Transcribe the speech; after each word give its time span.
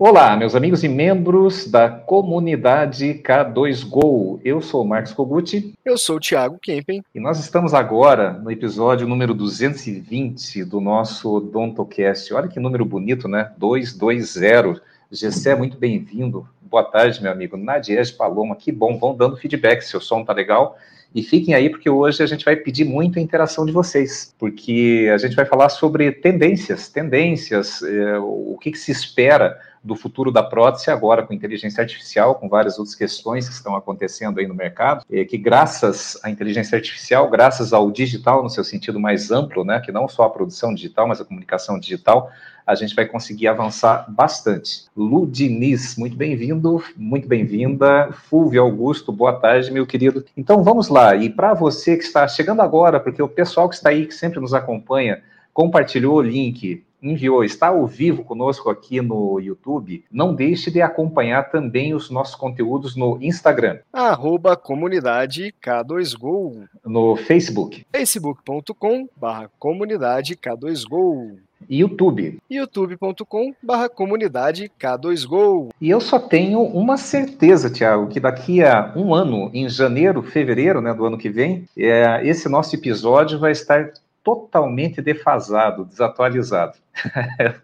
Olá, 0.00 0.36
meus 0.36 0.54
amigos 0.54 0.84
e 0.84 0.88
membros 0.88 1.66
da 1.66 1.90
comunidade 1.90 3.14
K2Go. 3.14 4.40
Eu 4.44 4.60
sou 4.62 4.84
o 4.84 4.86
Marcos 4.86 5.12
Koguchi. 5.12 5.74
Eu 5.84 5.98
sou 5.98 6.18
o 6.18 6.20
Thiago 6.20 6.56
Kempen. 6.56 7.02
E 7.12 7.18
nós 7.18 7.40
estamos 7.40 7.74
agora 7.74 8.34
no 8.34 8.48
episódio 8.48 9.08
número 9.08 9.34
220 9.34 10.64
do 10.64 10.80
nosso 10.80 11.40
DontoCast. 11.40 12.32
Olha 12.32 12.46
que 12.46 12.60
número 12.60 12.84
bonito, 12.84 13.26
né? 13.26 13.50
220. 13.58 14.80
Gessé, 15.10 15.56
muito 15.56 15.76
bem-vindo. 15.76 16.48
Boa 16.62 16.84
tarde, 16.84 17.20
meu 17.20 17.32
amigo. 17.32 17.56
Nadiege 17.56 18.12
Paloma, 18.12 18.54
que 18.54 18.70
bom. 18.70 18.96
Vão 18.96 19.16
dando 19.16 19.36
feedback, 19.36 19.82
seu 19.82 20.00
som 20.00 20.24
tá 20.24 20.32
legal. 20.32 20.78
E 21.12 21.24
fiquem 21.24 21.54
aí, 21.54 21.68
porque 21.68 21.90
hoje 21.90 22.22
a 22.22 22.26
gente 22.26 22.44
vai 22.44 22.54
pedir 22.54 22.84
muito 22.84 23.18
a 23.18 23.22
interação 23.22 23.66
de 23.66 23.72
vocês, 23.72 24.32
porque 24.38 25.10
a 25.12 25.18
gente 25.18 25.34
vai 25.34 25.44
falar 25.44 25.70
sobre 25.70 26.12
tendências, 26.12 26.88
tendências, 26.88 27.82
é, 27.82 28.18
o 28.18 28.56
que, 28.60 28.70
que 28.70 28.78
se 28.78 28.92
espera 28.92 29.58
do 29.82 29.94
futuro 29.94 30.30
da 30.30 30.42
prótese 30.42 30.90
agora 30.90 31.22
com 31.22 31.32
inteligência 31.32 31.80
artificial, 31.80 32.34
com 32.34 32.48
várias 32.48 32.78
outras 32.78 32.94
questões 32.94 33.48
que 33.48 33.54
estão 33.54 33.76
acontecendo 33.76 34.38
aí 34.38 34.46
no 34.46 34.54
mercado, 34.54 35.04
e 35.08 35.24
que 35.24 35.38
graças 35.38 36.18
à 36.22 36.30
inteligência 36.30 36.76
artificial, 36.76 37.28
graças 37.28 37.72
ao 37.72 37.90
digital 37.90 38.42
no 38.42 38.50
seu 38.50 38.64
sentido 38.64 38.98
mais 38.98 39.30
amplo, 39.30 39.64
né, 39.64 39.80
que 39.80 39.92
não 39.92 40.08
só 40.08 40.24
a 40.24 40.30
produção 40.30 40.74
digital, 40.74 41.06
mas 41.06 41.20
a 41.20 41.24
comunicação 41.24 41.78
digital, 41.78 42.30
a 42.66 42.74
gente 42.74 42.94
vai 42.94 43.06
conseguir 43.06 43.48
avançar 43.48 44.04
bastante. 44.08 44.84
Ludiniz, 44.94 45.96
muito 45.96 46.16
bem-vindo, 46.16 46.84
muito 46.94 47.26
bem-vinda. 47.26 48.10
Fulvio 48.12 48.62
Augusto, 48.62 49.10
boa 49.10 49.32
tarde, 49.32 49.70
meu 49.70 49.86
querido. 49.86 50.22
Então 50.36 50.62
vamos 50.62 50.88
lá, 50.88 51.16
e 51.16 51.30
para 51.30 51.54
você 51.54 51.96
que 51.96 52.04
está 52.04 52.28
chegando 52.28 52.60
agora, 52.60 53.00
porque 53.00 53.22
o 53.22 53.28
pessoal 53.28 53.68
que 53.70 53.76
está 53.76 53.88
aí, 53.88 54.04
que 54.06 54.12
sempre 54.14 54.38
nos 54.38 54.52
acompanha, 54.52 55.22
compartilhou 55.54 56.16
o 56.16 56.22
link, 56.22 56.84
enviou, 57.02 57.44
está 57.44 57.68
ao 57.68 57.86
vivo 57.86 58.24
conosco 58.24 58.70
aqui 58.70 59.00
no 59.00 59.38
YouTube, 59.40 60.04
não 60.10 60.34
deixe 60.34 60.70
de 60.70 60.80
acompanhar 60.80 61.50
também 61.50 61.94
os 61.94 62.10
nossos 62.10 62.34
conteúdos 62.34 62.96
no 62.96 63.18
Instagram. 63.20 63.78
Arroba 63.92 64.56
comunidade 64.56 65.54
K2Go. 65.62 66.66
No 66.84 67.16
Facebook. 67.16 67.86
facebook.com 67.92 69.08
barra 69.16 69.50
comunidade 69.58 70.36
K2Go. 70.36 71.38
YouTube. 71.68 72.38
youtube.com 72.48 73.52
barra 73.62 73.88
comunidade 73.88 74.70
K2Go. 74.80 75.68
E 75.80 75.90
eu 75.90 76.00
só 76.00 76.18
tenho 76.18 76.62
uma 76.62 76.96
certeza, 76.96 77.70
Tiago, 77.70 78.08
que 78.08 78.20
daqui 78.20 78.62
a 78.62 78.92
um 78.96 79.14
ano, 79.14 79.50
em 79.52 79.68
janeiro, 79.68 80.22
fevereiro 80.22 80.80
né, 80.80 80.94
do 80.94 81.04
ano 81.04 81.18
que 81.18 81.28
vem, 81.28 81.64
é, 81.76 82.26
esse 82.26 82.48
nosso 82.48 82.74
episódio 82.74 83.38
vai 83.38 83.52
estar 83.52 83.92
totalmente 84.36 85.00
defasado, 85.00 85.84
desatualizado. 85.84 86.76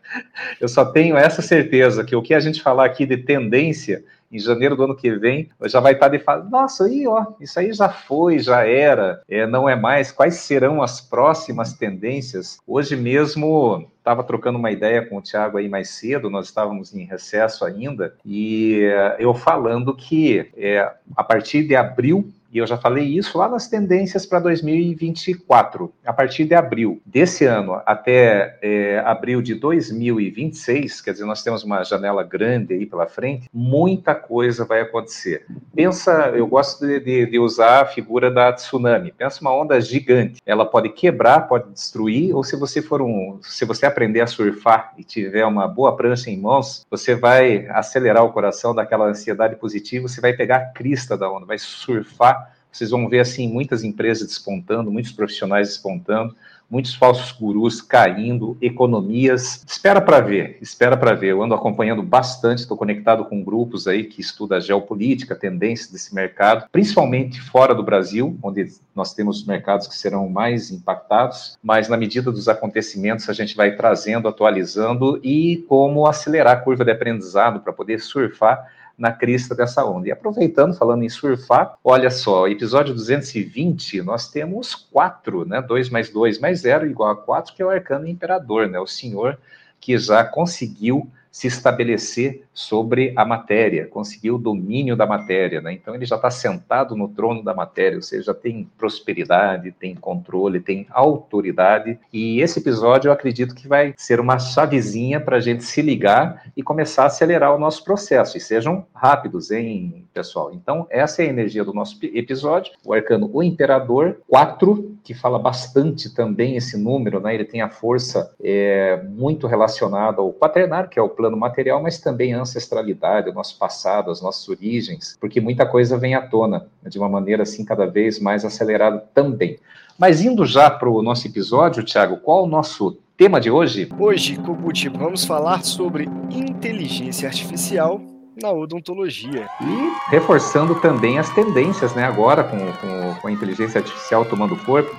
eu 0.61 0.69
só 0.69 0.85
tenho 0.85 1.17
essa 1.17 1.43
certeza 1.43 2.05
que 2.05 2.17
o 2.17 2.23
que 2.23 2.35
a 2.35 2.41
gente 2.41 2.63
falar 2.63 2.87
aqui 2.87 3.05
de 3.05 3.17
tendência 3.17 4.05
em 4.31 4.39
janeiro 4.39 4.75
do 4.75 4.85
ano 4.85 4.97
que 4.97 5.13
vem 5.13 5.49
já 5.65 5.79
vai 5.79 5.93
estar 5.93 6.09
defasado. 6.09 6.51
Nossa, 6.51 6.85
aí 6.85 7.07
ó, 7.07 7.27
isso 7.41 7.59
aí 7.59 7.73
já 7.73 7.89
foi, 7.89 8.39
já 8.39 8.67
era, 8.67 9.23
é, 9.29 9.47
não 9.47 9.69
é 9.69 9.77
mais. 9.77 10.11
Quais 10.11 10.37
serão 10.37 10.83
as 10.83 11.01
próximas 11.01 11.75
tendências? 11.75 12.59
Hoje 12.67 12.97
mesmo 12.97 13.89
estava 13.97 14.25
trocando 14.25 14.59
uma 14.59 14.71
ideia 14.71 15.07
com 15.07 15.17
o 15.17 15.23
Tiago 15.23 15.57
aí 15.57 15.69
mais 15.69 15.91
cedo, 15.91 16.29
nós 16.29 16.47
estávamos 16.47 16.95
em 16.95 17.05
recesso 17.05 17.65
ainda, 17.65 18.15
e 18.25 18.83
é, 18.83 19.17
eu 19.19 19.33
falando 19.33 19.95
que 19.97 20.51
é, 20.57 20.93
a 21.17 21.25
partir 21.25 21.63
de 21.63 21.75
abril 21.75 22.31
e 22.55 22.59
eu 22.59 22.67
já 22.69 22.77
falei 22.77 23.05
isso 23.05 23.37
lá 23.37 23.49
nas 23.49 23.67
tendências 23.67 24.25
para 24.25 24.39
2024. 24.39 25.93
A 26.07 26.13
partir 26.13 26.45
de 26.45 26.55
abril 26.55 27.03
desse 27.05 27.45
ano 27.45 27.83
até 27.85 28.57
é, 28.63 29.01
abril 29.01 29.43
de 29.43 29.57
2026, 29.57 31.01
quer 31.01 31.11
dizer, 31.11 31.25
nós 31.25 31.43
temos 31.43 31.65
uma 31.65 31.83
janela 31.83 32.23
grande 32.23 32.75
aí 32.75 32.87
pela 32.87 33.09
frente, 33.09 33.49
muita 33.53 34.15
coisa 34.15 34.65
vai 34.65 34.83
acontecer. 34.83 35.45
Pensa, 35.75 36.33
eu 36.37 36.47
gosto 36.47 36.87
de, 36.87 37.01
de, 37.01 37.27
de 37.27 37.39
usar 37.41 37.83
a 37.83 37.87
figura 37.87 38.31
da 38.31 38.53
tsunami. 38.53 39.11
Pensa 39.11 39.41
uma 39.41 39.53
onda 39.53 39.81
gigante. 39.81 40.41
Ela 40.47 40.65
pode 40.65 40.91
quebrar, 40.91 41.49
pode 41.49 41.73
destruir, 41.73 42.37
ou 42.37 42.45
se 42.45 42.55
você 42.55 42.81
for 42.81 43.03
um, 43.03 43.41
se 43.43 43.65
você 43.65 43.85
aprender 43.85 44.21
a 44.21 44.29
surfar 44.29 44.95
e 44.97 45.03
tiver 45.03 45.45
uma 45.45 45.67
boa 45.67 45.97
prancha 45.97 46.31
em 46.31 46.39
mãos, 46.39 46.87
você 46.89 47.17
vai 47.17 47.67
acelerar 47.71 48.23
o 48.23 48.33
coração 48.33 48.73
daquela 48.73 49.07
ansiedade 49.07 49.57
positiva, 49.57 50.07
você 50.07 50.21
vai 50.21 50.33
pegar 50.33 50.57
a 50.57 50.67
crista 50.67 51.19
da 51.19 51.29
onda, 51.29 51.47
vai 51.47 51.59
surfar 51.59 52.44
vocês 52.75 52.91
vão 52.91 53.09
ver 53.09 53.21
assim 53.21 53.49
muitas 53.49 53.85
empresas 53.85 54.27
despontando, 54.27 54.91
muitos 54.91 55.13
profissionais 55.13 55.69
despontando, 55.69 56.35
muitos 56.69 56.95
falsos 56.95 57.31
gurus 57.31 57.81
caindo, 57.81 58.57
economias. 58.61 59.65
Espera 59.67 60.01
para 60.01 60.21
ver, 60.21 60.59
espera 60.61 60.97
para 60.97 61.15
ver. 61.15 61.29
Eu 61.29 61.43
ando 61.43 61.55
acompanhando 61.55 62.03
bastante, 62.03 62.61
estou 62.61 62.77
conectado 62.77 63.25
com 63.27 63.45
grupos 63.45 63.87
aí 63.87 64.05
que 64.05 64.21
estudam 64.21 64.61
geopolítica, 64.61 65.37
tendências 65.37 65.91
desse 65.91 66.15
mercado, 66.15 66.67
principalmente 66.73 67.41
fora 67.41 67.75
do 67.75 67.83
Brasil, 67.83 68.37
onde 68.43 68.67
nós 68.95 69.15
temos 69.15 69.45
mercados 69.45 69.87
que 69.87 69.97
serão 69.97 70.29
mais 70.29 70.71
impactados, 70.71 71.57
mas 71.63 71.89
na 71.89 71.97
medida 71.97 72.33
dos 72.33 72.49
acontecimentos 72.49 73.29
a 73.29 73.33
gente 73.33 73.55
vai 73.55 73.77
trazendo, 73.77 74.27
atualizando 74.27 75.21
e 75.23 75.65
como 75.69 76.07
acelerar 76.07 76.55
a 76.55 76.61
curva 76.61 76.85
de 76.85 76.91
aprendizado 76.91 77.61
para 77.61 77.73
poder 77.73 78.01
surfar 78.01 78.69
na 78.97 79.13
crista 79.13 79.55
dessa 79.55 79.85
onda. 79.85 80.09
E 80.09 80.13
aproveitando, 80.13 80.75
falando 80.75 81.03
em 81.03 81.09
surfar, 81.09 81.77
olha 81.83 82.11
só, 82.11 82.47
episódio 82.49 82.95
220, 82.95 84.03
nós 84.03 84.31
temos 84.31 84.75
quatro, 84.75 85.45
né? 85.45 85.61
2 85.61 85.91
mais 85.91 86.11
2 86.11 86.39
mais 86.39 86.61
0 86.61 86.87
igual 86.87 87.11
a 87.11 87.17
4, 87.17 87.55
que 87.55 87.63
é 87.63 87.67
o 87.67 87.71
arcano 87.71 88.07
imperador, 88.07 88.69
né? 88.69 88.79
O 88.79 88.87
senhor 88.87 89.39
que 89.81 89.99
já 89.99 90.25
conseguiu 90.25 91.11
se 91.35 91.49
estabelecer 91.49 92.45
sobre 92.55 93.13
a 93.17 93.25
matéria, 93.25 93.89
conseguir 93.89 94.31
o 94.31 94.39
domínio 94.39 94.95
da 94.95 95.05
matéria, 95.05 95.61
né? 95.61 95.73
Então 95.73 95.93
ele 95.93 96.07
já 96.07 96.15
está 96.15 96.31
sentado 96.31 96.95
no 96.95 97.09
trono 97.09 97.43
da 97.43 97.53
matéria, 97.53 97.97
ou 97.97 98.03
seja, 98.03 98.33
tem 98.33 98.71
prosperidade, 98.79 99.73
tem 99.73 99.97
controle, 99.97 100.61
tem 100.61 100.87
autoridade. 100.91 101.99
E 102.13 102.41
esse 102.41 102.61
episódio 102.61 103.09
eu 103.09 103.13
acredito 103.13 103.53
que 103.53 103.67
vai 103.67 103.93
ser 103.97 104.21
uma 104.21 104.39
chavezinha 104.39 105.21
para 105.21 105.39
a 105.39 105.41
gente 105.41 105.65
se 105.65 105.83
ligar 105.83 106.45
e 106.57 106.63
começar 106.63 107.03
a 107.03 107.07
acelerar 107.07 107.53
o 107.53 107.59
nosso 107.59 107.83
processo. 107.83 108.37
E 108.37 108.41
sejam 108.41 108.87
rápidos, 108.95 109.51
hein, 109.51 110.07
pessoal? 110.15 110.53
Então 110.55 110.87
essa 110.89 111.21
é 111.21 111.27
a 111.27 111.31
energia 111.31 111.65
do 111.65 111.75
nosso 111.75 111.99
episódio. 112.01 112.75
O 112.85 112.95
arcano 112.95 113.29
o 113.33 113.43
Imperador 113.43 114.19
4, 114.29 114.94
que 115.05 115.13
fala 115.13 115.39
bastante 115.39 116.09
também 116.09 116.57
esse 116.57 116.79
número, 116.79 117.21
né? 117.21 117.35
Ele 117.35 117.45
tem 117.45 117.61
a 117.61 117.69
força 117.69 118.35
é, 118.43 119.03
muito 119.07 119.47
relacionada 119.47 120.23
ao 120.23 120.33
quaternário, 120.33 120.89
que 120.89 120.99
é 120.99 121.03
o 121.03 121.11
plano 121.11 121.37
material, 121.37 121.83
mas 121.83 122.01
também 122.01 122.33
a 122.33 122.41
ancestralidade, 122.41 123.29
o 123.29 123.35
nosso 123.35 123.59
passado, 123.59 124.11
as 124.11 124.23
nossas 124.23 124.49
origens, 124.49 125.15
porque 125.21 125.43
muita 125.43 125.67
coisa 125.67 125.99
vem 125.99 126.15
à 126.15 126.27
tona 126.27 126.67
de 126.83 126.99
uma 126.99 127.09
maneira 127.09 127.43
assim 127.43 127.67
cada 127.67 127.85
vez 127.85 128.19
mais 128.19 128.47
acelerada 128.47 129.05
também. 129.13 129.59
Mas 129.99 130.23
indo 130.23 130.47
já 130.47 130.71
para 130.71 130.89
o 130.89 131.03
nosso 131.03 131.29
episódio, 131.29 131.85
Tiago, 131.85 132.17
qual 132.17 132.45
o 132.45 132.49
nosso 132.49 132.97
tema 133.17 133.39
de 133.39 133.51
hoje? 133.51 133.89
Hoje, 133.99 134.37
Koguchi, 134.37 134.89
vamos 134.89 135.25
falar 135.25 135.63
sobre 135.63 136.09
inteligência 136.31 137.29
artificial 137.29 138.01
na 138.41 138.51
odontologia. 138.51 139.49
E 139.61 140.11
reforçando 140.11 140.75
também 140.81 141.19
as 141.19 141.31
tendências, 141.31 141.95
né, 141.95 142.05
agora 142.05 142.45
com, 142.45 142.59
com, 142.59 143.21
com 143.21 143.29
a 143.29 143.33
inteligência 143.33 143.79
artificial 143.79 144.25
tomando 144.25 144.57
corpo, 144.65 144.95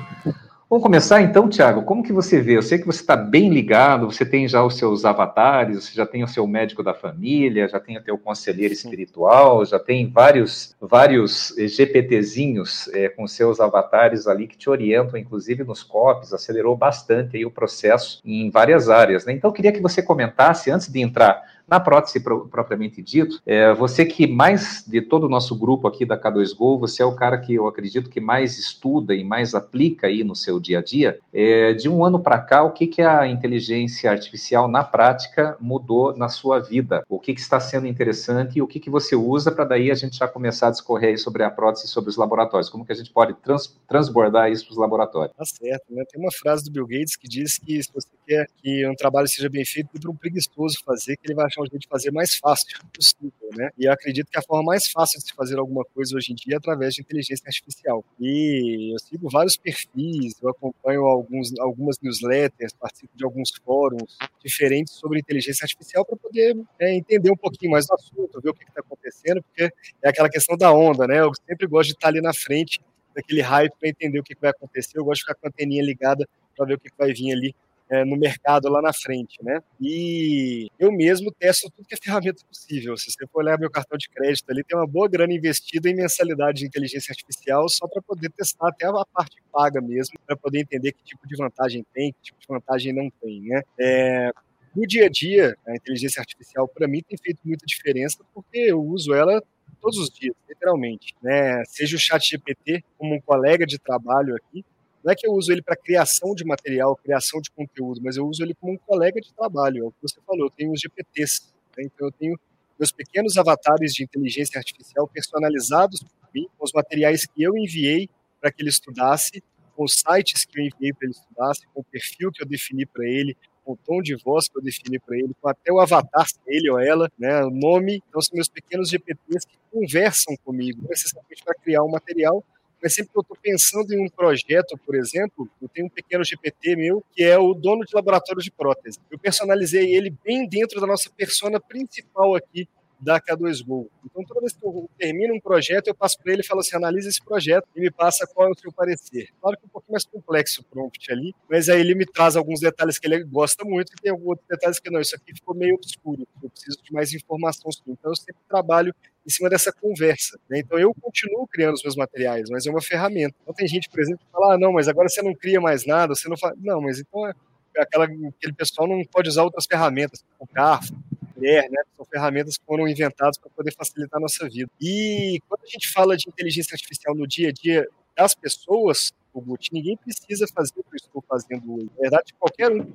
Vamos 0.68 0.82
começar 0.82 1.22
então, 1.22 1.48
Tiago. 1.48 1.84
Como 1.84 2.02
que 2.02 2.12
você 2.12 2.42
vê? 2.42 2.58
Eu 2.58 2.64
sei 2.64 2.80
que 2.80 2.88
você 2.88 3.00
está 3.00 3.16
bem 3.16 3.50
ligado, 3.50 4.12
você 4.12 4.26
tem 4.26 4.48
já 4.48 4.64
os 4.64 4.76
seus 4.78 5.06
avatares, 5.06 5.84
você 5.86 5.94
já 5.94 6.08
tem 6.08 6.24
o 6.24 6.28
seu 6.28 6.48
médico 6.48 6.82
da 6.82 6.92
família, 6.92 7.68
já 7.68 7.80
tem 7.80 7.98
até 7.98 8.12
o 8.12 8.18
conselheiro 8.18 8.74
Sim. 8.74 8.88
espiritual, 8.88 9.64
já 9.64 9.78
tem 9.78 10.10
vários, 10.10 10.76
vários 10.82 11.54
GPTzinhos 11.56 12.88
é, 12.96 13.10
com 13.10 13.28
seus 13.28 13.60
avatares 13.60 14.26
ali 14.26 14.48
que 14.48 14.58
te 14.58 14.68
orientam, 14.68 15.20
inclusive 15.20 15.64
nos 15.64 15.84
COPs, 15.84 16.34
acelerou 16.34 16.76
bastante 16.76 17.38
aí 17.38 17.46
o 17.46 17.52
processo 17.52 18.20
em 18.26 18.50
várias 18.50 18.90
áreas. 18.90 19.24
Né? 19.24 19.34
Então, 19.34 19.52
eu 19.52 19.54
queria 19.54 19.72
que 19.72 19.82
você 19.82 20.02
comentasse, 20.02 20.72
antes 20.72 20.92
de 20.92 21.00
entrar 21.00 21.44
na 21.68 21.80
prótese 21.80 22.20
propriamente 22.20 23.02
dito, 23.02 23.42
é, 23.46 23.74
você 23.74 24.06
que 24.06 24.28
mais 24.28 24.84
de 24.88 25.02
todo 25.02 25.26
o 25.26 25.30
nosso 25.30 25.58
grupo 25.58 25.88
aqui 25.88 26.06
da 26.06 26.20
K2Go, 26.20 26.80
você 26.80 27.02
é 27.02 27.06
o 27.06 27.16
cara 27.16 27.38
que 27.38 27.54
eu 27.54 27.68
acredito 27.68 28.10
que 28.10 28.20
mais 28.20 28.58
estuda 28.58 29.14
e 29.14 29.24
mais 29.24 29.56
aplica 29.56 30.08
aí 30.08 30.24
no 30.24 30.36
seu 30.36 30.60
dia 30.60 30.80
a 30.80 30.82
dia. 30.82 31.20
É, 31.34 31.74
de 31.74 31.90
um 31.90 32.04
ano 32.04 32.20
para 32.20 32.40
cá, 32.40 32.64
o 32.64 32.72
que, 32.72 32.88
que 32.88 33.02
a 33.02 33.28
inteligência 33.28 34.12
artificial 34.12 34.68
na 34.68 34.84
prática 34.84 35.58
mudou 35.60 36.16
na 36.16 36.30
sua 36.30 36.60
vida? 36.60 37.04
O 37.10 37.20
que, 37.20 37.34
que 37.34 37.42
está 37.42 37.60
sendo 37.60 37.88
interessante 37.88 38.60
e 38.60 38.62
o 38.62 38.68
que, 38.68 38.80
que 38.80 38.90
você 38.90 39.16
usa 39.16 39.52
para 39.52 39.66
daí 39.66 39.92
a 39.92 39.96
gente 39.96 40.18
já 40.18 40.28
começar 40.28 40.68
a 40.68 40.72
discorrer 40.72 41.20
sobre 41.20 41.44
a 41.44 41.50
prótese 41.50 41.86
e 41.86 41.90
sobre 41.90 42.10
os 42.10 42.18
laboratórios? 42.18 42.70
Como 42.70 42.86
que 42.86 42.92
a 42.92 42.96
gente 42.96 43.12
pode 43.12 43.34
trans, 43.36 43.76
transbordar 43.88 44.52
isso 44.52 44.66
para 44.66 44.74
os 44.74 44.78
laboratórios? 44.78 45.36
Tá 45.36 45.46
certo, 45.46 45.86
né? 45.90 46.04
Tem 46.12 46.22
uma 46.22 46.32
frase 46.32 46.64
do 46.66 46.72
Bill 46.72 46.88
Gates 46.88 47.16
que 47.16 47.28
diz 47.28 47.58
que 47.58 47.82
se 47.82 47.92
você 47.94 48.10
quer 48.26 48.48
que 48.62 48.88
um 48.88 48.96
trabalho 48.96 49.28
seja 49.28 49.50
bem 49.50 49.66
feito 49.66 49.90
para 50.00 50.12
um 50.12 50.16
preguiçoso 50.16 50.78
fazer, 50.86 51.18
que 51.18 51.28
ele 51.28 51.36
vai 51.36 51.46
achar 51.56 51.62
um 51.62 51.66
jeito 51.66 51.80
de 51.80 51.88
fazer 51.88 52.12
mais 52.12 52.36
fácil 52.36 52.68
possível, 52.94 53.50
né? 53.56 53.70
E 53.78 53.88
acredito 53.88 54.30
que 54.30 54.38
a 54.38 54.42
forma 54.42 54.64
mais 54.64 54.88
fácil 54.88 55.20
de 55.20 55.28
se 55.28 55.34
fazer 55.34 55.58
alguma 55.58 55.84
coisa 55.86 56.16
hoje 56.16 56.34
em 56.34 56.36
dia 56.36 56.56
é 56.56 56.58
através 56.58 56.94
de 56.94 57.02
inteligência 57.02 57.44
artificial. 57.48 58.04
E 58.20 58.94
eu 58.94 59.00
sigo 59.00 59.30
vários 59.30 59.58
perfis, 59.58 60.36
eu 60.42 60.50
acompanho 60.50 61.06
alguns, 61.06 61.58
algumas 61.60 62.00
newsletters, 62.00 62.74
participo 62.74 63.16
de 63.16 63.24
alguns 63.24 63.52
fóruns 63.64 64.18
diferentes 64.44 64.94
sobre 64.94 65.20
inteligência 65.20 65.64
artificial 65.64 66.06
para 66.06 66.18
poder 66.18 66.56
é, 66.80 66.96
entender 66.96 67.32
um 67.32 67.38
pouquinho 67.38 67.72
mais 67.72 67.88
do 67.88 67.94
assunto, 67.94 68.42
ver 68.42 68.50
o 68.50 68.54
que 68.54 68.64
está 68.64 68.82
acontecendo, 68.82 69.42
porque 69.44 69.72
é 70.04 70.10
aquela 70.10 70.30
questão 70.30 70.58
da 70.58 70.72
onda, 70.72 71.08
né? 71.08 71.20
Eu 71.20 71.32
sempre 71.48 71.68
gosto 71.68 71.90
de 71.90 71.96
estar 71.96 72.10
ali 72.10 72.22
na 72.22 72.34
frente 72.34 72.82
daquele 73.16 73.42
hype 73.42 73.74
para 73.80 73.90
entender 73.90 74.20
o 74.20 74.24
que 74.24 74.36
vai 74.40 74.50
acontecer. 74.50 74.98
Eu 74.98 75.06
gosto 75.06 75.22
de 75.22 75.28
ficar 75.28 75.36
com 75.36 75.48
a 75.48 75.50
anteninha 75.50 75.84
ligada 75.84 76.28
para 76.56 76.66
ver 76.66 76.74
o 76.76 76.80
que 76.80 76.90
vai 76.98 77.14
vir 77.14 77.32
ali 77.32 77.56
é, 77.90 78.04
no 78.04 78.18
mercado 78.18 78.70
lá 78.70 78.82
na 78.82 78.94
frente, 78.94 79.44
né? 79.44 79.62
E 79.80 80.70
eu 80.80 80.92
mesmo 80.92 81.32
testo 81.32 81.70
tudo 81.70 81.88
que 81.88 81.94
é 81.94 81.98
ferramenta 81.98 82.44
possível. 82.46 82.98
Se 82.98 83.12
você 83.12 83.28
for 83.28 83.44
olhar 83.44 83.60
meu 83.60 83.70
cartão 83.70 83.98
de 83.98 84.10
crédito 84.10 84.50
ali, 84.50 84.64
tem 84.64 84.78
uma 84.78 84.88
boa 84.88 85.08
grana 85.08 85.34
investida 85.34 85.90
em 85.90 85.96
mensalidade 85.96 86.60
de 86.60 86.66
inteligência 86.66 87.12
artificial 87.12 87.68
só 87.70 87.88
para 87.88 88.02
poder 88.02 88.32
testar 88.32 88.70
até 88.70 88.88
a 88.88 89.06
parte 89.14 89.38
paga 89.52 89.82
mesmo, 89.82 90.16
para 90.26 90.36
poder 90.36 90.60
entender 90.60 90.92
que 90.92 91.04
tipo 91.04 91.28
de 91.28 91.36
vantagem 91.36 91.86
tem, 91.94 92.12
que 92.12 92.22
tipo 92.22 92.40
de 92.40 92.48
vantagem 92.48 92.94
não 92.94 93.10
tem, 93.22 93.42
né? 93.42 93.62
É, 93.80 94.32
no 94.76 94.86
dia 94.86 95.06
a 95.06 95.10
dia, 95.10 95.56
a 95.66 95.76
inteligência 95.76 96.20
artificial 96.20 96.68
para 96.68 96.88
mim 96.88 97.02
tem 97.08 97.18
feito 97.18 97.40
muita 97.46 97.66
diferença 97.66 98.18
porque 98.34 98.58
eu 98.58 98.84
uso 98.84 99.14
ela 99.14 99.42
todos 99.82 99.98
os 100.00 100.10
dias, 100.10 100.36
literalmente, 100.50 101.16
né? 101.22 101.64
Seja 101.66 101.96
o 101.96 102.00
chat 102.00 102.28
GPT 102.28 102.84
como 102.98 103.16
um 103.16 103.22
colega 103.22 103.66
de 103.66 103.78
trabalho 103.78 104.36
aqui, 104.36 104.66
não 105.06 105.12
é 105.12 105.16
que 105.16 105.28
eu 105.28 105.34
uso 105.34 105.52
ele 105.52 105.62
para 105.62 105.76
criação 105.76 106.34
de 106.34 106.44
material, 106.44 106.96
criação 106.96 107.40
de 107.40 107.52
conteúdo, 107.52 108.02
mas 108.04 108.18
eu 108.18 108.28
uso 108.28 108.42
ele 108.44 108.56
como 108.56 108.74
um 108.74 108.78
colega 108.78 109.22
de 109.22 109.32
trabalho. 109.36 109.84
É 109.84 109.88
o 109.88 109.92
que 109.92 109.98
você 110.02 110.20
falou, 110.26 110.48
eu 110.48 110.50
tenho 110.50 110.72
os 110.72 110.82
GPTs, 110.82 111.44
né? 111.78 111.84
então 111.84 112.08
eu 112.08 112.12
tenho 112.12 112.40
meus 112.80 112.92
pequenos 112.92 113.38
avatares 113.38 113.94
de 113.94 114.04
inteligência 114.04 114.58
artificial 114.58 115.08
personalizados 115.08 116.00
por 116.02 116.30
mim, 116.34 116.48
com 116.58 116.66
os 116.66 116.74
materiais 116.74 117.24
que 117.24 117.44
eu 117.44 117.56
enviei 117.56 118.10
para 118.42 118.52
que 118.52 118.64
ele 118.64 118.70
estudasse, 118.70 119.44
com 119.76 119.84
os 119.84 119.94
sites 119.94 120.44
que 120.44 120.60
eu 120.60 120.66
enviei 120.66 120.92
para 120.92 121.08
ele 121.08 121.12
estudasse, 121.12 121.68
com 121.72 121.82
o 121.82 121.84
perfil 121.84 122.32
que 122.32 122.42
eu 122.42 122.48
defini 122.48 122.84
para 122.84 123.06
ele, 123.06 123.38
com 123.64 123.74
o 123.74 123.78
tom 123.78 124.02
de 124.02 124.16
voz 124.16 124.48
que 124.48 124.58
eu 124.58 124.62
defini 124.64 125.00
para 125.00 125.16
ele, 125.18 125.36
com 125.40 125.48
até 125.48 125.72
o 125.72 125.80
avatar 125.80 126.26
ele 126.48 126.68
ou 126.72 126.80
ela, 126.80 127.12
né, 127.18 127.44
o 127.44 127.52
nome. 127.52 128.02
Então, 128.10 128.20
são 128.22 128.36
meus 128.36 128.50
pequenos 128.50 128.90
GPTs 128.90 129.46
que 129.48 129.58
conversam 129.72 130.36
comigo, 130.44 130.84
necessariamente 130.90 131.44
para 131.44 131.54
criar 131.54 131.84
um 131.84 131.92
material 131.92 132.44
mas 132.82 132.94
sempre 132.94 133.12
que 133.12 133.18
eu 133.18 133.22
estou 133.22 133.38
pensando 133.42 133.94
em 133.94 134.06
um 134.06 134.10
projeto, 134.10 134.78
por 134.86 134.96
exemplo, 134.96 135.50
eu 135.62 135.68
tenho 135.70 135.88
um 135.88 135.90
pequeno 135.90 136.24
GPT 136.24 136.76
meu, 136.76 137.04
que 137.14 137.24
é 137.24 137.38
o 137.38 137.54
dono 137.54 137.84
de 137.84 137.96
laboratório 137.96 138.42
de 138.42 138.52
prótese. 138.52 139.00
Eu 139.10 139.18
personalizei 139.18 139.94
ele 139.96 140.14
bem 140.24 140.48
dentro 140.48 140.80
da 140.80 140.88
nossa 140.88 141.10
persona 141.10 141.60
principal 141.60 142.36
aqui 142.36 142.68
da 143.06 143.22
K2Go. 143.22 143.88
Então, 144.04 144.24
toda 144.26 144.42
vez 144.42 144.54
que 144.54 144.66
eu 144.66 144.90
termino 144.98 145.36
um 145.36 145.40
projeto, 145.40 145.88
eu 145.88 145.96
passo 145.96 146.18
para 146.20 146.34
ele 146.34 146.42
e 146.42 146.46
falo 146.46 146.62
assim, 146.62 146.76
analisa 146.76 147.08
esse 147.08 147.24
projeto 147.24 147.68
e 147.76 147.80
me 147.80 147.92
passa 147.92 148.26
qual 148.26 148.48
é 148.48 148.52
o 148.52 148.60
seu 148.60 148.72
parecer. 148.72 149.30
Claro 149.40 149.56
que 149.56 149.64
é 149.64 149.68
um 149.68 149.70
pouquinho 149.70 149.94
mais 149.94 150.06
complexo 150.06 150.62
o 150.62 150.64
prompt 150.64 151.12
ali, 151.12 151.36
mas 151.48 151.70
aí 151.70 151.80
ele 151.80 151.94
me 151.94 152.06
traz 152.06 152.36
alguns 152.36 152.60
detalhes 152.60 152.98
que 152.98 153.08
ele 153.08 153.24
gosta 153.24 153.64
muito 153.64 153.94
e 153.94 154.02
tem 154.02 154.12
outros 154.12 154.48
detalhes 154.50 154.80
que 154.80 154.90
não, 154.90 155.00
isso 155.00 155.16
aqui 155.16 155.36
ficou 155.36 155.56
meio 155.56 155.76
obscuro, 155.76 156.28
eu 156.42 156.50
preciso 156.50 156.82
de 156.84 156.92
mais 156.92 157.14
informação. 157.14 157.70
Então, 157.88 158.12
eu 158.12 158.16
sempre 158.16 158.42
trabalho 158.50 158.94
em 159.26 159.30
cima 159.30 159.50
dessa 159.50 159.72
conversa. 159.72 160.40
Né? 160.50 160.60
Então 160.60 160.78
eu 160.78 160.94
continuo 160.94 161.48
criando 161.48 161.76
os 161.76 161.84
meus 161.84 161.96
materiais, 161.96 162.50
mas 162.50 162.66
é 162.66 162.72
uma 162.72 162.82
ferramenta. 162.82 163.36
Então 163.42 163.54
tem 163.54 163.68
gente, 163.68 163.90
por 163.90 164.00
exemplo, 164.00 164.20
que 164.26 164.32
fala, 164.32 164.54
ah, 164.54 164.58
não, 164.58 164.72
mas 164.74 164.88
agora 164.88 165.10
você 165.10 165.22
não 165.22 165.34
cria 165.34 165.60
mais 165.60 165.86
nada, 165.86 166.14
você 166.14 166.30
não 166.30 166.38
faz. 166.38 166.54
Não, 166.62 166.82
mas 166.82 167.00
então 167.00 167.28
é 167.28 167.34
aquela, 167.78 168.06
aquele 168.06 168.54
pessoal 168.54 168.88
não 168.88 169.04
pode 169.06 169.30
usar 169.30 169.44
outras 169.44 169.66
ferramentas, 169.66 170.24
como 170.38 170.50
Carf, 170.54 170.92
mulher, 171.36 171.70
né? 171.70 171.82
São 171.96 172.06
ferramentas 172.06 172.58
que 172.58 172.66
foram 172.66 172.88
inventadas 172.88 173.38
para 173.38 173.50
poder 173.50 173.74
facilitar 173.74 174.18
a 174.18 174.22
nossa 174.22 174.48
vida. 174.50 174.70
E 174.82 175.40
quando 175.48 175.64
a 175.64 175.68
gente 175.68 175.92
fala 175.92 176.16
de 176.16 176.28
inteligência 176.28 176.74
artificial 176.74 177.16
no 177.16 177.28
dia 177.28 177.50
a 177.50 177.52
dia 177.52 177.88
das 178.16 178.34
pessoas, 178.34 179.14
o 179.34 179.58
ninguém 179.72 179.98
precisa 179.98 180.48
fazer 180.48 180.74
o 180.78 180.84
que 180.84 180.94
eu 180.94 180.96
estou 180.96 181.24
fazendo 181.28 181.76
hoje. 181.76 181.90
Na 181.96 182.02
verdade, 182.02 182.34
qualquer 182.40 182.72
um 182.72 182.86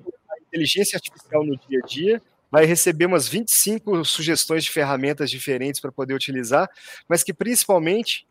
inteligência 0.51 0.97
artificial 0.97 1.45
no 1.45 1.57
dia 1.57 1.81
a 1.83 1.87
dia 1.87 2.23
vai 2.51 2.65
receber 2.65 3.07
umas 3.07 3.29
25 3.29 4.05
sugestões 4.05 4.65
de 4.65 4.71
ferramentas 4.71 5.31
diferentes 5.31 5.81
para 5.81 5.93
poder 5.93 6.15
utilizar, 6.15 6.69
mas 7.09 7.23
que 7.23 7.33
principalmente 7.33 8.27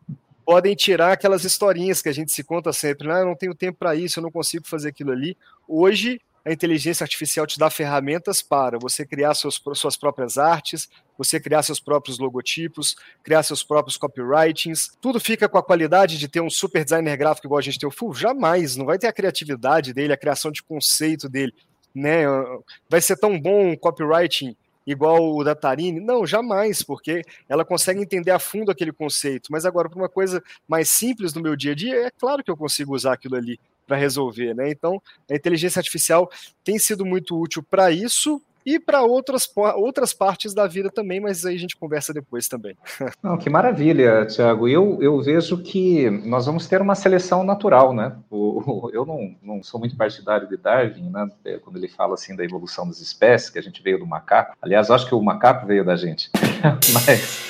podem 0.46 0.76
tirar 0.76 1.14
aquelas 1.14 1.46
historinhas 1.46 2.02
que 2.02 2.10
a 2.10 2.12
gente 2.12 2.34
se 2.34 2.44
conta 2.44 2.74
sempre, 2.74 3.10
ah, 3.10 3.20
eu 3.20 3.26
não 3.26 3.36
tenho 3.36 3.56
tempo 3.56 3.78
para 3.78 3.96
isso, 3.96 4.20
eu 4.20 4.24
não 4.24 4.32
consigo 4.32 4.68
fazer 4.68 4.90
aquilo 4.90 5.12
ali. 5.12 5.38
Hoje, 5.68 6.20
a 6.46 6.52
inteligência 6.52 7.04
artificial 7.04 7.46
te 7.46 7.60
dá 7.60 7.70
ferramentas 7.70 8.42
para 8.42 8.78
você 8.80 9.06
criar 9.06 9.34
seus, 9.36 9.62
suas 9.76 9.96
próprias 9.96 10.38
artes, 10.38 10.90
você 11.18 11.40
criar 11.40 11.64
seus 11.64 11.80
próprios 11.80 12.18
logotipos, 12.18 12.96
criar 13.24 13.44
seus 13.44 13.64
próprios 13.64 13.98
copywritings. 13.98 14.92
Tudo 15.02 15.20
fica 15.20 15.50
com 15.50 15.58
a 15.58 15.64
qualidade 15.64 16.18
de 16.18 16.28
ter 16.28 16.42
um 16.42 16.50
super 16.50 16.84
designer 16.84 17.18
gráfico 17.18 17.48
igual 17.48 17.60
a 17.60 17.64
gente 17.64 17.80
tem 17.80 17.88
o 17.88 17.92
Full? 17.92 18.14
Jamais, 18.14 18.76
não 18.76 18.86
vai 18.86 18.98
ter 18.98 19.08
a 19.08 19.14
criatividade 19.14 19.94
dele, 19.94 20.14
a 20.14 20.18
criação 20.18 20.52
de 20.52 20.64
conceito 20.64 21.28
dele 21.28 21.54
né? 21.94 22.24
Vai 22.90 23.02
ser 23.02 23.18
tão 23.18 23.40
bom 23.40 23.72
um 23.72 23.78
copywriting 23.78 24.56
igual 24.86 25.36
o 25.36 25.44
da 25.44 25.56
Tarine? 25.56 26.00
Não, 26.00 26.26
jamais, 26.26 26.82
porque 26.82 27.22
ela 27.48 27.66
consegue 27.66 28.02
entender 28.02 28.32
a 28.32 28.40
fundo 28.40 28.72
aquele 28.72 28.92
conceito. 28.92 29.52
Mas 29.52 29.66
agora, 29.66 29.90
para 29.90 30.00
uma 30.00 30.10
coisa 30.10 30.44
mais 30.68 30.90
simples 30.90 31.34
no 31.34 31.42
meu 31.42 31.56
dia 31.56 31.74
a 31.74 31.76
dia, 31.76 32.08
é 32.08 32.12
claro 32.12 32.44
que 32.44 32.50
eu 32.50 32.58
consigo 32.58 32.96
usar 32.96 33.14
aquilo 33.14 33.36
ali 33.36 33.60
para 33.90 33.98
resolver, 33.98 34.54
né? 34.54 34.70
Então, 34.70 35.02
a 35.30 35.34
inteligência 35.34 35.80
artificial 35.80 36.30
tem 36.64 36.78
sido 36.78 37.04
muito 37.04 37.36
útil 37.36 37.64
para 37.64 37.92
isso 37.92 38.40
e 38.66 38.80
para 38.80 39.02
outras, 39.02 39.50
outras 39.78 40.14
partes 40.14 40.54
da 40.54 40.68
vida 40.68 40.92
também, 40.92 41.20
mas 41.20 41.44
aí 41.44 41.56
a 41.56 41.60
gente 41.60 41.76
conversa 41.76 42.14
depois 42.14 42.48
também. 42.48 42.78
Não, 43.24 43.36
que 43.36 43.50
maravilha, 43.50 44.28
Tiago. 44.28 44.68
Eu, 44.68 45.00
eu 45.02 45.20
vejo 45.22 45.58
que 45.64 46.08
nós 46.10 46.46
vamos 46.46 46.68
ter 46.68 46.80
uma 46.80 46.94
seleção 46.94 47.44
natural, 47.44 47.94
né? 47.94 48.16
O, 48.30 48.92
eu 48.94 49.06
não, 49.06 49.36
não 49.42 49.64
sou 49.64 49.80
muito 49.80 49.96
partidário 49.98 50.48
de 50.48 50.58
Darwin, 50.58 51.10
né? 51.10 51.28
É, 51.46 51.58
quando 51.58 51.78
ele 51.78 51.88
fala 51.88 52.14
assim 52.14 52.36
da 52.36 52.44
evolução 52.44 52.86
das 52.88 53.00
espécies, 53.00 53.50
que 53.50 53.58
a 53.58 53.62
gente 53.62 53.82
veio 53.82 53.98
do 53.98 54.06
macaco. 54.06 54.56
Aliás, 54.62 54.92
acho 54.92 55.08
que 55.08 55.16
o 55.16 55.22
macaco 55.22 55.66
veio 55.66 55.84
da 55.84 55.96
gente. 55.96 56.30
mas 56.94 57.50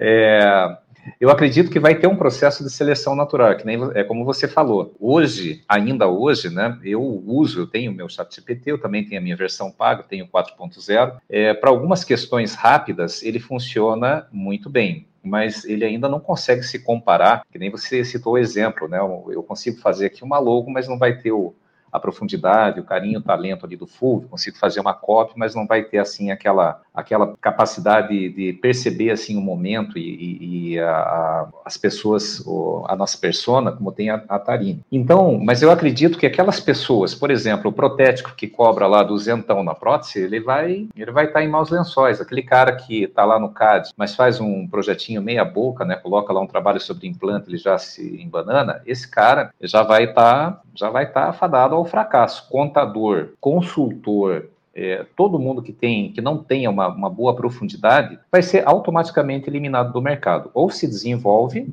é, 0.00 0.76
eu 1.20 1.30
acredito 1.30 1.70
que 1.70 1.80
vai 1.80 1.94
ter 1.94 2.06
um 2.06 2.16
processo 2.16 2.62
de 2.64 2.70
seleção 2.70 3.14
natural, 3.14 3.56
que 3.56 3.66
nem 3.66 3.78
é 3.94 4.04
como 4.04 4.24
você 4.24 4.46
falou. 4.46 4.94
Hoje, 4.98 5.62
ainda 5.68 6.08
hoje, 6.08 6.50
né, 6.50 6.78
eu 6.82 7.02
uso, 7.02 7.60
eu 7.60 7.66
tenho 7.66 7.92
meu 7.92 8.08
chat 8.08 8.34
GPT, 8.34 8.72
eu 8.72 8.80
também 8.80 9.04
tenho 9.04 9.20
a 9.20 9.24
minha 9.24 9.36
versão 9.36 9.70
paga, 9.70 10.02
tenho 10.02 10.26
4.0. 10.26 11.16
É, 11.28 11.54
Para 11.54 11.70
algumas 11.70 12.04
questões 12.04 12.54
rápidas, 12.54 13.22
ele 13.22 13.38
funciona 13.38 14.26
muito 14.32 14.68
bem 14.68 15.06
mas 15.22 15.64
ele 15.64 15.84
ainda 15.84 16.08
não 16.08 16.18
consegue 16.18 16.62
se 16.62 16.78
comparar, 16.78 17.44
que 17.50 17.58
nem 17.58 17.70
você 17.70 18.02
citou 18.04 18.34
o 18.34 18.38
exemplo, 18.38 18.88
né? 18.88 18.98
Eu 18.98 19.42
consigo 19.42 19.78
fazer 19.78 20.06
aqui 20.06 20.24
uma 20.24 20.38
logo, 20.38 20.70
mas 20.70 20.88
não 20.88 20.98
vai 20.98 21.18
ter 21.18 21.30
o, 21.30 21.54
a 21.92 21.98
profundidade, 21.98 22.80
o 22.80 22.84
carinho, 22.84 23.18
o 23.18 23.22
talento 23.22 23.64
ali 23.64 23.76
do 23.76 23.86
Fulvio, 23.86 24.28
consigo 24.28 24.56
fazer 24.58 24.80
uma 24.80 24.94
cópia, 24.94 25.34
mas 25.36 25.54
não 25.54 25.66
vai 25.66 25.82
ter 25.82 25.98
assim 25.98 26.30
aquela, 26.30 26.80
aquela 26.94 27.34
capacidade 27.40 28.28
de 28.30 28.52
perceber 28.54 29.10
assim 29.10 29.36
o 29.36 29.40
momento 29.40 29.98
e, 29.98 30.02
e, 30.02 30.72
e 30.72 30.78
a, 30.78 30.90
a, 30.90 31.48
as 31.64 31.76
pessoas, 31.76 32.44
a 32.86 32.96
nossa 32.96 33.18
persona, 33.18 33.72
como 33.72 33.92
tem 33.92 34.10
a, 34.10 34.22
a 34.28 34.38
Tarine. 34.38 34.80
Então, 34.90 35.38
mas 35.38 35.62
eu 35.62 35.70
acredito 35.70 36.18
que 36.18 36.26
aquelas 36.26 36.60
pessoas, 36.60 37.14
por 37.14 37.30
exemplo, 37.30 37.70
o 37.70 37.74
protético 37.74 38.34
que 38.34 38.46
cobra 38.46 38.86
lá 38.86 39.02
duzentão 39.02 39.62
na 39.62 39.74
prótese, 39.74 40.20
ele 40.20 40.40
vai 40.40 40.88
ele 40.96 41.10
vai 41.10 41.26
estar 41.26 41.40
tá 41.40 41.44
em 41.44 41.48
maus 41.48 41.70
lençóis. 41.70 42.20
Aquele 42.20 42.42
cara 42.42 42.72
que 42.72 43.04
está 43.04 43.24
lá 43.24 43.38
no 43.38 43.50
CAD, 43.50 43.90
mas 43.96 44.14
faz 44.14 44.40
um 44.40 44.66
projetinho 44.66 45.22
meia 45.22 45.44
boca, 45.44 45.84
né, 45.84 45.96
coloca 45.96 46.32
lá 46.32 46.40
um 46.40 46.46
trabalho 46.46 46.80
sobre 46.80 47.06
implante, 47.06 47.48
ele 47.48 47.58
já 47.58 47.78
se 47.78 48.22
embanana, 48.22 48.82
esse 48.86 49.08
cara 49.08 49.52
já 49.60 49.82
vai 49.82 50.04
estar 50.04 50.52
tá, 50.52 50.60
já 50.74 50.90
vai 50.90 51.04
estar 51.04 51.22
tá 51.22 51.28
afadado 51.28 51.79
ao 51.80 51.86
fracasso. 51.86 52.48
Contador, 52.48 53.30
consultor, 53.40 54.48
é, 54.74 55.04
todo 55.16 55.38
mundo 55.38 55.62
que 55.62 55.72
tem 55.72 56.12
que 56.12 56.20
não 56.20 56.38
tenha 56.38 56.70
uma, 56.70 56.88
uma, 56.88 57.10
boa 57.10 57.34
profundidade 57.34 58.18
vai 58.30 58.42
ser 58.42 58.66
automaticamente 58.66 59.48
eliminado 59.48 59.92
do 59.92 60.00
mercado. 60.00 60.50
Ou 60.54 60.70
se 60.70 60.86
desenvolve 60.86 61.68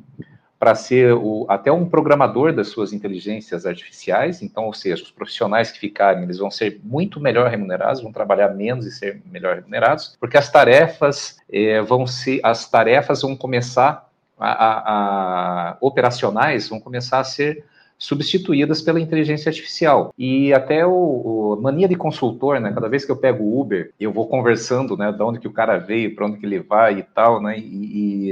para 0.58 0.74
ser 0.74 1.14
o, 1.14 1.46
até 1.48 1.70
um 1.70 1.88
programador 1.88 2.52
das 2.52 2.68
suas 2.68 2.92
inteligências 2.92 3.64
artificiais, 3.64 4.42
então, 4.42 4.64
ou 4.64 4.74
seja, 4.74 5.04
os 5.04 5.10
profissionais 5.10 5.70
que 5.70 5.78
ficarem, 5.78 6.24
eles 6.24 6.38
vão 6.38 6.50
ser 6.50 6.80
muito 6.82 7.20
melhor 7.20 7.48
remunerados, 7.48 8.02
vão 8.02 8.10
trabalhar 8.10 8.48
menos 8.48 8.84
e 8.84 8.90
ser 8.90 9.22
melhor 9.30 9.54
remunerados, 9.54 10.16
porque 10.18 10.36
as 10.36 10.50
tarefas 10.50 11.38
é, 11.52 11.80
vão 11.80 12.08
se, 12.08 12.40
as 12.42 12.68
tarefas 12.68 13.22
vão 13.22 13.36
começar 13.36 14.08
a, 14.38 14.50
a, 14.50 15.70
a 15.70 15.76
operacionais 15.80 16.68
vão 16.68 16.78
começar 16.78 17.18
a 17.18 17.24
ser 17.24 17.64
substituídas 17.98 18.80
pela 18.80 19.00
inteligência 19.00 19.50
artificial. 19.50 20.14
E 20.16 20.52
até 20.54 20.86
o, 20.86 20.92
o, 20.92 21.60
mania 21.60 21.88
de 21.88 21.96
consultor, 21.96 22.60
né? 22.60 22.72
Cada 22.72 22.88
vez 22.88 23.04
que 23.04 23.10
eu 23.10 23.16
pego 23.16 23.42
o 23.42 23.60
Uber, 23.60 23.92
eu 23.98 24.12
vou 24.12 24.28
conversando, 24.28 24.96
né? 24.96 25.10
De 25.10 25.22
onde 25.22 25.40
que 25.40 25.48
o 25.48 25.52
cara 25.52 25.78
veio, 25.78 26.14
para 26.14 26.26
onde 26.26 26.38
que 26.38 26.46
ele 26.46 26.60
vai 26.60 26.98
e 26.98 27.02
tal, 27.02 27.42
né? 27.42 27.58
E, 27.58 27.62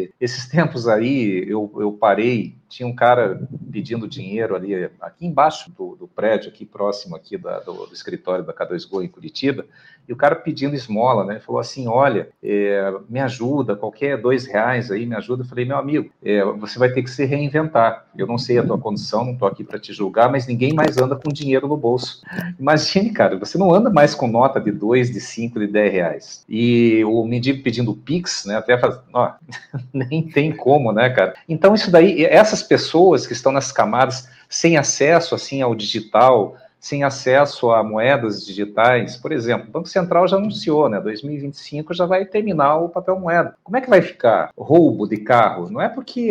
e 0.00 0.10
esses 0.20 0.46
tempos 0.48 0.86
aí 0.86 1.44
eu, 1.48 1.70
eu 1.78 1.92
parei 1.92 2.54
tinha 2.68 2.86
um 2.86 2.94
cara 2.94 3.40
pedindo 3.70 4.08
dinheiro 4.08 4.54
ali, 4.54 4.90
aqui 5.00 5.26
embaixo 5.26 5.70
do, 5.70 5.96
do 5.96 6.08
prédio, 6.08 6.48
aqui 6.48 6.64
próximo 6.64 7.14
aqui 7.16 7.36
da, 7.36 7.60
do, 7.60 7.86
do, 7.86 7.92
escritório 7.92 8.44
da 8.44 8.52
K2Go 8.52 9.04
em 9.04 9.08
Curitiba, 9.08 9.64
e 10.08 10.12
o 10.12 10.16
cara 10.16 10.36
pedindo 10.36 10.74
esmola, 10.74 11.24
né? 11.24 11.40
Falou 11.40 11.60
assim, 11.60 11.88
olha, 11.88 12.28
é, 12.42 12.94
me 13.08 13.18
ajuda, 13.20 13.74
qualquer 13.74 14.20
dois 14.20 14.46
reais 14.46 14.90
aí, 14.90 15.04
me 15.04 15.16
ajuda. 15.16 15.42
Eu 15.42 15.46
falei, 15.46 15.64
meu 15.64 15.76
amigo, 15.76 16.10
é, 16.24 16.44
você 16.44 16.78
vai 16.78 16.90
ter 16.90 17.02
que 17.02 17.10
se 17.10 17.24
reinventar. 17.24 18.06
Eu 18.16 18.26
não 18.26 18.38
sei 18.38 18.58
a 18.58 18.64
tua 18.64 18.78
condição, 18.78 19.24
não 19.24 19.32
estou 19.32 19.48
aqui 19.48 19.64
para 19.64 19.80
te 19.80 19.92
julgar, 19.92 20.30
mas 20.30 20.46
ninguém 20.46 20.72
mais 20.72 20.96
anda 20.96 21.16
com 21.16 21.32
dinheiro 21.32 21.66
no 21.66 21.76
bolso. 21.76 22.22
Imagine, 22.58 23.10
cara, 23.10 23.36
você 23.36 23.58
não 23.58 23.74
anda 23.74 23.90
mais 23.90 24.14
com 24.14 24.28
nota 24.28 24.60
de 24.60 24.70
dois, 24.70 25.10
de 25.10 25.20
cinco, 25.20 25.58
de 25.58 25.66
dez 25.66 25.92
reais. 25.92 26.44
E 26.48 27.04
o 27.04 27.24
mendigo 27.24 27.62
pedindo 27.62 27.94
Pix, 27.94 28.44
né? 28.46 28.56
Até 28.56 28.78
faz, 28.78 29.00
ó, 29.12 29.32
nem 29.92 30.22
tem 30.22 30.54
como, 30.54 30.92
né, 30.92 31.10
cara? 31.10 31.34
Então 31.48 31.74
isso 31.74 31.90
daí, 31.90 32.24
essas 32.56 32.62
pessoas 32.62 33.26
que 33.26 33.34
estão 33.34 33.52
nas 33.52 33.70
camadas 33.70 34.28
sem 34.48 34.76
acesso 34.76 35.34
assim 35.34 35.60
ao 35.60 35.74
digital, 35.74 36.56
sem 36.78 37.02
acesso 37.02 37.70
a 37.70 37.82
moedas 37.82 38.46
digitais. 38.46 39.16
Por 39.16 39.32
exemplo, 39.32 39.68
o 39.68 39.70
Banco 39.72 39.88
Central 39.88 40.28
já 40.28 40.36
anunciou, 40.36 40.88
né? 40.88 41.00
2025 41.00 41.92
já 41.92 42.06
vai 42.06 42.24
terminar 42.24 42.76
o 42.76 42.88
papel 42.88 43.18
moeda. 43.18 43.56
Como 43.62 43.76
é 43.76 43.80
que 43.80 43.90
vai 43.90 44.00
ficar 44.00 44.50
roubo 44.56 45.06
de 45.06 45.16
carro? 45.18 45.68
Não 45.68 45.80
é 45.80 45.88
porque 45.88 46.30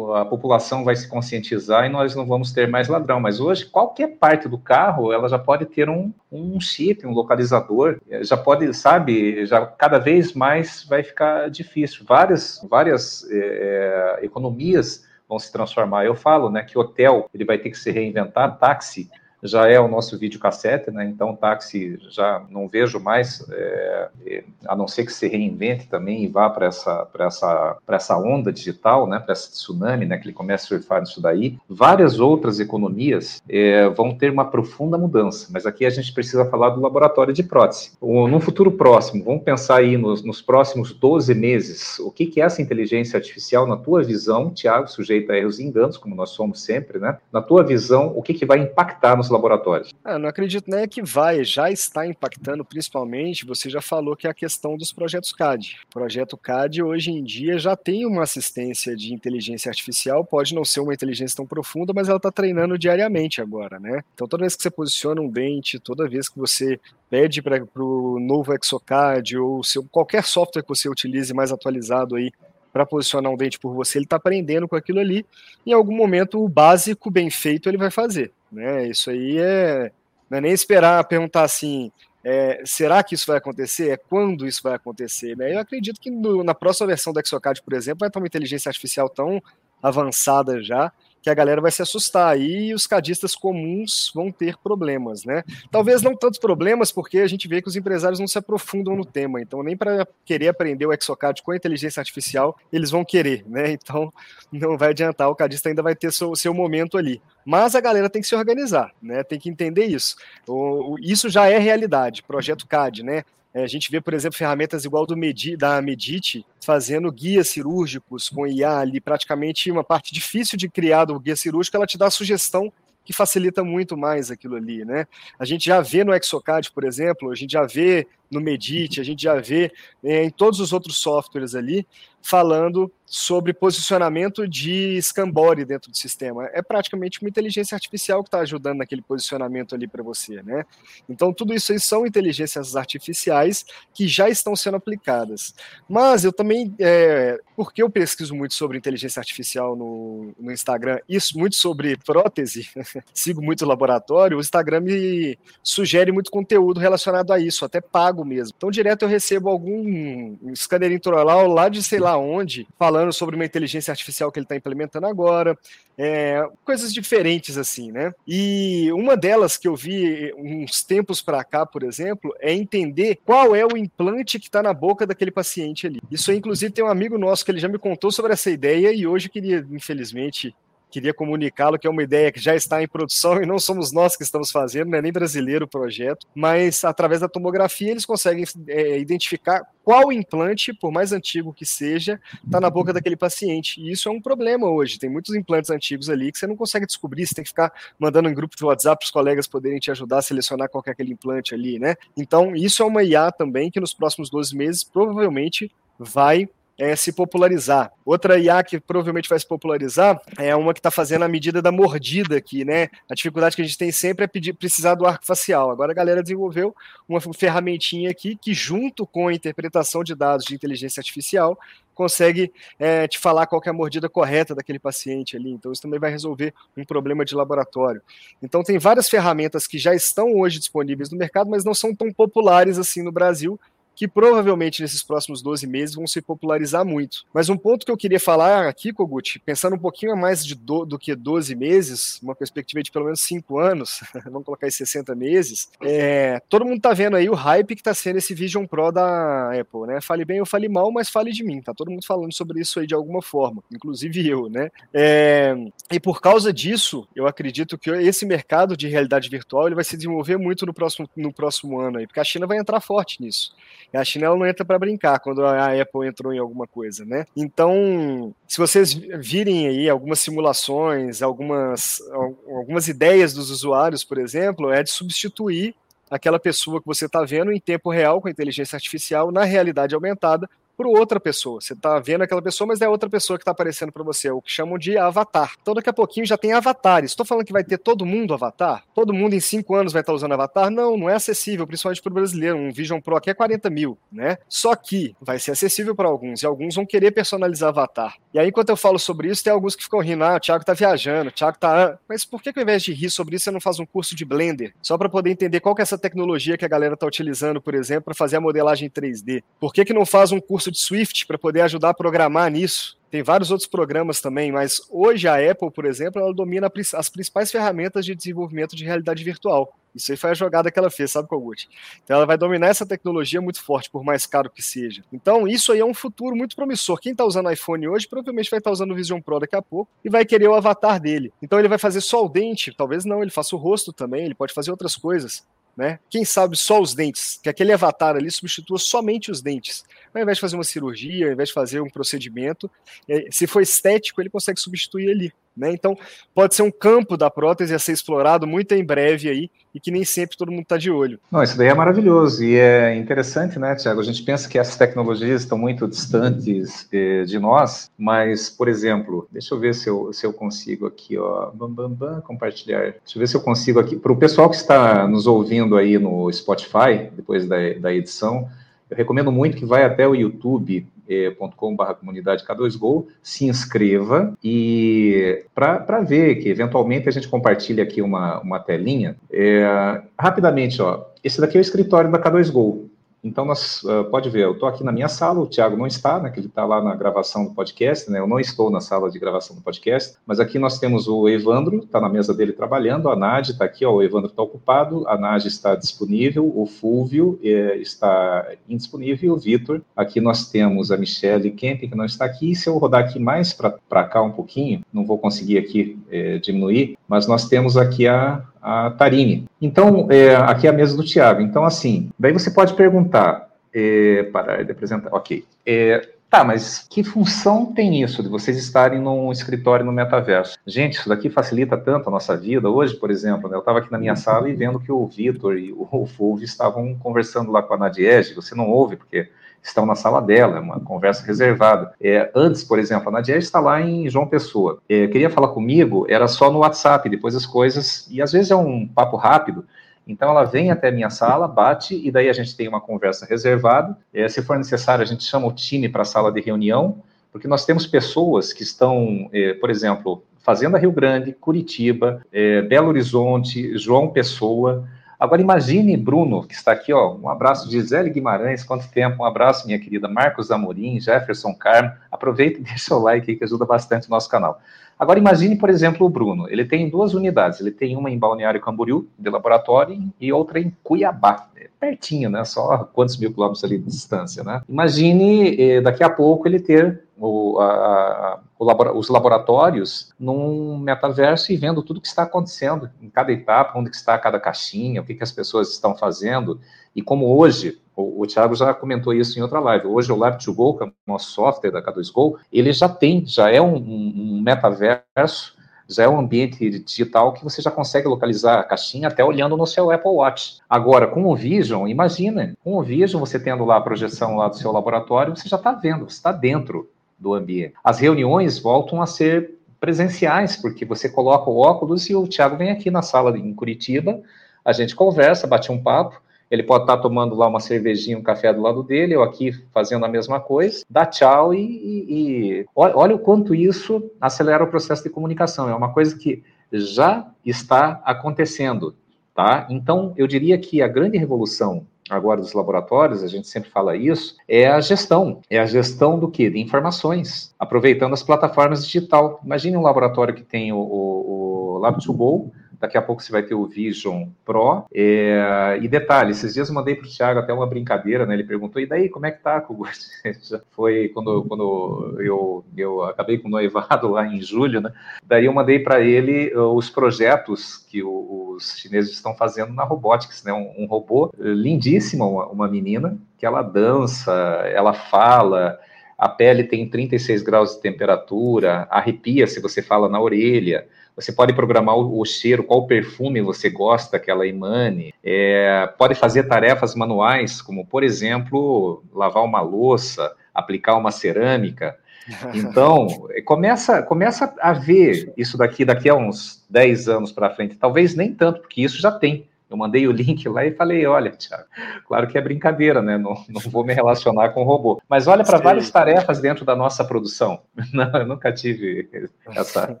a 0.14 0.24
população 0.24 0.84
vai 0.84 0.94
se 0.94 1.08
conscientizar 1.08 1.84
e 1.84 1.88
nós 1.88 2.14
não 2.14 2.24
vamos 2.24 2.52
ter 2.52 2.68
mais 2.68 2.88
ladrão, 2.88 3.18
mas 3.18 3.40
hoje 3.40 3.66
qualquer 3.66 4.16
parte 4.16 4.48
do 4.48 4.56
carro 4.56 5.12
ela 5.12 5.28
já 5.28 5.38
pode 5.38 5.66
ter 5.66 5.90
um, 5.90 6.12
um 6.30 6.60
chip, 6.60 7.04
um 7.06 7.12
localizador, 7.12 7.98
já 8.22 8.36
pode, 8.36 8.72
sabe, 8.72 9.44
já 9.46 9.66
cada 9.66 9.98
vez 9.98 10.32
mais 10.32 10.84
vai 10.88 11.02
ficar 11.02 11.50
difícil. 11.50 12.04
Várias, 12.06 12.64
várias 12.70 13.28
é, 13.30 14.20
economias 14.22 15.04
vão 15.28 15.38
se 15.38 15.52
transformar. 15.52 16.04
Eu 16.04 16.14
falo, 16.14 16.50
né, 16.50 16.62
que 16.62 16.78
hotel 16.78 17.28
ele 17.32 17.44
vai 17.44 17.58
ter 17.58 17.70
que 17.70 17.78
se 17.78 17.90
reinventar, 17.90 18.58
táxi 18.58 19.10
já 19.44 19.68
é 19.68 19.78
o 19.78 19.86
nosso 19.86 20.18
videocassete, 20.18 20.90
né? 20.90 21.04
Então 21.04 21.36
táxi 21.36 21.98
já 22.08 22.42
não 22.50 22.66
vejo 22.66 22.98
mais, 22.98 23.46
é, 23.50 24.44
a 24.66 24.74
não 24.74 24.88
ser 24.88 25.04
que 25.04 25.12
se 25.12 25.28
reinvente 25.28 25.86
também 25.86 26.24
e 26.24 26.28
vá 26.28 26.48
para 26.48 26.66
essa, 26.66 27.06
essa, 27.18 27.76
essa 27.86 28.18
onda 28.18 28.50
digital, 28.50 29.06
né? 29.06 29.18
Para 29.18 29.34
esse 29.34 29.50
tsunami, 29.52 30.06
né? 30.06 30.16
Que 30.16 30.26
ele 30.26 30.32
comece 30.32 30.64
a 30.64 30.68
surfar 30.68 31.00
nisso 31.00 31.20
daí. 31.20 31.58
Várias 31.68 32.18
outras 32.18 32.58
economias 32.58 33.42
é, 33.48 33.88
vão 33.90 34.14
ter 34.14 34.30
uma 34.30 34.46
profunda 34.46 34.96
mudança, 34.96 35.48
mas 35.52 35.66
aqui 35.66 35.84
a 35.84 35.90
gente 35.90 36.12
precisa 36.12 36.46
falar 36.46 36.70
do 36.70 36.80
laboratório 36.80 37.34
de 37.34 37.42
prótese. 37.42 37.92
O, 38.00 38.26
no 38.26 38.40
futuro 38.40 38.72
próximo, 38.72 39.22
vamos 39.22 39.42
pensar 39.42 39.76
aí 39.76 39.96
nos, 39.96 40.24
nos 40.24 40.40
próximos 40.40 40.92
12 40.92 41.34
meses, 41.34 41.98
o 41.98 42.10
que, 42.10 42.26
que 42.26 42.40
é 42.40 42.44
essa 42.44 42.62
inteligência 42.62 43.18
artificial 43.18 43.66
na 43.66 43.76
tua 43.76 44.02
visão, 44.02 44.50
Tiago, 44.50 44.88
sujeito 44.88 45.30
a 45.30 45.36
erros 45.36 45.58
e 45.58 45.64
enganos, 45.64 45.98
como 45.98 46.14
nós 46.14 46.30
somos 46.30 46.62
sempre, 46.62 46.98
né? 46.98 47.18
Na 47.30 47.42
tua 47.42 47.62
visão, 47.62 48.12
o 48.16 48.22
que, 48.22 48.32
que 48.32 48.46
vai 48.46 48.58
impactar 48.58 49.16
nos 49.16 49.28
laboratórios? 49.34 49.94
Ah, 50.04 50.18
não 50.18 50.28
acredito 50.28 50.70
nem 50.70 50.88
que 50.88 51.02
vai, 51.02 51.44
já 51.44 51.70
está 51.70 52.06
impactando 52.06 52.64
principalmente, 52.64 53.44
você 53.44 53.68
já 53.68 53.80
falou 53.80 54.16
que 54.16 54.26
é 54.26 54.30
a 54.30 54.34
questão 54.34 54.76
dos 54.76 54.92
projetos 54.92 55.32
CAD. 55.32 55.76
O 55.90 55.92
projeto 55.92 56.36
CAD 56.36 56.82
hoje 56.82 57.10
em 57.10 57.22
dia 57.22 57.58
já 57.58 57.76
tem 57.76 58.06
uma 58.06 58.22
assistência 58.22 58.96
de 58.96 59.12
inteligência 59.12 59.68
artificial, 59.68 60.24
pode 60.24 60.54
não 60.54 60.64
ser 60.64 60.80
uma 60.80 60.94
inteligência 60.94 61.36
tão 61.36 61.46
profunda, 61.46 61.92
mas 61.94 62.08
ela 62.08 62.16
está 62.16 62.30
treinando 62.30 62.78
diariamente 62.78 63.40
agora, 63.40 63.78
né? 63.78 64.02
Então 64.14 64.26
toda 64.26 64.42
vez 64.42 64.56
que 64.56 64.62
você 64.62 64.70
posiciona 64.70 65.20
um 65.20 65.28
dente, 65.28 65.78
toda 65.78 66.08
vez 66.08 66.28
que 66.28 66.38
você 66.38 66.80
pede 67.10 67.42
para 67.42 67.62
o 67.76 68.18
novo 68.18 68.52
Exocad 68.54 69.36
ou 69.36 69.62
seu, 69.62 69.84
qualquer 69.84 70.24
software 70.24 70.62
que 70.62 70.68
você 70.68 70.88
utilize 70.88 71.32
mais 71.32 71.52
atualizado 71.52 72.16
aí 72.16 72.32
para 72.74 72.84
posicionar 72.84 73.30
um 73.30 73.36
dente 73.36 73.56
por 73.56 73.72
você, 73.72 73.98
ele 73.98 74.04
está 74.04 74.16
aprendendo 74.16 74.66
com 74.66 74.74
aquilo 74.74 74.98
ali. 74.98 75.24
Em 75.64 75.72
algum 75.72 75.94
momento, 75.94 76.44
o 76.44 76.48
básico 76.48 77.08
bem 77.08 77.30
feito 77.30 77.68
ele 77.68 77.78
vai 77.78 77.88
fazer. 77.88 78.32
Né? 78.50 78.88
Isso 78.88 79.10
aí 79.10 79.38
é. 79.38 79.92
Não 80.28 80.38
é 80.38 80.40
nem 80.40 80.52
esperar 80.52 81.04
perguntar 81.04 81.44
assim. 81.44 81.92
É, 82.24 82.62
será 82.64 83.00
que 83.04 83.14
isso 83.14 83.26
vai 83.28 83.36
acontecer? 83.36 83.90
É 83.90 83.96
quando 83.96 84.44
isso 84.44 84.60
vai 84.60 84.74
acontecer? 84.74 85.36
Né? 85.36 85.54
Eu 85.54 85.60
acredito 85.60 86.00
que 86.00 86.10
no, 86.10 86.42
na 86.42 86.52
próxima 86.52 86.88
versão 86.88 87.12
do 87.12 87.20
Exocad, 87.20 87.62
por 87.62 87.74
exemplo, 87.74 88.00
vai 88.00 88.10
ter 88.10 88.18
uma 88.18 88.26
inteligência 88.26 88.68
artificial 88.68 89.08
tão 89.08 89.40
avançada 89.80 90.60
já 90.60 90.92
que 91.24 91.30
a 91.30 91.34
galera 91.34 91.58
vai 91.58 91.70
se 91.70 91.80
assustar 91.80 92.38
e 92.38 92.74
os 92.74 92.86
cadistas 92.86 93.34
comuns 93.34 94.12
vão 94.14 94.30
ter 94.30 94.58
problemas, 94.58 95.24
né? 95.24 95.42
Talvez 95.70 96.02
não 96.02 96.14
tantos 96.14 96.38
problemas, 96.38 96.92
porque 96.92 97.20
a 97.20 97.26
gente 97.26 97.48
vê 97.48 97.62
que 97.62 97.68
os 97.68 97.76
empresários 97.76 98.20
não 98.20 98.28
se 98.28 98.36
aprofundam 98.36 98.94
no 98.94 99.06
tema, 99.06 99.40
então 99.40 99.62
nem 99.62 99.74
para 99.74 100.06
querer 100.22 100.48
aprender 100.48 100.84
o 100.84 100.92
Exocad 100.92 101.40
com 101.42 101.52
a 101.52 101.56
inteligência 101.56 101.98
artificial 101.98 102.54
eles 102.70 102.90
vão 102.90 103.02
querer, 103.04 103.42
né? 103.48 103.72
Então 103.84 104.12
não 104.52 104.76
vai 104.76 104.90
adiantar, 104.90 105.30
o 105.30 105.34
cadista 105.34 105.70
ainda 105.70 105.82
vai 105.82 105.94
ter 105.94 106.12
seu, 106.12 106.34
seu 106.36 106.52
momento 106.52 106.98
ali. 106.98 107.22
Mas 107.44 107.74
a 107.74 107.80
galera 107.80 108.10
tem 108.10 108.20
que 108.20 108.28
se 108.28 108.34
organizar, 108.34 108.92
né? 109.00 109.22
Tem 109.22 109.38
que 109.38 109.48
entender 109.48 109.86
isso. 109.86 110.16
O, 110.46 110.94
o, 110.94 110.98
isso 110.98 111.30
já 111.30 111.48
é 111.48 111.58
realidade, 111.58 112.22
projeto 112.22 112.66
CAD, 112.66 113.02
né? 113.02 113.24
É, 113.54 113.62
a 113.62 113.68
gente 113.68 113.88
vê, 113.88 114.00
por 114.00 114.12
exemplo, 114.12 114.36
ferramentas 114.36 114.84
igual 114.84 115.06
do 115.06 115.16
Medi, 115.16 115.56
da 115.56 115.80
Medite 115.80 116.44
fazendo 116.60 117.10
guias 117.12 117.48
cirúrgicos 117.48 118.28
com 118.28 118.44
IA 118.44 118.78
ali, 118.78 119.00
praticamente 119.00 119.70
uma 119.70 119.84
parte 119.84 120.12
difícil 120.12 120.58
de 120.58 120.68
criar 120.68 121.04
do 121.04 121.20
guia 121.20 121.36
cirúrgico, 121.36 121.76
ela 121.76 121.86
te 121.86 121.96
dá 121.96 122.06
a 122.08 122.10
sugestão 122.10 122.72
que 123.04 123.12
facilita 123.12 123.62
muito 123.62 123.96
mais 123.96 124.30
aquilo 124.30 124.56
ali, 124.56 124.84
né? 124.84 125.06
A 125.38 125.44
gente 125.44 125.66
já 125.66 125.80
vê 125.80 126.02
no 126.02 126.14
Exocad, 126.14 126.68
por 126.72 126.84
exemplo, 126.84 127.30
a 127.30 127.34
gente 127.34 127.52
já 127.52 127.64
vê 127.64 128.08
no 128.30 128.40
Medit, 128.40 129.00
a 129.00 129.04
gente 129.04 129.22
já 129.22 129.36
vê 129.36 129.72
é, 130.02 130.24
em 130.24 130.30
todos 130.30 130.60
os 130.60 130.72
outros 130.72 130.96
softwares 130.98 131.54
ali, 131.54 131.86
falando 132.24 132.90
sobre 133.04 133.52
posicionamento 133.52 134.48
de 134.48 135.00
Scambori 135.00 135.64
dentro 135.64 135.90
do 135.90 135.96
sistema. 135.96 136.48
É 136.54 136.62
praticamente 136.62 137.20
uma 137.20 137.28
inteligência 137.28 137.74
artificial 137.74 138.22
que 138.22 138.28
está 138.28 138.40
ajudando 138.40 138.78
naquele 138.78 139.02
posicionamento 139.02 139.74
ali 139.74 139.86
para 139.86 140.02
você, 140.02 140.42
né? 140.42 140.64
Então, 141.06 141.32
tudo 141.34 141.52
isso 141.52 141.70
aí 141.70 141.78
são 141.78 142.06
inteligências 142.06 142.76
artificiais 142.76 143.66
que 143.92 144.08
já 144.08 144.30
estão 144.30 144.56
sendo 144.56 144.78
aplicadas. 144.78 145.54
Mas 145.86 146.24
eu 146.24 146.32
também, 146.32 146.74
é, 146.80 147.38
porque 147.54 147.82
eu 147.82 147.90
pesquiso 147.90 148.34
muito 148.34 148.54
sobre 148.54 148.78
inteligência 148.78 149.20
artificial 149.20 149.76
no, 149.76 150.32
no 150.40 150.50
Instagram, 150.50 150.98
isso 151.06 151.38
muito 151.38 151.56
sobre 151.56 151.98
prótese, 151.98 152.68
sigo 153.12 153.42
muito 153.42 153.66
laboratório, 153.66 154.38
o 154.38 154.40
Instagram 154.40 154.80
me 154.80 155.38
sugere 155.62 156.10
muito 156.10 156.30
conteúdo 156.30 156.80
relacionado 156.80 157.32
a 157.32 157.38
isso, 157.38 157.66
até 157.66 157.82
pago 157.82 158.13
mesmo. 158.22 158.52
Então, 158.54 158.70
direto 158.70 159.02
eu 159.02 159.08
recebo 159.08 159.48
algum 159.48 160.36
scanner 160.54 160.92
introlar 160.92 161.46
lá 161.46 161.70
de 161.70 161.82
sei 161.82 161.98
lá 161.98 162.18
onde, 162.18 162.68
falando 162.78 163.14
sobre 163.14 163.34
uma 163.34 163.46
inteligência 163.46 163.90
artificial 163.90 164.30
que 164.30 164.38
ele 164.38 164.44
está 164.44 164.56
implementando 164.56 165.06
agora, 165.06 165.56
é, 165.96 166.46
coisas 166.64 166.92
diferentes 166.92 167.56
assim, 167.56 167.90
né? 167.90 168.12
E 168.26 168.90
uma 168.92 169.16
delas 169.16 169.56
que 169.56 169.66
eu 169.66 169.74
vi 169.74 170.34
uns 170.36 170.82
tempos 170.82 171.22
para 171.22 171.42
cá, 171.42 171.64
por 171.64 171.82
exemplo, 171.82 172.34
é 172.40 172.52
entender 172.52 173.18
qual 173.24 173.56
é 173.56 173.64
o 173.64 173.76
implante 173.76 174.38
que 174.38 174.46
está 174.46 174.62
na 174.62 174.74
boca 174.74 175.06
daquele 175.06 175.30
paciente 175.30 175.86
ali. 175.86 176.00
Isso 176.10 176.30
inclusive, 176.32 176.72
tem 176.72 176.84
um 176.84 176.88
amigo 176.88 177.16
nosso 177.16 177.44
que 177.44 177.50
ele 177.50 177.60
já 177.60 177.68
me 177.68 177.78
contou 177.78 178.10
sobre 178.10 178.32
essa 178.32 178.50
ideia 178.50 178.92
e 178.92 179.06
hoje 179.06 179.28
queria, 179.28 179.64
infelizmente, 179.70 180.54
queria 180.94 181.12
comunicá-lo 181.12 181.76
que 181.76 181.88
é 181.88 181.90
uma 181.90 182.04
ideia 182.04 182.30
que 182.30 182.38
já 182.38 182.54
está 182.54 182.80
em 182.80 182.86
produção 182.86 183.42
e 183.42 183.46
não 183.46 183.58
somos 183.58 183.90
nós 183.90 184.16
que 184.16 184.22
estamos 184.22 184.52
fazendo, 184.52 184.90
não 184.90 184.98
é 184.98 185.02
nem 185.02 185.12
brasileiro 185.12 185.64
o 185.64 185.68
projeto, 185.68 186.24
mas 186.32 186.84
através 186.84 187.20
da 187.20 187.28
tomografia 187.28 187.90
eles 187.90 188.06
conseguem 188.06 188.44
é, 188.68 188.96
identificar 189.00 189.66
qual 189.82 190.12
implante, 190.12 190.72
por 190.72 190.92
mais 190.92 191.12
antigo 191.12 191.52
que 191.52 191.66
seja, 191.66 192.20
está 192.44 192.60
na 192.60 192.70
boca 192.70 192.92
daquele 192.92 193.16
paciente. 193.16 193.80
E 193.80 193.90
isso 193.90 194.08
é 194.08 194.12
um 194.12 194.20
problema 194.20 194.70
hoje. 194.70 194.96
Tem 194.96 195.10
muitos 195.10 195.34
implantes 195.34 195.68
antigos 195.68 196.08
ali 196.08 196.30
que 196.30 196.38
você 196.38 196.46
não 196.46 196.56
consegue 196.56 196.86
descobrir, 196.86 197.26
você 197.26 197.34
tem 197.34 197.42
que 197.42 197.50
ficar 197.50 197.72
mandando 197.98 198.28
em 198.28 198.34
grupo 198.34 198.56
de 198.56 198.64
WhatsApp 198.64 199.00
para 199.00 199.04
os 199.04 199.10
colegas 199.10 199.48
poderem 199.48 199.80
te 199.80 199.90
ajudar 199.90 200.18
a 200.18 200.22
selecionar 200.22 200.68
qual 200.70 200.84
é 200.86 200.90
aquele 200.92 201.12
implante 201.12 201.54
ali, 201.54 201.80
né? 201.80 201.96
Então, 202.16 202.54
isso 202.54 202.84
é 202.84 202.86
uma 202.86 203.02
IA 203.02 203.32
também 203.32 203.68
que 203.68 203.80
nos 203.80 203.92
próximos 203.92 204.30
12 204.30 204.56
meses 204.56 204.84
provavelmente 204.84 205.72
vai 205.98 206.48
é, 206.78 206.96
se 206.96 207.12
popularizar. 207.12 207.92
Outra 208.04 208.38
IA 208.38 208.62
que 208.62 208.80
provavelmente 208.80 209.28
vai 209.28 209.38
se 209.38 209.46
popularizar 209.46 210.20
é 210.38 210.54
uma 210.54 210.74
que 210.74 210.80
está 210.80 210.90
fazendo 210.90 211.24
a 211.24 211.28
medida 211.28 211.62
da 211.62 211.70
mordida 211.70 212.36
aqui, 212.36 212.64
né? 212.64 212.88
A 213.08 213.14
dificuldade 213.14 213.54
que 213.54 213.62
a 213.62 213.64
gente 213.64 213.78
tem 213.78 213.92
sempre 213.92 214.24
é 214.24 214.28
pedir, 214.28 214.52
precisar 214.52 214.94
do 214.94 215.06
arco 215.06 215.24
facial. 215.24 215.70
Agora 215.70 215.92
a 215.92 215.94
galera 215.94 216.22
desenvolveu 216.22 216.74
uma 217.08 217.20
ferramentinha 217.20 218.10
aqui 218.10 218.36
que, 218.36 218.52
junto 218.52 219.06
com 219.06 219.28
a 219.28 219.32
interpretação 219.32 220.02
de 220.02 220.14
dados 220.14 220.44
de 220.44 220.54
inteligência 220.54 221.00
artificial, 221.00 221.58
consegue 221.94 222.52
é, 222.78 223.06
te 223.06 223.18
falar 223.18 223.46
qual 223.46 223.62
é 223.64 223.70
a 223.70 223.72
mordida 223.72 224.08
correta 224.08 224.54
daquele 224.54 224.78
paciente 224.78 225.36
ali. 225.36 225.50
Então, 225.50 225.72
isso 225.72 225.80
também 225.80 226.00
vai 226.00 226.10
resolver 226.10 226.52
um 226.76 226.84
problema 226.84 227.24
de 227.24 227.34
laboratório. 227.34 228.02
Então, 228.42 228.62
tem 228.62 228.78
várias 228.78 229.08
ferramentas 229.08 229.66
que 229.66 229.78
já 229.78 229.94
estão 229.94 230.34
hoje 230.34 230.58
disponíveis 230.58 231.10
no 231.10 231.16
mercado, 231.16 231.48
mas 231.48 231.64
não 231.64 231.74
são 231.74 231.94
tão 231.94 232.12
populares 232.12 232.78
assim 232.78 233.02
no 233.02 233.12
Brasil, 233.12 233.58
que 233.94 234.08
provavelmente 234.08 234.82
nesses 234.82 235.02
próximos 235.02 235.42
12 235.42 235.66
meses 235.66 235.94
vão 235.94 236.06
se 236.06 236.20
popularizar 236.20 236.84
muito. 236.84 237.24
Mas 237.32 237.48
um 237.48 237.56
ponto 237.56 237.84
que 237.84 237.92
eu 237.92 237.96
queria 237.96 238.20
falar 238.20 238.68
aqui, 238.68 238.92
Kogut, 238.92 239.38
pensando 239.40 239.76
um 239.76 239.78
pouquinho 239.78 240.16
mais 240.16 240.44
de 240.44 240.54
do, 240.54 240.84
do 240.84 240.98
que 240.98 241.14
12 241.14 241.54
meses, 241.54 242.20
uma 242.22 242.34
perspectiva 242.34 242.82
de 242.82 242.90
pelo 242.90 243.06
menos 243.06 243.20
5 243.22 243.58
anos, 243.58 244.00
vamos 244.24 244.44
colocar 244.44 244.66
aí 244.66 244.72
60 244.72 245.14
meses, 245.14 245.68
é, 245.82 246.40
todo 246.48 246.64
mundo 246.64 246.80
tá 246.80 246.92
vendo 246.92 247.16
aí 247.16 247.28
o 247.28 247.34
hype 247.34 247.76
que 247.76 247.82
tá 247.82 247.94
sendo 247.94 248.18
esse 248.18 248.34
Vision 248.34 248.66
Pro 248.66 248.90
da 248.90 249.50
Apple, 249.58 249.86
né? 249.86 250.00
Fale 250.00 250.24
bem 250.24 250.40
ou 250.40 250.46
fale 250.46 250.68
mal, 250.68 250.90
mas 250.90 251.08
fale 251.08 251.32
de 251.32 251.44
mim, 251.44 251.60
tá 251.60 251.72
todo 251.72 251.90
mundo 251.90 252.04
falando 252.06 252.32
sobre 252.32 252.60
isso 252.60 252.80
aí 252.80 252.86
de 252.86 252.94
alguma 252.94 253.22
forma, 253.22 253.62
inclusive 253.72 254.26
eu, 254.26 254.48
né? 254.48 254.70
É, 254.92 255.54
e 255.90 256.00
por 256.00 256.20
causa 256.20 256.52
disso, 256.52 257.06
eu 257.14 257.26
acredito 257.26 257.78
que 257.78 257.90
esse 257.90 258.26
mercado 258.26 258.76
de 258.76 258.88
realidade 258.88 259.28
virtual 259.28 259.66
ele 259.66 259.74
vai 259.74 259.84
se 259.84 259.96
desenvolver 259.96 260.36
muito 260.36 260.66
no 260.66 260.74
próximo, 260.74 261.08
no 261.16 261.32
próximo 261.32 261.78
ano 261.80 261.98
aí, 261.98 262.06
porque 262.06 262.20
a 262.20 262.24
China 262.24 262.46
vai 262.46 262.58
entrar 262.58 262.80
forte 262.80 263.20
nisso. 263.20 263.54
A 263.94 264.04
China 264.04 264.28
não 264.28 264.46
entra 264.46 264.64
para 264.64 264.78
brincar 264.78 265.20
quando 265.20 265.44
a 265.44 265.80
Apple 265.80 266.06
entrou 266.06 266.32
em 266.32 266.38
alguma 266.38 266.66
coisa, 266.66 267.04
né? 267.04 267.24
Então, 267.36 268.34
se 268.48 268.58
vocês 268.58 268.92
virem 268.92 269.68
aí 269.68 269.88
algumas 269.88 270.20
simulações, 270.20 271.22
algumas, 271.22 272.00
algumas 272.48 272.88
ideias 272.88 273.32
dos 273.32 273.50
usuários, 273.50 274.02
por 274.04 274.18
exemplo, 274.18 274.72
é 274.72 274.82
de 274.82 274.90
substituir 274.90 275.74
aquela 276.10 276.38
pessoa 276.38 276.80
que 276.80 276.86
você 276.86 277.06
está 277.06 277.24
vendo 277.24 277.52
em 277.52 277.60
tempo 277.60 277.90
real 277.90 278.20
com 278.20 278.28
inteligência 278.28 278.76
artificial 278.76 279.32
na 279.32 279.44
realidade 279.44 279.94
aumentada 279.94 280.48
por 280.76 280.86
outra 280.86 281.18
pessoa. 281.20 281.60
Você 281.60 281.72
está 281.72 281.98
vendo 281.98 282.22
aquela 282.22 282.42
pessoa, 282.42 282.68
mas 282.68 282.80
é 282.80 282.88
outra 282.88 283.08
pessoa 283.08 283.38
que 283.38 283.42
está 283.42 283.52
aparecendo 283.52 283.92
para 283.92 284.02
você, 284.02 284.28
é 284.28 284.32
o 284.32 284.42
que 284.42 284.50
chamam 284.50 284.78
de 284.78 284.96
avatar. 284.98 285.54
Então 285.60 285.74
daqui 285.74 285.88
a 285.88 285.92
pouquinho 285.92 286.26
já 286.26 286.36
tem 286.36 286.52
avatares. 286.52 287.10
Estou 287.10 287.26
falando 287.26 287.44
que 287.44 287.52
vai 287.52 287.64
ter 287.64 287.78
todo 287.78 288.04
mundo 288.06 288.34
avatar? 288.34 288.84
Todo 288.94 289.12
mundo 289.12 289.34
em 289.34 289.40
cinco 289.40 289.74
anos 289.74 289.92
vai 289.92 290.02
estar 290.02 290.12
tá 290.12 290.16
usando 290.16 290.32
avatar? 290.32 290.70
Não, 290.70 290.96
não 290.96 291.08
é 291.08 291.14
acessível, 291.14 291.66
principalmente 291.66 292.02
para 292.02 292.10
o 292.10 292.14
brasileiro. 292.14 292.56
Um 292.56 292.72
Vision 292.72 293.00
Pro 293.00 293.16
aqui 293.16 293.30
é 293.30 293.34
40 293.34 293.70
mil, 293.70 293.98
né? 294.10 294.38
Só 294.48 294.74
que 294.74 295.14
vai 295.20 295.38
ser 295.38 295.52
acessível 295.52 295.94
para 295.94 296.08
alguns 296.08 296.42
e 296.42 296.46
alguns 296.46 296.74
vão 296.74 296.86
querer 296.86 297.10
personalizar 297.10 297.68
avatar. 297.68 298.16
E 298.32 298.38
aí, 298.38 298.48
enquanto 298.48 298.70
eu 298.70 298.76
falo 298.76 298.98
sobre 298.98 299.28
isso, 299.28 299.44
tem 299.44 299.52
alguns 299.52 299.76
que 299.76 299.84
ficam 299.84 300.00
rindo, 300.00 300.24
ah, 300.24 300.36
o 300.36 300.40
Thiago 300.40 300.64
tá 300.64 300.74
viajando, 300.74 301.28
o 301.28 301.32
Thiago 301.32 301.58
tá. 301.58 301.98
Mas 302.08 302.24
por 302.24 302.42
que, 302.42 302.52
que 302.52 302.58
ao 302.58 302.62
invés 302.62 302.82
de 302.82 302.92
rir 302.92 303.10
sobre 303.10 303.36
isso, 303.36 303.44
você 303.44 303.50
não 303.50 303.60
faz 303.60 303.78
um 303.78 303.86
curso 303.86 304.14
de 304.16 304.24
Blender? 304.24 304.74
Só 304.82 304.98
para 304.98 305.08
poder 305.08 305.30
entender 305.30 305.60
qual 305.60 305.74
que 305.74 305.82
é 305.82 305.84
essa 305.84 305.98
tecnologia 305.98 306.56
que 306.56 306.64
a 306.64 306.68
galera 306.68 306.96
tá 306.96 307.06
utilizando, 307.06 307.60
por 307.60 307.74
exemplo, 307.74 308.04
para 308.04 308.14
fazer 308.14 308.36
a 308.36 308.40
modelagem 308.40 308.90
3D. 308.90 309.42
Por 309.60 309.72
que, 309.72 309.84
que 309.84 309.92
não 309.92 310.04
faz 310.04 310.32
um 310.32 310.40
curso 310.40 310.63
curso 310.64 310.70
de 310.70 310.78
Swift 310.78 311.26
para 311.26 311.38
poder 311.38 311.60
ajudar 311.62 311.90
a 311.90 311.94
programar 311.94 312.50
nisso. 312.50 312.96
Tem 313.10 313.22
vários 313.22 313.50
outros 313.50 313.68
programas 313.68 314.20
também, 314.20 314.50
mas 314.50 314.80
hoje 314.90 315.28
a 315.28 315.34
Apple, 315.50 315.70
por 315.70 315.84
exemplo, 315.84 316.20
ela 316.20 316.34
domina 316.34 316.70
as 316.94 317.08
principais 317.08 317.50
ferramentas 317.50 318.04
de 318.04 318.14
desenvolvimento 318.14 318.74
de 318.74 318.84
realidade 318.84 319.22
virtual. 319.22 319.72
Isso 319.94 320.10
aí 320.10 320.18
foi 320.18 320.30
a 320.30 320.34
jogada 320.34 320.72
que 320.72 320.78
ela 320.78 320.90
fez, 320.90 321.12
sabe, 321.12 321.28
Kogut? 321.28 321.68
Então 322.02 322.16
ela 322.16 322.26
vai 322.26 322.36
dominar 322.36 322.66
essa 322.66 322.84
tecnologia 322.84 323.40
muito 323.40 323.62
forte, 323.62 323.88
por 323.88 324.02
mais 324.02 324.26
caro 324.26 324.50
que 324.50 324.60
seja. 324.60 325.04
Então 325.12 325.46
isso 325.46 325.70
aí 325.70 325.78
é 325.78 325.84
um 325.84 325.94
futuro 325.94 326.34
muito 326.34 326.56
promissor. 326.56 326.98
Quem 326.98 327.12
está 327.12 327.24
usando 327.24 327.52
iPhone 327.52 327.86
hoje 327.86 328.08
provavelmente 328.08 328.50
vai 328.50 328.58
estar 328.58 328.70
tá 328.70 328.72
usando 328.72 328.90
o 328.90 328.94
Vision 328.96 329.20
Pro 329.20 329.38
daqui 329.38 329.54
a 329.54 329.62
pouco 329.62 329.92
e 330.04 330.10
vai 330.10 330.24
querer 330.24 330.48
o 330.48 330.54
avatar 330.54 330.98
dele. 331.00 331.32
Então 331.40 331.60
ele 331.60 331.68
vai 331.68 331.78
fazer 331.78 332.00
só 332.00 332.24
o 332.24 332.28
dente, 332.28 332.74
talvez 332.76 333.04
não, 333.04 333.22
ele 333.22 333.30
faça 333.30 333.54
o 333.54 333.58
rosto 333.58 333.92
também, 333.92 334.24
ele 334.24 334.34
pode 334.34 334.52
fazer 334.52 334.72
outras 334.72 334.96
coisas 334.96 335.46
né? 335.76 335.98
Quem 336.08 336.24
sabe 336.24 336.56
só 336.56 336.80
os 336.80 336.94
dentes, 336.94 337.38
que 337.42 337.48
aquele 337.48 337.72
avatar 337.72 338.16
ali 338.16 338.30
substitua 338.30 338.78
somente 338.78 339.30
os 339.30 339.42
dentes. 339.42 339.84
Ao 340.14 340.22
invés 340.22 340.38
de 340.38 340.40
fazer 340.40 340.56
uma 340.56 340.64
cirurgia, 340.64 341.26
ao 341.26 341.32
invés 341.32 341.48
de 341.48 341.54
fazer 341.54 341.80
um 341.80 341.88
procedimento, 341.88 342.70
é, 343.08 343.28
se 343.30 343.46
for 343.46 343.62
estético, 343.62 344.20
ele 344.20 344.30
consegue 344.30 344.60
substituir 344.60 345.10
ali. 345.10 345.32
Né? 345.56 345.72
Então, 345.72 345.96
pode 346.34 346.54
ser 346.54 346.62
um 346.62 346.70
campo 346.70 347.16
da 347.16 347.30
prótese 347.30 347.74
a 347.74 347.78
ser 347.78 347.92
explorado 347.92 348.46
muito 348.46 348.74
em 348.74 348.84
breve 348.84 349.28
aí, 349.28 349.50
e 349.74 349.80
que 349.80 349.90
nem 349.90 350.04
sempre 350.04 350.36
todo 350.36 350.52
mundo 350.52 350.62
está 350.62 350.76
de 350.76 350.90
olho. 350.90 351.18
Não, 351.30 351.42
isso 351.42 351.58
daí 351.58 351.68
é 351.68 351.74
maravilhoso 351.74 352.44
e 352.44 352.56
é 352.56 352.94
interessante, 352.94 353.58
né, 353.58 353.74
Tiago? 353.74 354.00
A 354.00 354.04
gente 354.04 354.22
pensa 354.22 354.48
que 354.48 354.58
essas 354.58 354.76
tecnologias 354.76 355.42
estão 355.42 355.58
muito 355.58 355.88
distantes 355.88 356.88
eh, 356.92 357.24
de 357.24 357.38
nós, 357.40 357.90
mas, 357.98 358.48
por 358.48 358.68
exemplo, 358.68 359.28
deixa 359.32 359.54
eu 359.54 359.58
ver 359.58 359.74
se 359.74 359.88
eu, 359.88 360.12
se 360.12 360.24
eu 360.24 360.32
consigo 360.32 360.86
aqui, 360.86 361.18
ó, 361.18 361.50
bam, 361.50 361.70
bam, 361.70 361.90
bam, 361.90 362.20
compartilhar. 362.20 362.82
Deixa 362.82 363.16
eu 363.16 363.20
ver 363.20 363.26
se 363.26 363.36
eu 363.36 363.40
consigo 363.40 363.80
aqui. 363.80 363.96
Para 363.96 364.12
o 364.12 364.16
pessoal 364.16 364.48
que 364.48 364.56
está 364.56 365.08
nos 365.08 365.26
ouvindo 365.26 365.76
aí 365.76 365.98
no 365.98 366.32
Spotify, 366.32 367.10
depois 367.12 367.46
da, 367.46 367.56
da 367.80 367.92
edição, 367.92 368.48
eu 368.88 368.96
recomendo 368.96 369.32
muito 369.32 369.56
que 369.56 369.66
vai 369.66 369.84
até 369.84 370.06
o 370.06 370.14
YouTube 370.14 370.86
youtube.com.br 371.08 371.92
comunidade 371.94 372.44
K2Go, 372.44 373.06
se 373.22 373.46
inscreva 373.46 374.32
e 374.42 375.44
para 375.54 376.00
ver 376.00 376.36
que 376.36 376.48
eventualmente 376.48 377.08
a 377.08 377.12
gente 377.12 377.28
compartilha 377.28 377.82
aqui 377.82 378.02
uma, 378.02 378.40
uma 378.40 378.58
telinha. 378.60 379.16
É, 379.30 380.02
rapidamente, 380.18 380.80
ó, 380.80 381.04
esse 381.22 381.40
daqui 381.40 381.56
é 381.56 381.60
o 381.60 381.62
escritório 381.62 382.10
da 382.10 382.18
K2Go. 382.18 382.93
Então, 383.24 383.46
nós, 383.46 383.82
uh, 383.84 384.04
pode 384.10 384.28
ver, 384.28 384.44
eu 384.44 384.52
estou 384.52 384.68
aqui 384.68 384.84
na 384.84 384.92
minha 384.92 385.08
sala, 385.08 385.40
o 385.40 385.46
Tiago 385.46 385.78
não 385.78 385.86
está, 385.86 386.20
né, 386.20 386.28
que 386.28 386.38
ele 386.38 386.46
está 386.46 386.66
lá 386.66 386.82
na 386.82 386.94
gravação 386.94 387.46
do 387.46 387.54
podcast, 387.54 388.10
né, 388.10 388.18
eu 388.18 388.26
não 388.26 388.38
estou 388.38 388.70
na 388.70 388.82
sala 388.82 389.10
de 389.10 389.18
gravação 389.18 389.56
do 389.56 389.62
podcast, 389.62 390.16
mas 390.26 390.38
aqui 390.38 390.58
nós 390.58 390.78
temos 390.78 391.08
o 391.08 391.26
Evandro, 391.26 391.78
está 391.78 391.98
na 391.98 392.08
mesa 392.10 392.34
dele 392.34 392.52
trabalhando, 392.52 393.08
a 393.08 393.16
Nádia 393.16 393.52
está 393.52 393.64
aqui, 393.64 393.86
ó, 393.86 393.94
o 393.94 394.02
Evandro 394.02 394.28
está 394.28 394.42
ocupado, 394.42 395.08
a 395.08 395.16
Nádia 395.16 395.48
está 395.48 395.74
disponível, 395.74 396.52
o 396.54 396.66
Fúvio 396.66 397.38
eh, 397.42 397.78
está 397.78 398.46
indisponível, 398.68 399.32
o 399.32 399.38
Vitor, 399.38 399.80
aqui 399.96 400.20
nós 400.20 400.50
temos 400.50 400.92
a 400.92 400.96
Michelle 400.98 401.50
Kemp, 401.50 401.80
que 401.80 401.94
não 401.94 402.04
está 402.04 402.26
aqui, 402.26 402.54
se 402.54 402.68
eu 402.68 402.76
rodar 402.76 403.04
aqui 403.04 403.18
mais 403.18 403.54
para 403.54 404.04
cá 404.04 404.20
um 404.20 404.32
pouquinho, 404.32 404.82
não 404.92 405.06
vou 405.06 405.16
conseguir 405.16 405.56
aqui 405.56 405.98
eh, 406.10 406.38
diminuir, 406.38 406.98
mas 407.08 407.26
nós 407.26 407.48
temos 407.48 407.78
aqui 407.78 408.06
a, 408.06 408.44
a 408.64 408.90
Tarine. 408.90 409.44
Então, 409.60 410.08
é, 410.10 410.34
aqui 410.34 410.66
é 410.66 410.70
a 410.70 410.72
mesa 410.72 410.96
do 410.96 411.04
Tiago. 411.04 411.42
Então, 411.42 411.64
assim, 411.64 412.08
daí 412.18 412.32
você 412.32 412.50
pode 412.50 412.72
perguntar, 412.72 413.50
é, 413.72 414.22
parar 414.32 414.64
de 414.64 414.72
apresentar, 414.72 415.14
ok. 415.14 415.44
É, 415.66 416.08
tá, 416.30 416.42
mas 416.42 416.86
que 416.88 417.04
função 417.04 417.66
tem 417.66 418.02
isso 418.02 418.22
de 418.22 418.28
vocês 418.30 418.56
estarem 418.56 418.98
num 418.98 419.30
escritório 419.30 419.84
no 419.84 419.92
metaverso? 419.92 420.56
Gente, 420.66 420.94
isso 420.94 421.10
daqui 421.10 421.28
facilita 421.28 421.76
tanto 421.76 422.08
a 422.08 422.12
nossa 422.12 422.34
vida. 422.34 422.70
Hoje, 422.70 422.94
por 422.94 423.10
exemplo, 423.10 423.50
né, 423.50 423.54
eu 423.54 423.60
estava 423.60 423.80
aqui 423.80 423.92
na 423.92 423.98
minha 423.98 424.16
sala 424.16 424.48
e 424.48 424.54
vendo 424.54 424.80
que 424.80 424.90
o 424.90 425.06
Vitor 425.06 425.58
e 425.58 425.70
o 425.70 426.06
Fulvio 426.06 426.46
estavam 426.46 426.94
conversando 426.94 427.52
lá 427.52 427.62
com 427.62 427.74
a 427.74 427.76
Nadiege. 427.76 428.34
Você 428.34 428.54
não 428.54 428.70
ouve, 428.70 428.96
porque 428.96 429.28
estão 429.64 429.86
na 429.86 429.94
sala 429.94 430.20
dela, 430.20 430.58
é 430.58 430.60
uma 430.60 430.78
conversa 430.78 431.26
reservada. 431.26 431.92
É, 432.00 432.30
antes, 432.34 432.62
por 432.62 432.78
exemplo, 432.78 433.08
a 433.08 433.12
Nadia 433.12 433.36
está 433.36 433.58
lá 433.58 433.80
em 433.80 434.08
João 434.10 434.26
Pessoa. 434.26 434.78
É, 434.88 435.06
queria 435.08 435.30
falar 435.30 435.48
comigo, 435.48 436.06
era 436.08 436.28
só 436.28 436.52
no 436.52 436.58
WhatsApp, 436.58 437.08
depois 437.08 437.34
as 437.34 437.46
coisas, 437.46 438.06
e 438.10 438.20
às 438.20 438.30
vezes 438.30 438.50
é 438.50 438.56
um 438.56 438.86
papo 438.86 439.16
rápido, 439.16 439.64
então 440.06 440.28
ela 440.28 440.44
vem 440.44 440.70
até 440.70 440.88
a 440.88 440.92
minha 440.92 441.08
sala, 441.08 441.48
bate, 441.48 441.98
e 442.06 442.10
daí 442.10 442.28
a 442.28 442.32
gente 442.32 442.54
tem 442.54 442.68
uma 442.68 442.80
conversa 442.80 443.24
reservada. 443.24 443.96
É, 444.12 444.28
se 444.28 444.42
for 444.42 444.58
necessário, 444.58 445.02
a 445.02 445.06
gente 445.06 445.24
chama 445.24 445.46
o 445.46 445.52
time 445.52 445.88
para 445.88 446.02
a 446.02 446.04
sala 446.04 446.30
de 446.30 446.42
reunião, 446.42 446.98
porque 447.32 447.48
nós 447.48 447.64
temos 447.64 447.86
pessoas 447.86 448.52
que 448.52 448.62
estão, 448.62 449.30
é, 449.32 449.54
por 449.54 449.70
exemplo, 449.70 450.22
Fazenda 450.40 450.76
Rio 450.76 450.92
Grande, 450.92 451.32
Curitiba, 451.32 452.20
é, 452.30 452.60
Belo 452.60 452.88
Horizonte, 452.88 453.78
João 453.78 454.08
Pessoa, 454.08 454.86
Agora 455.24 455.40
imagine 455.40 455.96
Bruno, 455.96 456.46
que 456.46 456.52
está 456.52 456.72
aqui, 456.72 456.92
ó, 456.92 457.14
um 457.14 457.30
abraço 457.30 457.66
de 457.66 457.80
Gisele 457.80 458.10
Guimarães, 458.10 458.62
quanto 458.62 458.86
tempo, 458.90 459.22
um 459.22 459.24
abraço, 459.24 459.66
minha 459.66 459.78
querida 459.78 460.06
Marcos 460.06 460.50
Amorim, 460.50 461.00
Jefferson 461.00 461.54
Carmo, 461.54 461.92
aproveita 462.12 462.60
e 462.60 462.62
deixa 462.62 462.94
o 462.94 462.98
like 462.98 463.30
aí 463.30 463.34
que 463.38 463.42
ajuda 463.42 463.64
bastante 463.64 464.06
o 464.06 464.10
nosso 464.10 464.28
canal. 464.28 464.60
Agora 464.98 465.18
imagine, 465.18 465.56
por 465.56 465.70
exemplo, 465.70 466.06
o 466.06 466.10
Bruno, 466.10 466.46
ele 466.50 466.62
tem 466.66 466.90
duas 466.90 467.14
unidades, 467.14 467.58
ele 467.58 467.70
tem 467.70 467.96
uma 467.96 468.10
em 468.10 468.18
Balneário 468.18 468.60
Camboriú, 468.60 469.08
de 469.18 469.30
laboratório, 469.30 469.98
e 470.20 470.30
outra 470.30 470.60
em 470.60 470.70
Cuiabá, 470.82 471.48
é 471.56 471.68
pertinho, 471.80 472.28
né, 472.28 472.44
só 472.44 472.86
quantos 472.92 473.16
mil 473.16 473.32
quilômetros 473.32 473.64
ali 473.64 473.78
de 473.78 473.86
distância, 473.86 474.44
né. 474.44 474.60
Imagine, 474.68 475.56
eh, 475.58 475.80
daqui 475.80 476.04
a 476.04 476.10
pouco, 476.10 476.46
ele 476.46 476.60
ter 476.60 477.03
o, 477.16 477.60
a, 477.60 478.40
o 478.58 478.64
labora, 478.64 478.92
os 478.92 479.08
laboratórios 479.08 480.12
num 480.18 480.78
metaverso 480.78 481.52
e 481.52 481.56
vendo 481.56 481.82
tudo 481.82 482.00
que 482.00 482.06
está 482.06 482.24
acontecendo 482.24 482.90
em 483.00 483.08
cada 483.08 483.32
etapa, 483.32 483.78
onde 483.78 483.90
está 483.90 484.18
cada 484.18 484.40
caixinha, 484.40 485.00
o 485.00 485.04
que, 485.04 485.14
que 485.14 485.22
as 485.22 485.32
pessoas 485.32 485.70
estão 485.70 485.96
fazendo. 485.96 486.60
E 486.94 487.02
como 487.02 487.36
hoje, 487.36 487.80
o, 487.96 488.22
o 488.22 488.26
Thiago 488.26 488.54
já 488.54 488.74
comentou 488.74 489.12
isso 489.12 489.38
em 489.38 489.42
outra 489.42 489.60
live, 489.60 489.86
hoje 489.86 490.12
o 490.12 490.16
Lab2Go, 490.16 490.78
que 490.78 490.84
é 490.84 490.86
o 490.86 490.92
nosso 491.06 491.30
software 491.30 491.70
da 491.70 491.82
K2Go, 491.82 492.38
ele 492.52 492.72
já 492.72 492.88
tem, 492.88 493.24
já 493.26 493.50
é 493.50 493.60
um, 493.60 493.76
um 493.76 494.40
metaverso 494.42 495.54
já 495.88 496.04
é 496.04 496.08
um 496.08 496.18
ambiente 496.18 496.78
digital 496.80 497.32
que 497.32 497.44
você 497.44 497.60
já 497.60 497.70
consegue 497.70 498.08
localizar 498.08 498.60
a 498.60 498.64
caixinha 498.64 499.08
até 499.08 499.22
olhando 499.22 499.56
no 499.56 499.66
seu 499.66 499.90
Apple 499.90 500.10
Watch. 500.10 500.58
Agora, 500.68 501.06
com 501.06 501.26
o 501.26 501.36
Vision, 501.36 501.86
imagina, 501.86 502.56
com 502.64 502.74
o 502.78 502.82
Vision, 502.82 503.20
você 503.20 503.38
tendo 503.38 503.64
lá 503.64 503.76
a 503.76 503.80
projeção 503.80 504.36
lá 504.36 504.48
do 504.48 504.56
seu 504.56 504.72
laboratório, 504.72 505.36
você 505.36 505.48
já 505.48 505.56
está 505.56 505.72
vendo, 505.72 506.08
você 506.08 506.16
está 506.16 506.32
dentro 506.32 506.88
do 507.24 507.34
ambiente. 507.34 507.74
As 507.82 507.98
reuniões 507.98 508.58
voltam 508.58 509.00
a 509.00 509.06
ser 509.06 509.54
presenciais, 509.80 510.56
porque 510.56 510.84
você 510.84 511.08
coloca 511.08 511.50
o 511.50 511.56
óculos 511.56 512.08
e 512.08 512.14
o 512.14 512.28
Thiago 512.28 512.56
vem 512.56 512.70
aqui 512.70 512.90
na 512.90 513.02
sala 513.02 513.36
em 513.36 513.54
Curitiba, 513.54 514.20
a 514.64 514.72
gente 514.72 514.94
conversa, 514.94 515.46
bate 515.46 515.72
um 515.72 515.82
papo, 515.82 516.22
ele 516.50 516.62
pode 516.62 516.84
estar 516.84 516.98
tomando 516.98 517.34
lá 517.34 517.48
uma 517.48 517.60
cervejinha, 517.60 518.18
um 518.18 518.22
café 518.22 518.52
do 518.52 518.60
lado 518.60 518.82
dele, 518.82 519.14
eu 519.14 519.22
aqui 519.22 519.52
fazendo 519.72 520.04
a 520.04 520.08
mesma 520.08 520.38
coisa, 520.38 520.84
dá 520.88 521.06
tchau 521.06 521.54
e, 521.54 521.58
e, 521.58 522.06
e 522.08 522.66
olha, 522.76 522.96
olha 522.96 523.14
o 523.14 523.18
quanto 523.18 523.54
isso 523.54 524.10
acelera 524.20 524.62
o 524.62 524.68
processo 524.68 525.02
de 525.02 525.10
comunicação. 525.10 525.68
É 525.68 525.74
uma 525.74 525.92
coisa 525.92 526.16
que 526.16 526.42
já 526.70 527.26
está 527.44 528.00
acontecendo, 528.04 528.94
tá? 529.34 529.66
Então, 529.70 530.12
eu 530.16 530.26
diria 530.26 530.58
que 530.58 530.82
a 530.82 530.88
grande 530.88 531.18
revolução 531.18 531.86
agora 532.14 532.40
dos 532.40 532.52
laboratórios, 532.52 533.22
a 533.22 533.28
gente 533.28 533.48
sempre 533.48 533.70
fala 533.70 533.96
isso, 533.96 534.36
é 534.48 534.66
a 534.66 534.80
gestão. 534.80 535.40
É 535.50 535.58
a 535.58 535.66
gestão 535.66 536.18
do 536.18 536.30
quê? 536.30 536.50
De 536.50 536.60
informações, 536.60 537.54
aproveitando 537.58 538.12
as 538.12 538.22
plataformas 538.22 538.84
digital. 538.86 539.40
Imagine 539.44 539.76
um 539.76 539.82
laboratório 539.82 540.34
que 540.34 540.42
tem 540.42 540.72
o, 540.72 540.78
o, 540.78 541.76
o 541.76 541.80
Lab2Go, 541.80 542.50
Daqui 542.84 542.98
a 542.98 543.02
pouco 543.02 543.22
você 543.22 543.32
vai 543.32 543.42
ter 543.42 543.54
o 543.54 543.64
Vision 543.64 544.28
Pro. 544.44 544.84
É, 544.92 545.78
e 545.80 545.88
detalhe, 545.88 546.32
esses 546.32 546.52
dias 546.52 546.68
eu 546.68 546.74
mandei 546.74 546.94
para 546.94 547.06
o 547.06 547.10
Thiago 547.10 547.40
até 547.40 547.50
uma 547.50 547.66
brincadeira, 547.66 548.26
né? 548.26 548.34
Ele 548.34 548.44
perguntou, 548.44 548.80
e 548.80 548.84
daí, 548.84 549.08
como 549.08 549.24
é 549.24 549.30
que 549.30 549.42
tá, 549.42 549.58
Kugut? 549.58 549.98
Foi 550.72 551.08
quando, 551.08 551.44
quando 551.44 552.18
eu, 552.20 552.62
eu 552.76 553.02
acabei 553.04 553.38
com 553.38 553.48
o 553.48 553.50
noivado 553.50 554.08
lá 554.10 554.26
em 554.26 554.42
julho, 554.42 554.82
né? 554.82 554.92
Daí 555.24 555.46
eu 555.46 555.52
mandei 555.54 555.78
para 555.78 556.02
ele 556.02 556.54
uh, 556.54 556.74
os 556.74 556.90
projetos 556.90 557.78
que 557.78 558.02
os 558.04 558.76
chineses 558.76 559.12
estão 559.12 559.34
fazendo 559.34 559.72
na 559.72 559.84
Robotics, 559.84 560.44
né? 560.44 560.52
Um, 560.52 560.84
um 560.84 560.86
robô 560.86 561.32
lindíssimo, 561.38 562.28
uma, 562.28 562.46
uma 562.48 562.68
menina, 562.68 563.16
que 563.38 563.46
ela 563.46 563.62
dança, 563.62 564.30
ela 564.66 564.92
fala, 564.92 565.78
a 566.18 566.28
pele 566.28 566.64
tem 566.64 566.86
36 566.86 567.42
graus 567.42 567.76
de 567.76 567.80
temperatura, 567.80 568.86
arrepia 568.90 569.46
se 569.46 569.58
você 569.58 569.80
fala 569.80 570.06
na 570.06 570.20
orelha. 570.20 570.86
Você 571.16 571.32
pode 571.32 571.52
programar 571.52 571.96
o, 571.96 572.20
o 572.20 572.24
cheiro, 572.24 572.64
qual 572.64 572.86
perfume 572.86 573.40
você 573.40 573.70
gosta 573.70 574.18
que 574.18 574.30
ela 574.30 574.46
emane. 574.46 575.14
É, 575.22 575.86
pode 575.96 576.14
fazer 576.14 576.44
tarefas 576.44 576.94
manuais, 576.94 577.62
como, 577.62 577.86
por 577.86 578.02
exemplo, 578.02 579.02
lavar 579.12 579.44
uma 579.44 579.60
louça, 579.60 580.32
aplicar 580.52 580.96
uma 580.96 581.10
cerâmica. 581.10 581.96
Então, 582.54 583.06
começa, 583.44 584.02
começa 584.02 584.54
a 584.58 584.72
ver 584.72 585.30
isso 585.36 585.58
daqui 585.58 585.84
daqui 585.84 586.08
a 586.08 586.14
uns 586.14 586.64
10 586.70 587.06
anos 587.06 587.30
para 587.30 587.50
frente. 587.50 587.76
Talvez 587.76 588.14
nem 588.14 588.32
tanto, 588.32 588.60
porque 588.60 588.80
isso 588.80 588.98
já 588.98 589.12
tem. 589.12 589.46
Eu 589.68 589.76
mandei 589.76 590.06
o 590.06 590.12
link 590.12 590.46
lá 590.48 590.64
e 590.64 590.72
falei: 590.72 591.06
olha, 591.06 591.30
Thiago, 591.32 591.64
claro 592.06 592.28
que 592.28 592.36
é 592.36 592.40
brincadeira, 592.40 593.00
né? 593.00 593.16
Não, 593.16 593.34
não 593.48 593.60
vou 593.70 593.84
me 593.84 593.94
relacionar 593.94 594.50
com 594.50 594.62
robô. 594.62 595.00
Mas 595.08 595.26
olha 595.26 595.42
para 595.42 595.58
várias 595.58 595.90
tarefas 595.90 596.40
dentro 596.40 596.64
da 596.64 596.76
nossa 596.76 597.04
produção. 597.04 597.60
Não, 597.92 598.10
eu 598.14 598.26
nunca 598.26 598.52
tive 598.52 599.08
essa, 599.54 600.00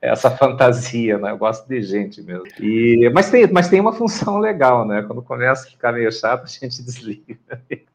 essa 0.00 0.30
fantasia, 0.30 1.18
né? 1.18 1.30
Eu 1.30 1.38
gosto 1.38 1.68
de 1.68 1.82
gente 1.82 2.22
mesmo. 2.22 2.46
E, 2.60 3.10
mas, 3.12 3.30
tem, 3.30 3.46
mas 3.50 3.68
tem 3.68 3.80
uma 3.80 3.92
função 3.92 4.38
legal, 4.38 4.86
né? 4.86 5.02
Quando 5.02 5.22
começa 5.22 5.66
a 5.66 5.70
ficar 5.70 5.92
meio 5.92 6.10
chato, 6.10 6.44
a 6.44 6.46
gente 6.46 6.82
desliga. 6.82 7.36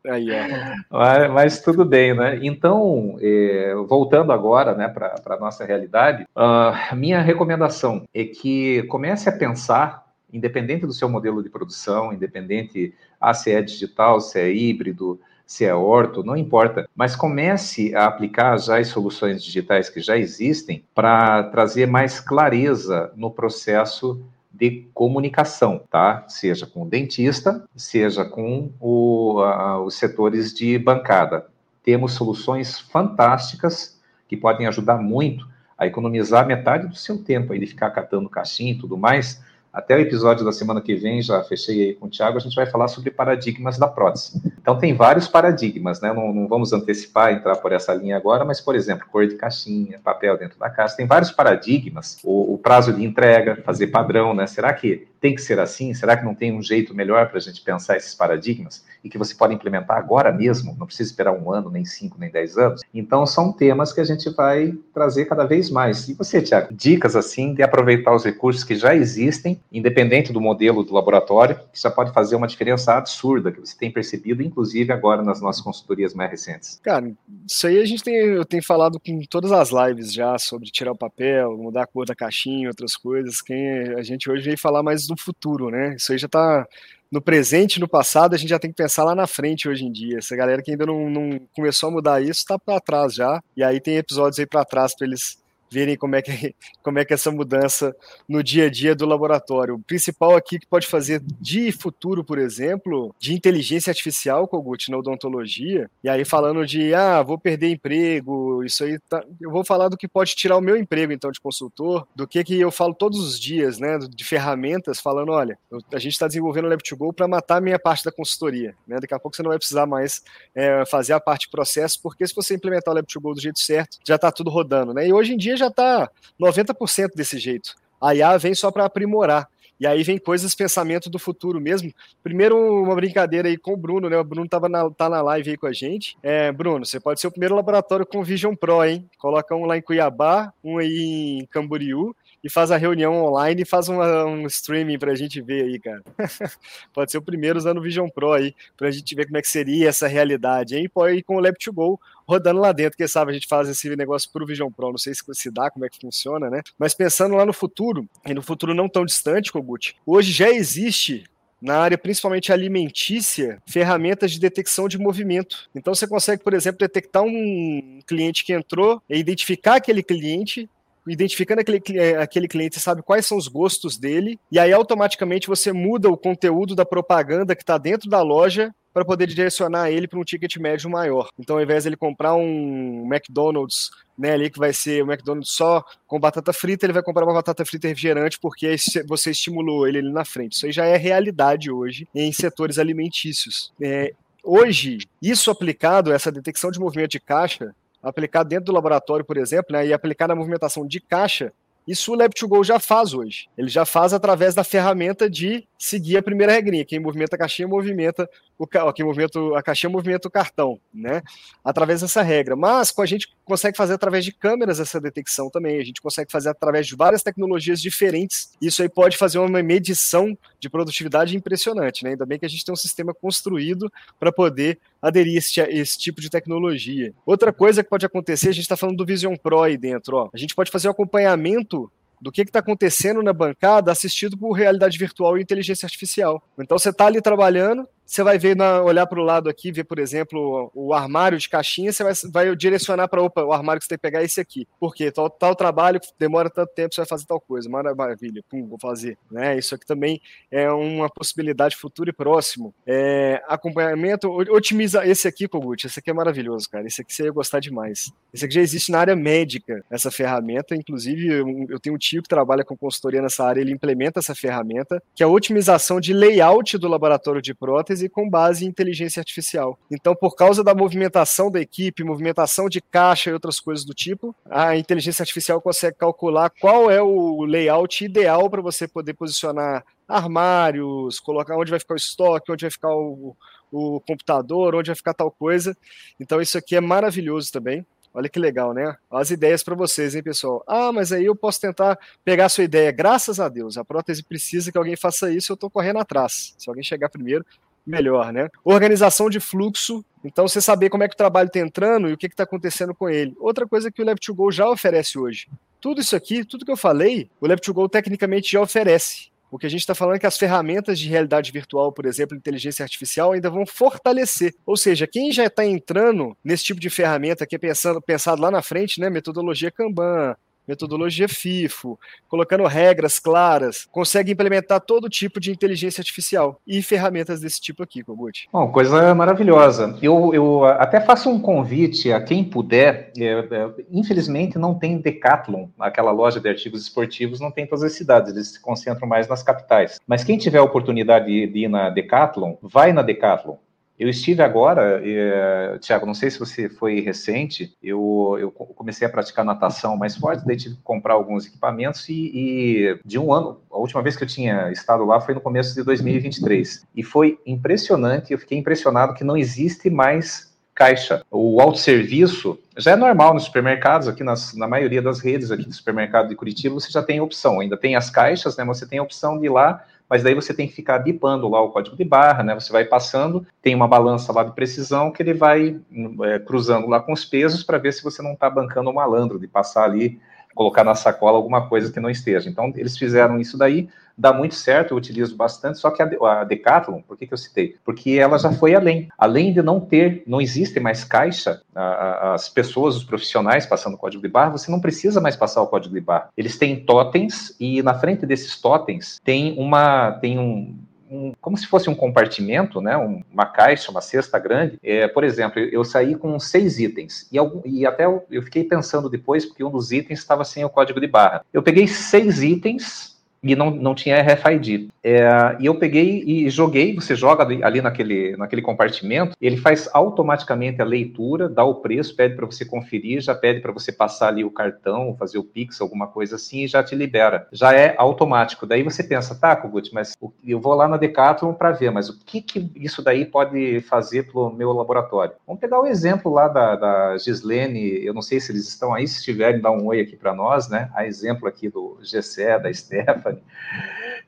Aí, 0.06 0.32
é. 0.32 0.75
mas, 0.89 1.32
mas, 1.32 1.62
tudo 1.62 1.86
bem, 1.86 2.13
né? 2.13 2.39
Então, 2.41 3.17
é, 3.21 3.73
voltando 3.88 4.32
agora 4.32 4.75
né, 4.75 4.88
para 4.88 5.15
a 5.25 5.39
nossa 5.39 5.65
realidade, 5.65 6.27
a 6.36 6.91
uh, 6.91 6.95
minha 6.95 7.21
recomendação 7.21 8.03
é 8.13 8.25
que 8.25 8.84
comece 8.84 9.29
a 9.29 9.32
pensar 9.32 10.03
independente 10.34 10.86
do 10.86 10.93
seu 10.93 11.08
modelo 11.08 11.43
de 11.43 11.50
produção, 11.50 12.12
independente 12.12 12.93
ah, 13.22 13.34
se 13.34 13.52
é 13.52 13.62
digital, 13.62 14.19
se 14.19 14.39
é 14.39 14.52
híbrido, 14.52 15.19
se 15.46 15.65
é 15.65 15.74
orto, 15.74 16.24
não 16.24 16.36
importa, 16.36 16.89
mas 16.96 17.15
comece 17.15 17.96
a 17.96 18.06
aplicar 18.06 18.58
já 18.58 18.80
as 18.80 18.88
soluções 18.88 19.43
digitais 19.43 19.89
que 19.89 20.02
já 20.02 20.17
existem 20.17 20.84
para 20.96 21.43
trazer 21.43 21.86
mais 21.86 22.19
clareza 22.19 23.12
no 23.15 23.30
processo 23.30 24.22
de 24.52 24.88
comunicação, 24.93 25.82
tá? 25.89 26.26
Seja 26.28 26.65
com 26.65 26.84
o 26.84 26.89
dentista, 26.89 27.67
seja 27.76 28.24
com 28.24 28.72
o, 28.80 29.41
a, 29.41 29.82
os 29.82 29.96
setores 29.96 30.54
de 30.54 30.78
bancada. 30.78 31.48
Temos 31.84 32.13
soluções 32.13 32.80
fantásticas 32.80 34.00
que 34.28 34.38
podem 34.38 34.67
ajudar 34.67 34.98
muito 34.98 35.48
a 35.78 35.88
economizar 35.88 36.46
metade 36.46 36.88
do 36.88 36.96
seu 36.96 37.24
tempo 37.24 37.52
aí 37.52 37.60
de 37.60 37.65
ficar 37.65 37.89
catando 37.91 38.30
caixinha 38.30 38.74
e 38.74 38.78
tudo 38.78 38.96
mais, 38.96 39.43
até 39.73 39.95
o 39.95 39.99
episódio 39.99 40.45
da 40.45 40.51
semana 40.51 40.79
que 40.79 40.93
vem, 40.93 41.19
já 41.19 41.43
fechei 41.43 41.88
aí 41.88 41.93
com 41.95 42.05
o 42.05 42.09
Thiago, 42.09 42.38
a 42.38 42.39
gente 42.39 42.55
vai 42.55 42.67
falar 42.67 42.88
sobre 42.88 43.09
paradigmas 43.09 43.79
da 43.79 43.88
prótese. 43.88 44.39
Então, 44.62 44.77
tem 44.77 44.95
vários 44.95 45.27
paradigmas, 45.27 45.99
né? 45.99 46.13
Não, 46.13 46.31
não, 46.31 46.47
vamos 46.47 46.71
antecipar, 46.71 47.33
entrar 47.33 47.55
por 47.55 47.71
essa 47.71 47.91
linha 47.91 48.15
agora, 48.15 48.45
mas, 48.45 48.62
por 48.62 48.75
exemplo, 48.75 49.07
cor 49.12 49.25
de 49.25 49.36
caixinha, 49.36 49.99
papel 50.03 50.38
dentro 50.38 50.59
da 50.59 50.69
caixa, 50.69 50.95
tem 50.95 51.07
vários 51.07 51.31
paradigmas. 51.31 52.19
O, 52.23 52.53
o 52.53 52.57
prazo 52.59 52.93
de 52.93 53.03
entrega, 53.03 53.55
fazer 53.65 53.88
padrão, 53.88 54.36
né? 54.36 54.45
Será 54.45 54.71
que 54.73 55.07
tem 55.23 55.33
que 55.33 55.41
ser 55.41 55.57
assim? 55.57 55.93
Será 55.93 56.17
que 56.17 56.25
não 56.25 56.36
tem 56.36 56.51
um 56.51 56.62
jeito 56.62 56.93
melhor 56.93 57.29
para 57.29 57.38
a 57.38 57.41
gente 57.41 57.62
pensar 57.62 57.95
esses 57.95 58.13
paradigmas 58.13 58.83
e 59.01 59.09
que 59.09 59.17
você 59.17 59.33
pode 59.33 59.53
implementar 59.53 59.97
agora 59.97 60.33
mesmo? 60.33 60.75
Não 60.77 60.86
precisa 60.86 61.09
esperar 61.09 61.31
um 61.31 61.49
ano, 61.49 61.69
nem 61.69 61.86
cinco, 61.86 62.17
nem 62.19 62.29
dez 62.29 62.57
anos. 62.57 62.81
Então, 62.93 63.25
são 63.25 63.53
temas 63.53 63.93
que 63.93 64.01
a 64.01 64.03
gente 64.03 64.29
vai 64.31 64.77
trazer 64.93 65.23
cada 65.23 65.45
vez 65.45 65.69
mais. 65.69 66.09
E 66.09 66.13
você, 66.13 66.41
Tiago, 66.41 66.73
dicas 66.73 67.15
assim 67.15 67.53
de 67.53 67.63
aproveitar 67.63 68.13
os 68.13 68.25
recursos 68.25 68.65
que 68.65 68.75
já 68.75 68.93
existem, 68.93 69.62
independente 69.71 70.33
do 70.33 70.41
modelo 70.41 70.83
do 70.83 70.93
laboratório, 70.93 71.57
que 71.71 71.81
já 71.81 71.89
pode 71.89 72.12
fazer 72.12 72.36
uma 72.36 72.45
diferença 72.45 72.93
absurda 72.93 73.49
que 73.49 73.62
você 73.62 73.77
tem 73.77 73.89
percebido, 73.89 74.43
inclusive 74.43 74.91
agora 74.91 75.23
nas 75.23 75.39
nossas 75.39 75.62
consultorias 75.62 76.13
mais 76.13 76.29
recentes. 76.29 76.81
Cara, 76.83 77.09
isso 77.47 77.65
aí 77.65 77.79
a 77.79 77.86
gente 77.86 78.03
tem, 78.03 78.15
eu 78.15 78.43
tenho 78.43 78.62
falado 78.62 78.99
com 78.99 79.21
todas 79.29 79.53
as 79.53 79.69
lives 79.69 80.12
já 80.12 80.38
sobre 80.38 80.69
tirar 80.69 80.91
o 80.91 80.97
papel, 80.97 81.57
mudar 81.57 81.83
a 81.83 81.88
cor 81.88 82.05
da 82.05 82.13
caixinha, 82.13 82.67
outras 82.67 82.97
coisas. 82.97 83.41
Quem 83.41 83.69
a 83.97 84.03
gente 84.03 84.29
hoje 84.29 84.43
veio 84.43 84.57
falar 84.57 84.83
mais 84.83 85.07
do 85.07 85.12
futuro, 85.17 85.69
né? 85.69 85.95
Isso 85.95 86.12
aí 86.12 86.17
já 86.17 86.28
está 86.28 86.67
no 87.12 87.21
presente, 87.21 87.80
no 87.80 87.88
passado, 87.88 88.34
a 88.34 88.38
gente 88.38 88.49
já 88.49 88.58
tem 88.58 88.71
que 88.71 88.76
pensar 88.76 89.04
lá 89.04 89.13
na 89.13 89.28
frente 89.28 89.69
hoje 89.69 89.86
em 89.86 89.91
dia. 89.91 90.17
Essa 90.17 90.36
galera 90.36 90.63
que 90.63 90.71
ainda 90.71 90.86
não, 90.86 91.10
não 91.10 91.39
começou 91.56 91.89
a 91.89 91.91
mudar 91.91 92.21
isso 92.21 92.39
está 92.39 92.58
para 92.58 92.80
trás 92.80 93.13
já. 93.13 93.39
E 93.56 93.63
aí 93.63 93.80
tem 93.80 93.97
episódios 93.97 94.39
aí 94.39 94.47
para 94.47 94.65
trás 94.65 94.95
para 94.95 95.06
eles 95.06 95.38
verem 95.73 95.97
como 95.97 96.15
é, 96.15 96.21
que, 96.21 96.53
como 96.83 96.99
é 96.99 97.05
que 97.05 97.13
essa 97.13 97.31
mudança 97.31 97.95
no 98.29 98.43
dia 98.43 98.67
a 98.67 98.69
dia 98.69 98.93
do 98.93 99.07
laboratório. 99.07 99.75
O 99.75 99.79
principal 99.79 100.36
aqui 100.36 100.59
que 100.59 100.67
pode 100.67 100.86
fazer 100.86 101.21
de 101.41 101.71
futuro, 101.71 102.23
por 102.23 102.38
exemplo, 102.38 103.13
de 103.19 103.33
inteligência 103.33 103.89
artificial, 103.89 104.47
Kogut, 104.47 104.91
na 104.91 104.97
odontologia, 104.97 105.89
e 106.03 106.09
aí 106.09 106.23
falando 106.23 106.65
de, 106.65 106.93
ah, 106.93 107.23
vou 107.23 107.38
perder 107.38 107.69
emprego, 107.69 108.63
isso 108.63 108.83
aí, 108.83 108.99
tá... 109.09 109.23
eu 109.41 109.49
vou 109.49 109.65
falar 109.65 109.89
do 109.89 109.97
que 109.97 110.07
pode 110.07 110.36
tirar 110.36 110.57
o 110.57 110.62
meu 110.62 110.77
emprego, 110.77 111.12
então, 111.12 111.31
de 111.31 111.39
consultor, 111.39 112.07
do 112.15 112.27
que 112.27 112.43
que 112.43 112.59
eu 112.59 112.71
falo 112.71 112.93
todos 112.93 113.19
os 113.19 113.39
dias, 113.39 113.79
né, 113.79 113.97
de 113.97 114.23
ferramentas, 114.23 114.99
falando, 114.99 115.31
olha, 115.31 115.57
a 115.91 115.99
gente 115.99 116.13
está 116.13 116.27
desenvolvendo 116.27 116.65
o 116.65 116.69
Lab2Go 116.69 117.13
para 117.13 117.27
matar 117.27 117.57
a 117.57 117.62
minha 117.62 117.79
parte 117.79 118.05
da 118.05 118.12
consultoria, 118.12 118.75
né, 118.88 118.99
daqui 118.99 119.13
a 119.13 119.19
pouco 119.19 119.36
você 119.36 119.41
não 119.41 119.49
vai 119.49 119.57
precisar 119.57 119.86
mais 119.86 120.21
é, 120.53 120.86
fazer 120.86 121.13
a 121.13 121.19
parte 121.19 121.45
de 121.45 121.51
processo, 121.51 121.99
porque 122.01 122.27
se 122.27 122.36
você 122.36 122.53
implementar 122.53 122.93
o 122.93 122.97
Lab2Go 122.97 123.33
do 123.33 123.41
jeito 123.41 123.59
certo, 123.59 123.97
já 124.05 124.15
está 124.15 124.31
tudo 124.31 124.49
rodando, 124.49 124.93
né, 124.93 125.07
e 125.07 125.13
hoje 125.13 125.33
em 125.33 125.38
dia 125.38 125.57
já 125.57 125.62
já 125.63 125.67
está 125.67 126.10
90% 126.39 127.15
desse 127.15 127.38
jeito. 127.38 127.76
A 128.02 128.13
IA 128.13 128.38
vem 128.38 128.54
só 128.54 128.71
para 128.71 128.86
aprimorar. 128.86 129.47
E 129.80 129.88
aí 129.88 130.04
vem 130.04 130.17
coisas, 130.17 130.56
pensamento 130.56 131.10
do 131.10 131.19
futuro 131.19 131.60
mesmo. 131.60 131.91
Primeiro, 132.21 132.84
uma 132.84 132.95
brincadeira 132.95 133.47
aí 133.47 133.58
com 133.58 133.73
o 133.73 133.78
Bruno, 133.78 134.10
né? 134.10 134.17
O 134.17 134.23
Bruno 134.23 134.47
tava 134.47 134.69
na, 134.69 134.89
tá 134.89 135.10
na 135.10 135.21
live 135.21 135.52
aí 135.52 135.58
com 135.58 135.65
a 135.65 135.73
gente. 135.73 136.15
É, 136.21 136.52
Bruno, 136.52 136.86
você 136.86 136.99
pode 136.99 137.19
ser 137.19 137.28
o 137.28 137.32
primeiro 137.32 137.56
laboratório 137.56 138.06
com 138.06 138.23
Vision 138.23 138.56
Pro, 138.56 138.84
hein? 138.84 139.10
Coloca 139.17 139.56
um 139.56 139.65
lá 139.65 139.78
em 139.78 139.82
Cuiabá, 139.82 140.54
um 140.63 140.78
aí 140.78 141.39
em 141.41 141.45
Camboriú 141.47 142.15
e 142.43 142.49
faz 142.49 142.71
a 142.71 142.77
reunião 142.77 143.23
online 143.23 143.62
e 143.62 143.65
faz 143.65 143.88
uma, 143.88 144.25
um 144.25 144.45
streaming 144.47 144.99
pra 144.99 145.15
gente 145.15 145.41
ver 145.41 145.63
aí, 145.63 145.79
cara. 145.79 146.03
Pode 146.93 147.12
ser 147.12 147.17
o 147.17 147.21
primeiro 147.21 147.58
usando 147.58 147.77
o 147.77 147.82
Vision 147.82 148.10
Pro 148.10 148.34
aí, 148.34 148.53
pra 148.75 148.91
gente 148.91 149.15
ver 149.15 149.25
como 149.25 149.38
é 149.38 149.41
que 149.41 149.47
seria 149.47 149.89
essa 149.89 150.08
realidade, 150.08 150.75
hein? 150.75 150.89
Pode 150.89 151.17
ir 151.17 151.23
com 151.23 151.38
o 151.38 151.41
Lab2Go 151.41 151.97
rodando 152.27 152.60
lá 152.60 152.71
dentro, 152.71 152.97
quem 152.97 153.08
sabe 153.08 153.32
a 153.32 153.34
gente 153.34 153.47
faz 153.47 153.67
esse 153.67 153.95
negócio 153.95 154.29
pro 154.32 154.45
Vision 154.45 154.71
Pro, 154.71 154.91
não 154.91 154.97
sei 154.97 155.13
se 155.13 155.23
se 155.34 155.51
dá, 155.51 155.69
como 155.69 155.86
é 155.86 155.89
que 155.89 155.99
funciona, 155.99 156.49
né? 156.49 156.62
Mas 156.77 156.93
pensando 156.93 157.36
lá 157.36 157.45
no 157.45 157.53
futuro, 157.53 158.08
e 158.25 158.34
no 158.34 158.41
futuro 158.41 158.73
não 158.73 158.88
tão 158.88 159.06
distante, 159.06 159.51
Kogut, 159.51 159.95
hoje 160.06 160.32
já 160.32 160.49
existe 160.49 161.25
na 161.62 161.77
área 161.77 161.97
principalmente 161.97 162.51
alimentícia, 162.51 163.62
ferramentas 163.65 164.32
de 164.32 164.39
detecção 164.39 164.89
de 164.89 164.97
movimento. 164.97 165.69
Então 165.73 165.95
você 165.95 166.06
consegue, 166.06 166.43
por 166.43 166.53
exemplo, 166.53 166.79
detectar 166.79 167.23
um 167.23 167.99
cliente 168.06 168.43
que 168.43 168.51
entrou 168.51 169.01
e 169.10 169.17
identificar 169.17 169.75
aquele 169.75 170.03
cliente 170.03 170.69
identificando 171.07 171.61
aquele, 171.61 171.81
é, 171.97 172.17
aquele 172.17 172.47
cliente, 172.47 172.79
sabe 172.79 173.01
quais 173.01 173.25
são 173.25 173.37
os 173.37 173.47
gostos 173.47 173.97
dele, 173.97 174.39
e 174.51 174.59
aí 174.59 174.71
automaticamente 174.71 175.47
você 175.47 175.71
muda 175.71 176.09
o 176.09 176.17
conteúdo 176.17 176.75
da 176.75 176.85
propaganda 176.85 177.55
que 177.55 177.63
está 177.63 177.77
dentro 177.77 178.09
da 178.09 178.21
loja 178.21 178.73
para 178.93 179.03
poder 179.03 179.25
direcionar 179.25 179.89
ele 179.89 180.07
para 180.07 180.19
um 180.19 180.23
ticket 180.23 180.55
médio 180.57 180.89
maior. 180.89 181.27
Então, 181.39 181.55
ao 181.55 181.63
invés 181.63 181.83
de 181.83 181.89
ele 181.89 181.97
comprar 181.97 182.35
um 182.35 183.07
McDonald's, 183.11 183.89
né, 184.17 184.33
ali 184.33 184.49
que 184.51 184.59
vai 184.59 184.71
ser 184.71 185.03
o 185.03 185.11
McDonald's 185.11 185.51
só 185.51 185.83
com 186.05 186.19
batata 186.19 186.53
frita, 186.53 186.85
ele 186.85 186.93
vai 186.93 187.01
comprar 187.01 187.25
uma 187.25 187.33
batata 187.33 187.65
frita 187.65 187.87
refrigerante 187.87 188.39
porque 188.39 188.75
você 189.07 189.31
estimulou 189.31 189.87
ele 189.87 189.97
ali 189.97 190.11
na 190.11 190.23
frente. 190.23 190.53
Isso 190.53 190.67
aí 190.67 190.71
já 190.71 190.85
é 190.85 190.95
realidade 190.95 191.71
hoje 191.71 192.07
em 192.13 192.31
setores 192.31 192.77
alimentícios. 192.77 193.73
É, 193.81 194.13
hoje, 194.43 194.99
isso 195.19 195.49
aplicado, 195.49 196.13
essa 196.13 196.31
detecção 196.31 196.69
de 196.69 196.79
movimento 196.79 197.11
de 197.11 197.19
caixa, 197.19 197.73
aplicar 198.03 198.43
dentro 198.43 198.65
do 198.65 198.73
laboratório, 198.73 199.25
por 199.25 199.37
exemplo, 199.37 199.73
né, 199.73 199.87
e 199.87 199.93
aplicar 199.93 200.27
na 200.27 200.35
movimentação 200.35 200.85
de 200.85 200.99
caixa, 200.99 201.53
isso 201.87 202.13
o 202.13 202.17
Lab2Go 202.17 202.63
já 202.63 202.79
faz 202.79 203.13
hoje. 203.13 203.47
Ele 203.57 203.67
já 203.67 203.85
faz 203.85 204.13
através 204.13 204.55
da 204.55 204.63
ferramenta 204.63 205.29
de 205.29 205.67
seguir 205.84 206.15
a 206.15 206.24
primeira 206.24 206.54
regrinha. 206.54 206.86
Quem 206.86 206.98
movimenta 206.98 207.36
a 207.36 207.39
caixinha 207.39 207.67
movimenta 207.67 208.30
o 208.58 208.65
quem 208.93 209.04
movimenta 209.04 209.38
a 209.58 209.62
caixinha 209.62 209.89
movimenta 209.89 210.30
o 210.30 210.32
cartão, 210.32 210.80
né? 210.93 211.22
Através 211.62 212.00
dessa 212.00 212.22
regra. 212.22 212.56
Mas 212.56 212.93
a 212.98 213.06
gente 213.06 213.28
consegue 213.43 213.76
fazer 213.76 213.93
através 213.93 214.24
de 214.24 214.32
câmeras 214.32 214.80
essa 214.80 215.02
detecção 215.02 215.50
também. 215.50 215.82
A 215.82 215.84
gente 215.84 216.02
consegue 216.02 216.32
fazer 216.32 216.50
através 216.50 216.88
de 216.88 216.96
várias 216.96 217.22
tecnologias 217.22 217.82
diferentes. 217.82 218.54
Isso 218.62 218.82
aí 218.82 218.88
pode 218.88 219.17
fazer 219.17 219.39
uma 219.39 219.62
medição 219.62 220.38
de 220.58 220.69
produtividade 220.69 221.36
impressionante, 221.36 222.06
né? 222.06 222.12
Ainda 222.12 222.26
bem 222.26 222.39
que 222.39 222.46
a 222.46 222.50
gente 222.50 222.63
tem 222.63 222.72
um 222.72 222.78
sistema 222.78 223.13
construído 223.13 223.91
para 224.17 224.32
poder 224.32 224.80
aderir 225.02 225.36
a 225.36 225.69
esse, 225.69 225.98
tipo 225.98 226.22
de 226.22 226.30
tecnologia. 226.30 227.13
Outra 227.26 227.52
coisa 227.52 227.84
que 227.84 227.89
pode 227.89 228.06
acontecer, 228.06 228.48
a 228.48 228.54
gente 228.54 228.63
está 228.63 228.78
falando 228.78 228.96
do 228.96 229.06
Vision 229.06 229.36
Pro 229.36 229.63
aí 229.63 229.78
dentro, 229.78 230.15
ó. 230.15 230.30
A 230.34 230.38
gente 230.38 230.56
pode 230.56 230.72
fazer 230.72 230.88
o 230.88 230.91
acompanhamento 230.91 231.91
do 232.23 232.31
que 232.31 232.41
está 232.41 232.59
acontecendo 232.59 233.21
na 233.21 233.33
bancada 233.33 233.91
assistido 233.91 234.38
por 234.38 234.53
realidade 234.53 234.97
virtual 234.97 235.38
e 235.38 235.41
inteligência 235.41 235.86
artificial. 235.86 236.41
Então 236.57 236.79
você 236.79 236.89
está 236.89 237.05
ali 237.05 237.21
trabalhando, 237.21 237.86
você 238.13 238.21
vai 238.21 238.38
ver 238.38 238.56
na, 238.56 238.80
olhar 238.84 239.08
para 239.08 239.19
o 239.19 239.23
lado 239.23 239.49
aqui, 239.49 239.71
ver, 239.71 239.86
por 239.86 239.97
exemplo, 239.97 240.71
o 240.76 240.93
armário 240.93 241.36
de 241.36 241.49
caixinha, 241.49 241.91
você 241.91 242.04
vai, 242.04 242.13
vai 242.32 242.56
direcionar 242.56 243.08
para 243.08 243.23
opa, 243.23 243.43
o 243.43 243.52
armário 243.52 243.80
que 243.80 243.86
você 243.86 243.89
tem 243.89 243.97
que 243.97 244.04
pegar 244.04 244.21
é 244.21 244.26
esse 244.26 244.39
aqui. 244.39 244.67
Por 244.80 244.93
quê? 244.93 245.12
Tal, 245.12 245.32
tal 245.32 245.56
trabalho 245.56 245.99
demora 246.19 246.47
tanto 246.47 246.71
tempo, 246.76 246.93
você 246.93 247.02
vai 247.02 247.08
fazer 247.08 247.26
tal 247.26 247.41
coisa. 247.41 247.67
Maravilha, 247.67 248.43
pum, 248.47 248.67
vou 248.67 248.78
fazer. 248.80 249.17
Né? 249.32 249.58
Isso 249.58 249.73
aqui 249.73 249.84
também 249.84 250.21
é 250.52 250.69
uma 250.69 251.10
possibilidade 251.10 251.76
futuro 251.76 252.12
e 252.12 252.13
próximo. 252.13 252.71
É, 252.86 253.41
acompanhamento, 253.47 254.30
otimiza 254.30 255.04
esse 255.08 255.28
aqui, 255.28 255.47
Kogut, 255.47 255.88
esse 255.88 255.99
aqui 255.99 256.12
é 256.12 256.13
maravilhoso, 256.13 256.69
cara. 256.69 256.86
Esse 256.86 257.02
aqui 257.02 257.12
você 257.15 257.23
ia 257.23 257.32
gostar 257.32 257.60
demais. 257.60 258.12
Esse 258.32 258.45
aqui 258.45 258.54
já 258.54 258.62
existe 258.62 258.91
na 258.91 258.99
área 258.99 259.15
médica, 259.15 259.84
essa 259.89 260.12
ferramenta. 260.12 260.76
Inclusive, 260.76 261.30
eu, 261.30 261.47
eu 261.67 261.80
tenho 261.80 261.95
um 261.95 261.99
tio 261.99 262.21
que 262.21 262.30
trabalha 262.30 262.63
com 262.63 262.78
consultoria 262.78 263.23
nessa 263.23 263.43
área, 263.43 263.60
ele 263.60 263.71
implementa 263.71 264.19
essa 264.19 264.36
ferramenta, 264.36 265.02
que 265.15 265.23
é 265.23 265.26
a 265.26 265.30
otimização 265.30 265.99
de 265.99 266.13
layout 266.13 266.78
do 266.78 266.88
laboratório 266.88 267.41
de 267.41 267.56
prótese 267.56 268.02
e 268.03 268.09
com 268.09 268.29
base 268.29 268.65
em 268.65 268.67
inteligência 268.67 269.19
artificial. 269.19 269.77
Então, 269.89 270.15
por 270.15 270.35
causa 270.35 270.63
da 270.63 270.73
movimentação 270.73 271.49
da 271.49 271.59
equipe, 271.59 272.03
movimentação 272.03 272.69
de 272.69 272.81
caixa 272.81 273.29
e 273.29 273.33
outras 273.33 273.59
coisas 273.59 273.85
do 273.85 273.93
tipo, 273.93 274.35
a 274.49 274.75
inteligência 274.77 275.23
artificial 275.23 275.61
consegue 275.61 275.97
calcular 275.97 276.49
qual 276.49 276.89
é 276.89 277.01
o 277.01 277.43
layout 277.43 278.03
ideal 278.03 278.49
para 278.49 278.61
você 278.61 278.87
poder 278.87 279.13
posicionar 279.13 279.83
armários, 280.07 281.19
colocar 281.19 281.57
onde 281.57 281.71
vai 281.71 281.79
ficar 281.79 281.93
o 281.93 281.97
estoque, 281.97 282.51
onde 282.51 282.65
vai 282.65 282.71
ficar 282.71 282.93
o, 282.93 283.35
o 283.71 283.99
computador, 284.01 284.75
onde 284.75 284.87
vai 284.89 284.95
ficar 284.95 285.13
tal 285.13 285.31
coisa. 285.31 285.75
Então, 286.19 286.41
isso 286.41 286.57
aqui 286.57 286.75
é 286.75 286.81
maravilhoso 286.81 287.51
também. 287.51 287.85
Olha 288.13 288.29
que 288.29 288.37
legal, 288.37 288.73
né? 288.73 288.95
As 289.09 289.31
ideias 289.31 289.63
para 289.63 289.73
vocês, 289.73 290.13
hein, 290.13 290.21
pessoal? 290.21 290.63
Ah, 290.67 290.91
mas 290.91 291.11
aí 291.11 291.25
eu 291.25 291.35
posso 291.35 291.59
tentar 291.59 291.97
pegar 292.23 292.45
a 292.45 292.49
sua 292.49 292.63
ideia. 292.63 292.91
Graças 292.91 293.39
a 293.39 293.49
Deus, 293.49 293.75
a 293.75 293.83
prótese 293.83 294.21
precisa 294.21 294.71
que 294.71 294.77
alguém 294.77 294.95
faça 294.95 295.31
isso, 295.31 295.51
eu 295.51 295.55
estou 295.55 295.69
correndo 295.69 295.97
atrás. 295.97 296.53
Se 296.59 296.69
alguém 296.69 296.83
chegar 296.83 297.09
primeiro, 297.09 297.43
melhor, 297.86 298.32
né? 298.32 298.50
Organização 298.63 299.30
de 299.30 299.39
fluxo, 299.39 300.04
então 300.24 300.48
você 300.48 300.62
saber 300.62 300.89
como 300.89 301.04
é 301.04 301.08
que 301.08 301.15
o 301.15 301.17
trabalho 301.17 301.48
está 301.48 301.60
entrando 301.60 302.10
e 302.10 302.13
o 302.13 302.17
que 302.17 302.28
está 302.28 302.43
acontecendo 302.43 302.93
com 302.96 303.10
ele. 303.10 303.36
Outra 303.39 303.67
coisa 303.67 303.91
que 303.91 304.02
o 304.02 304.06
Lab2Go 304.06 304.52
já 304.52 304.69
oferece 304.69 305.17
hoje. 305.17 305.48
Tudo 305.82 306.00
isso 306.02 306.15
aqui, 306.15 306.46
tudo 306.46 306.65
que 306.65 306.72
eu 306.72 306.78
falei, 306.78 307.30
o 307.41 307.46
Lab2Go 307.46 307.89
tecnicamente 307.89 308.52
já 308.52 308.62
oferece. 308.62 309.34
O 309.52 309.60
que 309.60 309.67
a 309.67 309.69
gente 309.69 309.82
está 309.82 309.93
falando 309.93 310.15
é 310.15 310.19
que 310.19 310.26
as 310.26 310.36
ferramentas 310.36 310.98
de 310.98 311.08
realidade 311.08 311.52
virtual, 311.52 311.91
por 311.91 312.08
exemplo, 312.08 312.36
inteligência 312.36 312.82
artificial, 312.82 313.34
ainda 313.34 313.52
vão 313.52 313.67
fortalecer. 313.67 314.56
Ou 314.65 314.76
seja, 314.76 315.06
quem 315.06 315.32
já 315.32 315.46
está 315.46 315.63
entrando 315.63 316.36
nesse 316.43 316.63
tipo 316.63 316.80
de 316.80 316.89
ferramenta 316.89 317.46
que 317.46 317.56
é 317.56 317.60
pensando, 317.60 318.02
pensado 318.02 318.41
lá 318.41 318.50
na 318.50 318.63
frente, 318.63 319.00
né, 319.00 319.12
metodologia 319.12 319.69
Kanban, 319.69 320.36
metodologia 320.67 321.28
FIFO, 321.28 321.99
colocando 322.28 322.65
regras 322.65 323.19
claras, 323.19 323.88
consegue 323.91 324.32
implementar 324.32 324.82
todo 324.82 325.10
tipo 325.10 325.39
de 325.39 325.52
inteligência 325.52 326.02
artificial 326.02 326.60
e 326.65 326.82
ferramentas 326.82 327.39
desse 327.39 327.60
tipo 327.60 327.84
aqui, 327.84 328.04
Kogut. 328.04 328.47
Bom, 328.52 328.71
coisa 328.71 329.13
maravilhosa. 329.13 329.97
Eu, 330.02 330.34
eu 330.34 330.65
até 330.65 330.99
faço 330.99 331.30
um 331.30 331.39
convite 331.39 332.12
a 332.12 332.21
quem 332.21 332.43
puder. 332.43 333.12
É, 333.17 333.23
é, 333.23 333.69
infelizmente 333.91 334.58
não 334.58 334.73
tem 334.73 334.97
Decathlon, 334.97 335.67
aquela 335.80 336.12
loja 336.12 336.39
de 336.39 336.49
artigos 336.49 336.84
esportivos, 336.84 337.39
não 337.39 337.52
tem 337.52 337.67
todas 337.67 337.84
as 337.84 337.93
cidades, 337.93 338.32
eles 338.32 338.47
se 338.54 338.62
concentram 338.62 339.08
mais 339.08 339.28
nas 339.28 339.43
capitais. 339.43 339.99
Mas 340.08 340.23
quem 340.23 340.38
tiver 340.38 340.60
a 340.60 340.63
oportunidade 340.63 341.26
de 341.26 341.60
ir 341.60 341.67
na 341.67 341.89
Decathlon, 341.89 342.56
vai 342.62 342.93
na 342.93 343.02
Decathlon. 343.02 343.58
Eu 343.97 344.10
estive 344.10 344.41
agora, 344.41 345.01
é, 345.03 345.77
Tiago, 345.79 346.06
não 346.06 346.13
sei 346.13 346.32
se 346.32 346.39
você 346.39 346.67
foi 346.67 346.99
recente, 346.99 347.75
eu, 347.82 348.38
eu 348.39 348.51
comecei 348.51 349.08
a 349.08 349.10
praticar 349.10 349.45
natação 349.45 349.95
mais 349.95 350.15
forte, 350.15 350.45
daí 350.45 350.58
tive 350.58 350.75
que 350.75 350.82
comprar 350.82 351.13
alguns 351.13 351.45
equipamentos 351.45 352.10
e, 352.10 352.32
e, 352.34 352.99
de 353.06 353.19
um 353.19 353.32
ano, 353.32 353.62
a 353.71 353.77
última 353.77 354.01
vez 354.01 354.15
que 354.15 354.23
eu 354.23 354.27
tinha 354.27 354.71
estado 354.71 355.06
lá 355.06 355.21
foi 355.21 355.36
no 355.36 355.41
começo 355.41 355.75
de 355.75 355.84
2023. 355.84 356.86
E 356.95 357.03
foi 357.03 357.39
impressionante, 357.45 358.34
eu 358.34 358.39
fiquei 358.39 358.58
impressionado 358.58 359.13
que 359.13 359.23
não 359.23 359.38
existe 359.38 359.89
mais 359.89 360.53
caixa. 360.73 361.23
O 361.29 361.62
autosserviço 361.62 362.60
já 362.77 362.91
é 362.91 362.95
normal 362.95 363.34
nos 363.34 363.43
supermercados, 363.43 364.08
aqui 364.08 364.23
nas, 364.23 364.56
na 364.56 364.67
maioria 364.67 365.01
das 365.01 365.19
redes 365.19 365.51
aqui 365.51 365.65
do 365.65 365.73
supermercado 365.73 366.29
de 366.29 366.36
Curitiba, 366.36 366.73
você 366.73 366.91
já 366.91 367.03
tem 367.03 367.21
opção. 367.21 367.60
Ainda 367.60 367.77
tem 367.77 367.95
as 367.95 368.10
caixas, 368.10 368.58
né? 368.58 368.65
Você 368.65 368.88
tem 368.88 368.99
a 368.99 369.03
opção 369.03 369.39
de 369.39 369.45
ir 369.45 369.49
lá 369.49 369.84
mas 370.13 370.21
daí 370.21 370.36
você 370.36 370.54
tem 370.54 370.67
que 370.67 370.76
ficar 370.76 370.99
bipando 370.99 371.49
lá 371.49 371.60
o 371.60 371.71
código 371.71 371.97
de 371.97 372.04
barra, 372.04 372.43
né? 372.43 372.54
Você 372.54 372.71
vai 372.71 372.86
passando, 372.86 373.47
tem 373.63 373.73
uma 373.73 373.88
balança 373.88 374.32
lá 374.32 374.43
de 374.43 374.52
precisão 374.52 375.10
que 375.10 375.23
ele 375.23 375.34
vai 375.34 375.82
é, 376.26 376.38
cruzando 376.38 376.88
lá 376.88 376.99
com 376.99 377.12
os 377.12 377.26
pesos 377.26 377.63
para 377.63 377.80
ver 377.80 377.91
se 377.93 378.04
você 378.04 378.21
não 378.21 378.34
está 378.34 378.47
bancando 378.47 378.91
o 378.91 378.93
malandro 378.93 379.39
de 379.39 379.47
passar 379.47 379.86
ali 379.86 380.21
colocar 380.54 380.84
na 380.84 380.93
sacola 380.93 381.36
alguma 381.36 381.67
coisa 381.67 381.91
que 381.91 381.99
não 381.99 382.12
esteja. 382.12 382.47
Então, 382.47 382.71
eles 382.76 382.95
fizeram 382.95 383.39
isso 383.39 383.58
daí, 383.58 383.89
dá 384.17 384.34
muito 384.34 384.56
certo, 384.56 384.91
eu 384.91 384.97
utilizo 384.97 385.36
bastante, 385.36 385.80
só 385.80 385.89
que 385.91 386.02
a, 386.02 386.43
Decathlon, 386.43 387.02
por 387.02 387.17
que, 387.17 387.28
que 387.28 387.34
eu 387.34 387.38
citei? 387.38 387.76
Porque 387.84 388.12
ela 388.12 388.38
já 388.38 388.52
foi 388.52 388.76
além. 388.76 389.10
Além 389.17 389.54
de 389.54 389.62
não 389.62 389.80
ter, 389.80 390.23
não 390.26 390.41
existe 390.41 390.80
mais 390.80 391.04
caixa, 391.04 391.62
as 391.76 392.49
pessoas, 392.49 392.95
os 392.95 393.04
profissionais 393.04 393.65
passando 393.65 393.95
o 393.95 393.97
código 393.97 394.21
de 394.21 394.30
barra, 394.30 394.52
você 394.52 394.71
não 394.71 394.80
precisa 394.80 395.19
mais 395.19 395.36
passar 395.36 395.62
o 395.62 395.67
código 395.67 395.93
de 395.93 396.02
barra. 396.02 396.30
Eles 396.38 396.58
têm 396.58 396.80
totens 396.80 397.56
e 397.60 397.82
na 397.82 397.93
frente 397.93 398.26
desses 398.26 398.60
totens 398.60 399.19
tem 399.23 399.56
uma, 399.58 400.12
tem 400.13 400.38
um, 400.39 400.76
um, 401.10 401.32
como 401.39 401.58
se 401.58 401.67
fosse 401.67 401.89
um 401.89 401.95
compartimento, 401.95 402.82
né, 402.82 402.97
uma 402.97 403.45
caixa, 403.45 403.91
uma 403.91 404.02
cesta 404.02 404.39
grande. 404.39 404.80
É, 404.84 405.08
por 405.08 405.23
exemplo, 405.23 405.60
eu 405.60 405.84
saí 405.84 406.15
com 406.15 406.39
seis 406.39 406.80
itens 406.80 407.28
e, 407.32 407.38
algum, 407.38 407.62
e 407.65 407.86
até 407.86 408.06
eu, 408.06 408.26
eu 408.32 408.41
fiquei 408.41 408.63
pensando 408.63 409.10
depois, 409.10 409.45
porque 409.45 409.63
um 409.63 409.71
dos 409.71 409.91
itens 409.91 410.19
estava 410.19 410.43
sem 410.43 410.65
o 410.65 410.69
código 410.69 410.99
de 410.99 411.08
barra. 411.08 411.45
Eu 411.54 411.62
peguei 411.62 411.88
seis 411.88 412.41
itens 412.41 413.12
e 413.43 413.56
não, 413.56 413.69
não 413.69 413.93
tinha 413.93 414.21
RFID. 414.21 414.89
É, 415.03 415.58
e 415.60 415.65
eu 415.65 415.75
peguei 415.75 416.23
e 416.25 416.49
joguei, 416.49 416.95
você 416.95 417.15
joga 417.15 417.43
ali 417.43 417.82
naquele, 417.82 418.38
naquele 418.38 418.62
compartimento, 418.62 419.36
ele 419.41 419.58
faz 419.58 419.89
automaticamente 419.93 420.82
a 420.82 420.86
leitura, 420.86 421.49
dá 421.49 421.63
o 421.63 421.75
preço, 421.75 422.15
pede 422.15 422.36
para 422.36 422.45
você 422.45 422.63
conferir, 422.63 423.21
já 423.21 423.36
pede 423.36 423.60
para 423.60 423.73
você 423.73 423.91
passar 423.91 424.29
ali 424.29 424.45
o 424.45 424.51
cartão, 424.51 425.15
fazer 425.19 425.38
o 425.38 425.43
Pix, 425.43 425.82
alguma 425.82 426.08
coisa 426.08 426.38
assim, 426.38 426.63
e 426.63 426.67
já 426.67 426.82
te 426.82 426.95
libera. 426.95 427.47
Já 427.51 427.73
é 427.73 427.95
automático. 427.97 428.65
Daí 428.65 428.82
você 428.82 429.03
pensa, 429.03 429.36
tá, 429.36 429.56
Kogut, 429.56 429.93
mas 429.93 430.15
eu 430.45 430.60
vou 430.60 430.73
lá 430.73 430.88
na 430.88 430.97
Decathlon 430.97 431.53
para 431.53 431.71
ver, 431.71 431.91
mas 431.91 432.10
o 432.10 432.17
que, 432.25 432.41
que 432.41 432.71
isso 432.75 433.01
daí 433.01 433.25
pode 433.25 433.82
fazer 433.82 434.32
para 434.32 434.39
o 434.39 434.53
meu 434.53 434.71
laboratório? 434.71 435.36
Vamos 435.45 435.60
pegar 435.60 435.82
o 435.82 435.86
exemplo 435.86 436.32
lá 436.32 436.47
da, 436.47 436.75
da 436.75 437.17
Gislene, 437.17 438.06
eu 438.06 438.13
não 438.13 438.21
sei 438.21 438.39
se 438.39 438.51
eles 438.51 438.67
estão 438.69 438.93
aí, 438.93 439.08
se 439.08 439.17
estiverem, 439.17 439.60
dá 439.60 439.71
um 439.71 439.88
oi 439.88 439.99
aqui 439.99 440.15
para 440.15 440.34
nós, 440.34 440.69
né? 440.69 440.89
A 440.93 441.06
exemplo 441.06 441.47
aqui 441.47 441.69
do 441.69 441.97
Gessé, 442.01 442.58
da 442.58 442.73
Stephanie, 442.73 443.33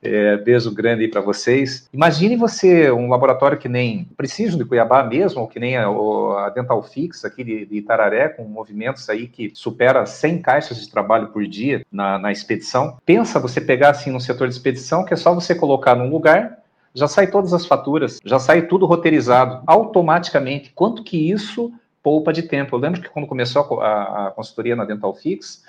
é, 0.02 0.36
beijo 0.36 0.72
grande 0.72 1.02
aí 1.02 1.08
para 1.08 1.20
vocês. 1.20 1.88
Imagine 1.92 2.36
você, 2.36 2.90
um 2.90 3.08
laboratório 3.08 3.58
que 3.58 3.68
nem 3.68 4.04
Preciso 4.16 4.56
de 4.56 4.64
Cuiabá 4.64 5.02
mesmo, 5.02 5.40
ou 5.40 5.48
que 5.48 5.58
nem 5.58 5.76
a, 5.76 5.86
a 5.86 6.50
Dental 6.54 6.82
Fix 6.82 7.24
aqui 7.24 7.42
de, 7.42 7.66
de, 7.66 7.76
Itararé, 7.76 8.28
com 8.28 8.44
movimentos 8.44 9.08
aí 9.08 9.26
que 9.26 9.50
supera 9.54 10.06
100 10.06 10.42
caixas 10.42 10.80
de 10.80 10.90
trabalho 10.90 11.28
por 11.28 11.46
dia 11.46 11.84
na, 11.90 12.18
na 12.18 12.32
expedição. 12.32 12.98
Pensa 13.04 13.40
você 13.40 13.60
pegar 13.60 13.90
assim 13.90 14.10
no 14.10 14.20
setor 14.20 14.48
de 14.48 14.54
expedição, 14.54 15.04
que 15.04 15.14
é 15.14 15.16
só 15.16 15.34
você 15.34 15.54
colocar 15.54 15.94
num 15.94 16.10
lugar, 16.10 16.58
já 16.94 17.06
sai 17.06 17.26
todas 17.26 17.52
as 17.52 17.66
faturas, 17.66 18.18
já 18.24 18.38
sai 18.38 18.62
tudo 18.62 18.86
roteirizado 18.86 19.62
automaticamente. 19.66 20.72
Quanto 20.74 21.02
que 21.02 21.30
isso 21.30 21.72
poupa 22.02 22.32
de 22.32 22.42
tempo? 22.42 22.74
Eu 22.74 22.80
lembro 22.80 23.02
que 23.02 23.08
quando 23.08 23.26
começou 23.26 23.80
a, 23.80 24.28
a 24.28 24.30
consultoria 24.30 24.74
na 24.74 24.84
Dental 24.84 25.12
Fix, 25.14 25.62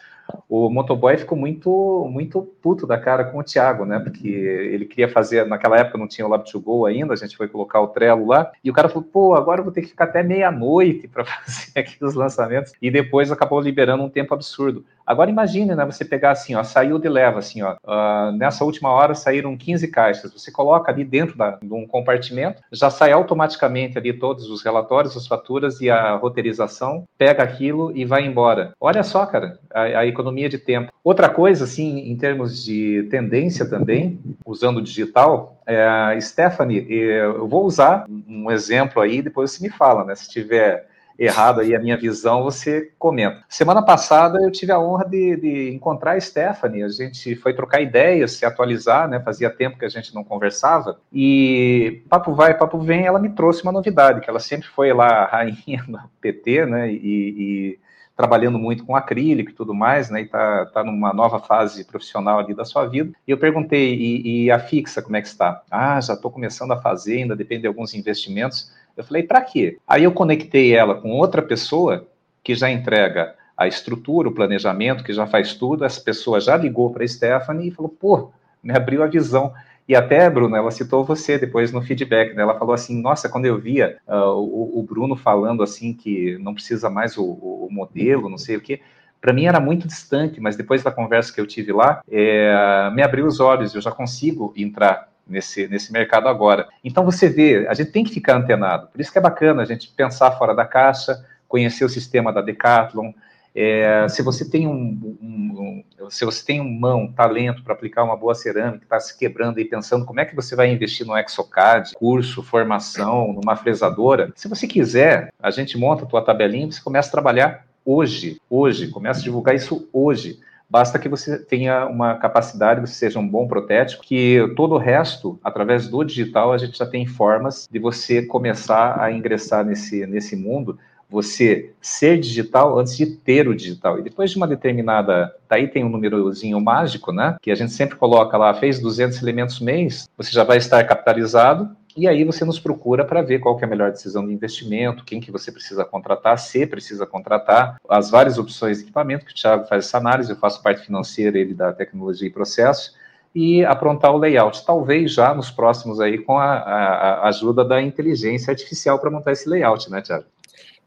o 0.49 0.69
motoboy 0.69 1.17
ficou 1.17 1.37
muito 1.37 2.07
muito 2.11 2.41
puto 2.61 2.87
da 2.87 2.97
cara 2.97 3.25
com 3.25 3.39
o 3.39 3.43
Thiago, 3.43 3.85
né? 3.85 3.99
Porque 3.99 4.27
ele 4.27 4.85
queria 4.85 5.09
fazer, 5.09 5.45
naquela 5.45 5.77
época 5.77 5.97
não 5.97 6.07
tinha 6.07 6.27
o 6.27 6.29
Lab2Go 6.29 6.87
ainda, 6.87 7.13
a 7.13 7.17
gente 7.17 7.35
foi 7.35 7.47
colocar 7.47 7.81
o 7.81 7.87
Trello 7.87 8.27
lá, 8.27 8.51
e 8.63 8.69
o 8.69 8.73
cara 8.73 8.89
falou, 8.89 9.03
pô, 9.03 9.35
agora 9.35 9.59
eu 9.59 9.63
vou 9.63 9.73
ter 9.73 9.81
que 9.81 9.89
ficar 9.89 10.05
até 10.05 10.23
meia-noite 10.23 11.07
para 11.07 11.23
fazer 11.25 11.79
aqui 11.79 12.03
os 12.03 12.13
lançamentos, 12.13 12.73
e 12.81 12.89
depois 12.89 13.31
acabou 13.31 13.59
liberando 13.59 14.03
um 14.03 14.09
tempo 14.09 14.33
absurdo. 14.33 14.85
Agora 15.07 15.31
imagine, 15.31 15.73
né, 15.73 15.85
você 15.85 16.03
pegar 16.03 16.31
assim, 16.31 16.53
ó, 16.53 16.63
saiu 16.65 16.99
de 16.99 17.07
leva, 17.07 17.39
assim, 17.39 17.61
ó, 17.61 17.77
uh, 17.85 18.31
nessa 18.33 18.65
última 18.65 18.89
hora 18.89 19.15
saíram 19.15 19.55
15 19.55 19.87
caixas, 19.87 20.33
você 20.33 20.51
coloca 20.51 20.91
ali 20.91 21.05
dentro 21.05 21.37
da, 21.37 21.51
de 21.51 21.73
um 21.73 21.87
compartimento, 21.87 22.61
já 22.73 22.89
sai 22.89 23.13
automaticamente 23.13 23.97
ali 23.97 24.11
todos 24.11 24.49
os 24.49 24.61
relatórios, 24.61 25.15
as 25.15 25.25
faturas 25.25 25.79
e 25.79 25.89
a 25.89 26.15
roteirização, 26.17 27.05
pega 27.17 27.41
aquilo 27.41 27.95
e 27.95 28.03
vai 28.03 28.25
embora. 28.25 28.73
Olha 28.81 29.01
só, 29.01 29.25
cara, 29.25 29.57
a, 29.73 29.81
a 29.83 30.05
economia 30.05 30.49
de 30.49 30.57
tempo. 30.57 30.91
Outra 31.01 31.29
coisa, 31.29 31.63
assim, 31.63 31.99
em 31.99 32.17
termos 32.17 32.61
de 32.61 33.07
tendência 33.09 33.65
também, 33.65 34.19
usando 34.45 34.77
o 34.77 34.81
digital, 34.81 35.61
é, 35.65 36.19
Stephanie, 36.19 36.85
eu 36.89 37.47
vou 37.47 37.65
usar 37.65 38.05
um 38.27 38.51
exemplo 38.51 39.01
aí, 39.01 39.21
depois 39.21 39.51
você 39.51 39.63
me 39.63 39.69
fala, 39.69 40.03
né, 40.03 40.15
se 40.15 40.29
tiver 40.29 40.85
errado 41.17 41.61
aí 41.61 41.75
a 41.75 41.79
minha 41.79 41.97
visão, 41.97 42.43
você 42.43 42.91
comenta. 42.99 43.43
Semana 43.49 43.81
passada 43.81 44.39
eu 44.41 44.51
tive 44.51 44.71
a 44.71 44.79
honra 44.79 45.05
de, 45.05 45.35
de, 45.35 45.71
encontrar 45.73 46.13
a 46.13 46.19
Stephanie, 46.19 46.83
a 46.83 46.89
gente 46.89 47.35
foi 47.35 47.53
trocar 47.53 47.81
ideias, 47.81 48.33
se 48.33 48.45
atualizar, 48.45 49.07
né? 49.07 49.19
Fazia 49.19 49.49
tempo 49.49 49.77
que 49.77 49.85
a 49.85 49.89
gente 49.89 50.13
não 50.13 50.23
conversava, 50.23 50.99
e 51.11 52.03
papo 52.09 52.33
vai, 52.33 52.57
papo 52.57 52.79
vem, 52.79 53.05
ela 53.05 53.19
me 53.19 53.29
trouxe 53.29 53.63
uma 53.63 53.71
novidade, 53.71 54.21
que 54.21 54.29
ela 54.29 54.39
sempre 54.39 54.67
foi 54.67 54.93
lá 54.93 55.25
rainha 55.25 55.83
do 55.87 55.99
PT, 56.21 56.65
né? 56.65 56.91
E, 56.91 56.97
e 56.97 57.79
trabalhando 58.17 58.57
muito 58.57 58.83
com 58.83 58.95
acrílico 58.95 59.51
e 59.51 59.53
tudo 59.53 59.75
mais, 59.75 60.09
né? 60.09 60.21
E 60.21 60.25
tá, 60.25 60.65
tá 60.65 60.83
numa 60.83 61.13
nova 61.13 61.39
fase 61.39 61.85
profissional 61.85 62.39
ali 62.39 62.55
da 62.55 62.65
sua 62.65 62.87
vida. 62.87 63.11
E 63.27 63.31
eu 63.31 63.37
perguntei, 63.37 63.93
e, 63.93 64.45
e 64.45 64.51
a 64.51 64.57
fixa, 64.57 65.03
como 65.03 65.15
é 65.15 65.21
que 65.21 65.27
está? 65.27 65.61
Ah, 65.69 66.01
já 66.01 66.15
estou 66.15 66.31
começando 66.31 66.71
a 66.71 66.81
fazer, 66.81 67.17
ainda 67.17 67.35
depende 67.35 67.61
de 67.61 67.67
alguns 67.67 67.93
investimentos. 67.93 68.73
Eu 68.97 69.03
falei, 69.03 69.21
para 69.21 69.39
quê? 69.41 69.77
Aí 69.87 70.03
eu 70.03 70.11
conectei 70.11 70.75
ela 70.75 70.95
com 70.95 71.11
outra 71.11 71.43
pessoa 71.43 72.07
que 72.43 72.55
já 72.55 72.71
entrega 72.71 73.35
a 73.55 73.67
estrutura, 73.67 74.27
o 74.27 74.33
planejamento, 74.33 75.03
que 75.03 75.13
já 75.13 75.27
faz 75.27 75.53
tudo. 75.53 75.85
Essa 75.85 76.01
pessoa 76.01 76.41
já 76.41 76.57
ligou 76.57 76.91
para 76.91 77.03
a 77.03 77.07
Stephanie 77.07 77.67
e 77.67 77.71
falou, 77.71 77.89
pô, 77.89 78.31
me 78.63 78.73
abriu 78.73 79.03
a 79.03 79.07
visão. 79.07 79.53
E 79.87 79.95
até, 79.95 80.29
Bruno, 80.29 80.55
ela 80.55 80.69
citou 80.69 81.05
você 81.05 81.37
depois 81.37 81.71
no 81.71 81.81
feedback, 81.81 82.33
né? 82.33 82.43
Ela 82.43 82.59
falou 82.59 82.73
assim, 82.73 83.01
nossa, 83.01 83.29
quando 83.29 83.45
eu 83.45 83.57
via 83.57 83.97
uh, 84.05 84.33
o, 84.33 84.79
o, 84.79 84.83
Bruno 84.83 85.15
falando 85.15 85.63
assim 85.63 85.93
que 85.93 86.37
não 86.39 86.53
precisa 86.53 86.89
mais 86.89 87.17
o, 87.17 87.23
o 87.23 87.69
modelo, 87.71 88.29
não 88.29 88.37
sei 88.37 88.57
o 88.57 88.61
quê, 88.61 88.81
para 89.21 89.31
mim 89.31 89.45
era 89.45 89.59
muito 89.59 89.87
distante, 89.87 90.41
mas 90.41 90.55
depois 90.55 90.83
da 90.83 90.91
conversa 90.91 91.33
que 91.33 91.39
eu 91.39 91.47
tive 91.47 91.71
lá, 91.71 92.01
é, 92.09 92.91
me 92.93 93.01
abriu 93.01 93.25
os 93.25 93.39
olhos, 93.39 93.73
eu 93.73 93.81
já 93.81 93.91
consigo 93.91 94.53
entrar 94.55 95.09
nesse, 95.27 95.67
nesse 95.67 95.91
mercado 95.91 96.27
agora. 96.27 96.67
Então 96.83 97.03
você 97.03 97.29
vê, 97.29 97.65
a 97.67 97.73
gente 97.73 97.91
tem 97.91 98.03
que 98.03 98.13
ficar 98.13 98.35
antenado. 98.35 98.87
Por 98.87 99.01
isso 99.01 99.11
que 99.11 99.17
é 99.17 99.21
bacana 99.21 99.61
a 99.61 99.65
gente 99.65 99.89
pensar 99.95 100.31
fora 100.31 100.53
da 100.53 100.65
caixa, 100.65 101.25
conhecer 101.47 101.85
o 101.85 101.89
sistema 101.89 102.31
da 102.31 102.41
Decathlon. 102.41 103.11
É, 103.55 104.07
se 104.09 104.21
você 104.21 104.49
tem 104.49 104.67
um, 104.67 105.17
um, 105.21 105.83
um, 105.99 106.09
se 106.09 106.23
você 106.23 106.45
tem 106.45 106.61
um 106.61 106.69
mão, 106.69 107.11
talento 107.11 107.63
para 107.63 107.73
aplicar 107.73 108.03
uma 108.03 108.15
boa 108.15 108.35
cerâmica, 108.35 108.83
está 108.83 108.99
se 108.99 109.17
quebrando 109.17 109.59
e 109.59 109.65
pensando 109.65 110.05
como 110.05 110.19
é 110.19 110.25
que 110.25 110.35
você 110.35 110.55
vai 110.55 110.71
investir 110.71 111.05
no 111.05 111.17
Exocad, 111.17 111.93
curso, 111.95 112.43
formação, 112.43 113.33
numa 113.33 113.55
fresadora, 113.55 114.31
se 114.35 114.47
você 114.47 114.67
quiser, 114.67 115.33
a 115.41 115.49
gente 115.49 115.77
monta 115.77 116.03
a 116.03 116.07
tua 116.07 116.21
tabelinha 116.21 116.67
e 116.67 116.71
você 116.71 116.81
começa 116.81 117.09
a 117.09 117.11
trabalhar 117.11 117.65
hoje, 117.83 118.39
hoje, 118.49 118.89
começa 118.89 119.21
a 119.21 119.23
divulgar 119.23 119.55
isso 119.55 119.87
hoje. 119.93 120.39
Basta 120.69 120.99
que 120.99 121.07
você 121.07 121.39
tenha 121.39 121.85
uma 121.85 122.15
capacidade, 122.15 122.81
você 122.81 122.93
seja 122.93 123.17
um 123.17 123.27
bom 123.27 123.47
protético, 123.47 124.03
que 124.03 124.53
todo 124.57 124.75
o 124.75 124.77
resto, 124.77 125.39
através 125.41 125.87
do 125.87 126.03
digital, 126.03 126.51
a 126.51 126.57
gente 126.57 126.77
já 126.77 126.85
tem 126.85 127.05
formas 127.05 127.69
de 127.71 127.79
você 127.79 128.21
começar 128.21 129.01
a 129.01 129.09
ingressar 129.09 129.63
nesse, 129.63 130.05
nesse 130.05 130.35
mundo, 130.35 130.77
você 131.09 131.71
ser 131.81 132.19
digital 132.19 132.77
antes 132.77 132.97
de 132.97 133.05
ter 133.05 133.47
o 133.47 133.55
digital. 133.55 133.99
E 133.99 134.01
depois 134.01 134.31
de 134.31 134.37
uma 134.37 134.47
determinada, 134.47 135.33
daí 135.49 135.67
tem 135.67 135.83
um 135.83 135.89
númerozinho 135.89 136.59
mágico, 136.59 137.11
né? 137.11 137.37
Que 137.41 137.51
a 137.51 137.55
gente 137.55 137.71
sempre 137.71 137.95
coloca 137.95 138.37
lá, 138.37 138.53
fez 138.53 138.79
200 138.79 139.21
elementos 139.21 139.59
mês, 139.59 140.09
você 140.17 140.31
já 140.31 140.43
vai 140.43 140.57
estar 140.57 140.83
capitalizado 140.83 141.75
e 141.97 142.07
aí 142.07 142.23
você 142.23 142.45
nos 142.45 142.59
procura 142.59 143.03
para 143.03 143.23
ver 143.23 143.39
qual 143.39 143.59
é 143.59 143.65
a 143.65 143.67
melhor 143.67 143.91
decisão 143.91 144.27
de 144.27 144.31
investimento, 144.31 145.03
quem 145.03 145.19
que 145.19 145.31
você 145.31 145.51
precisa 145.51 145.83
contratar, 145.83 146.37
se 146.37 146.67
precisa 146.67 147.07
contratar, 147.07 147.77
as 147.89 148.11
várias 148.11 148.37
opções 148.37 148.77
de 148.77 148.83
equipamento, 148.83 149.25
que 149.25 149.31
o 149.31 149.35
Thiago 149.35 149.65
faz 149.65 149.85
essa 149.85 149.97
análise, 149.97 150.29
eu 150.29 150.35
faço 150.35 150.61
parte 150.61 150.85
financeira, 150.85 151.39
ele 151.39 151.55
da 151.55 151.73
tecnologia 151.73 152.27
e 152.27 152.31
processo, 152.31 152.93
e 153.33 153.65
aprontar 153.65 154.13
o 154.13 154.17
layout, 154.17 154.63
talvez 154.63 155.11
já 155.11 155.33
nos 155.33 155.49
próximos 155.49 155.99
aí 155.99 156.19
com 156.19 156.37
a, 156.37 156.53
a, 156.53 157.13
a 157.13 157.27
ajuda 157.29 157.65
da 157.65 157.81
inteligência 157.81 158.51
artificial 158.51 158.99
para 158.99 159.09
montar 159.09 159.31
esse 159.31 159.49
layout, 159.49 159.89
né, 159.89 159.99
Thiago? 159.99 160.25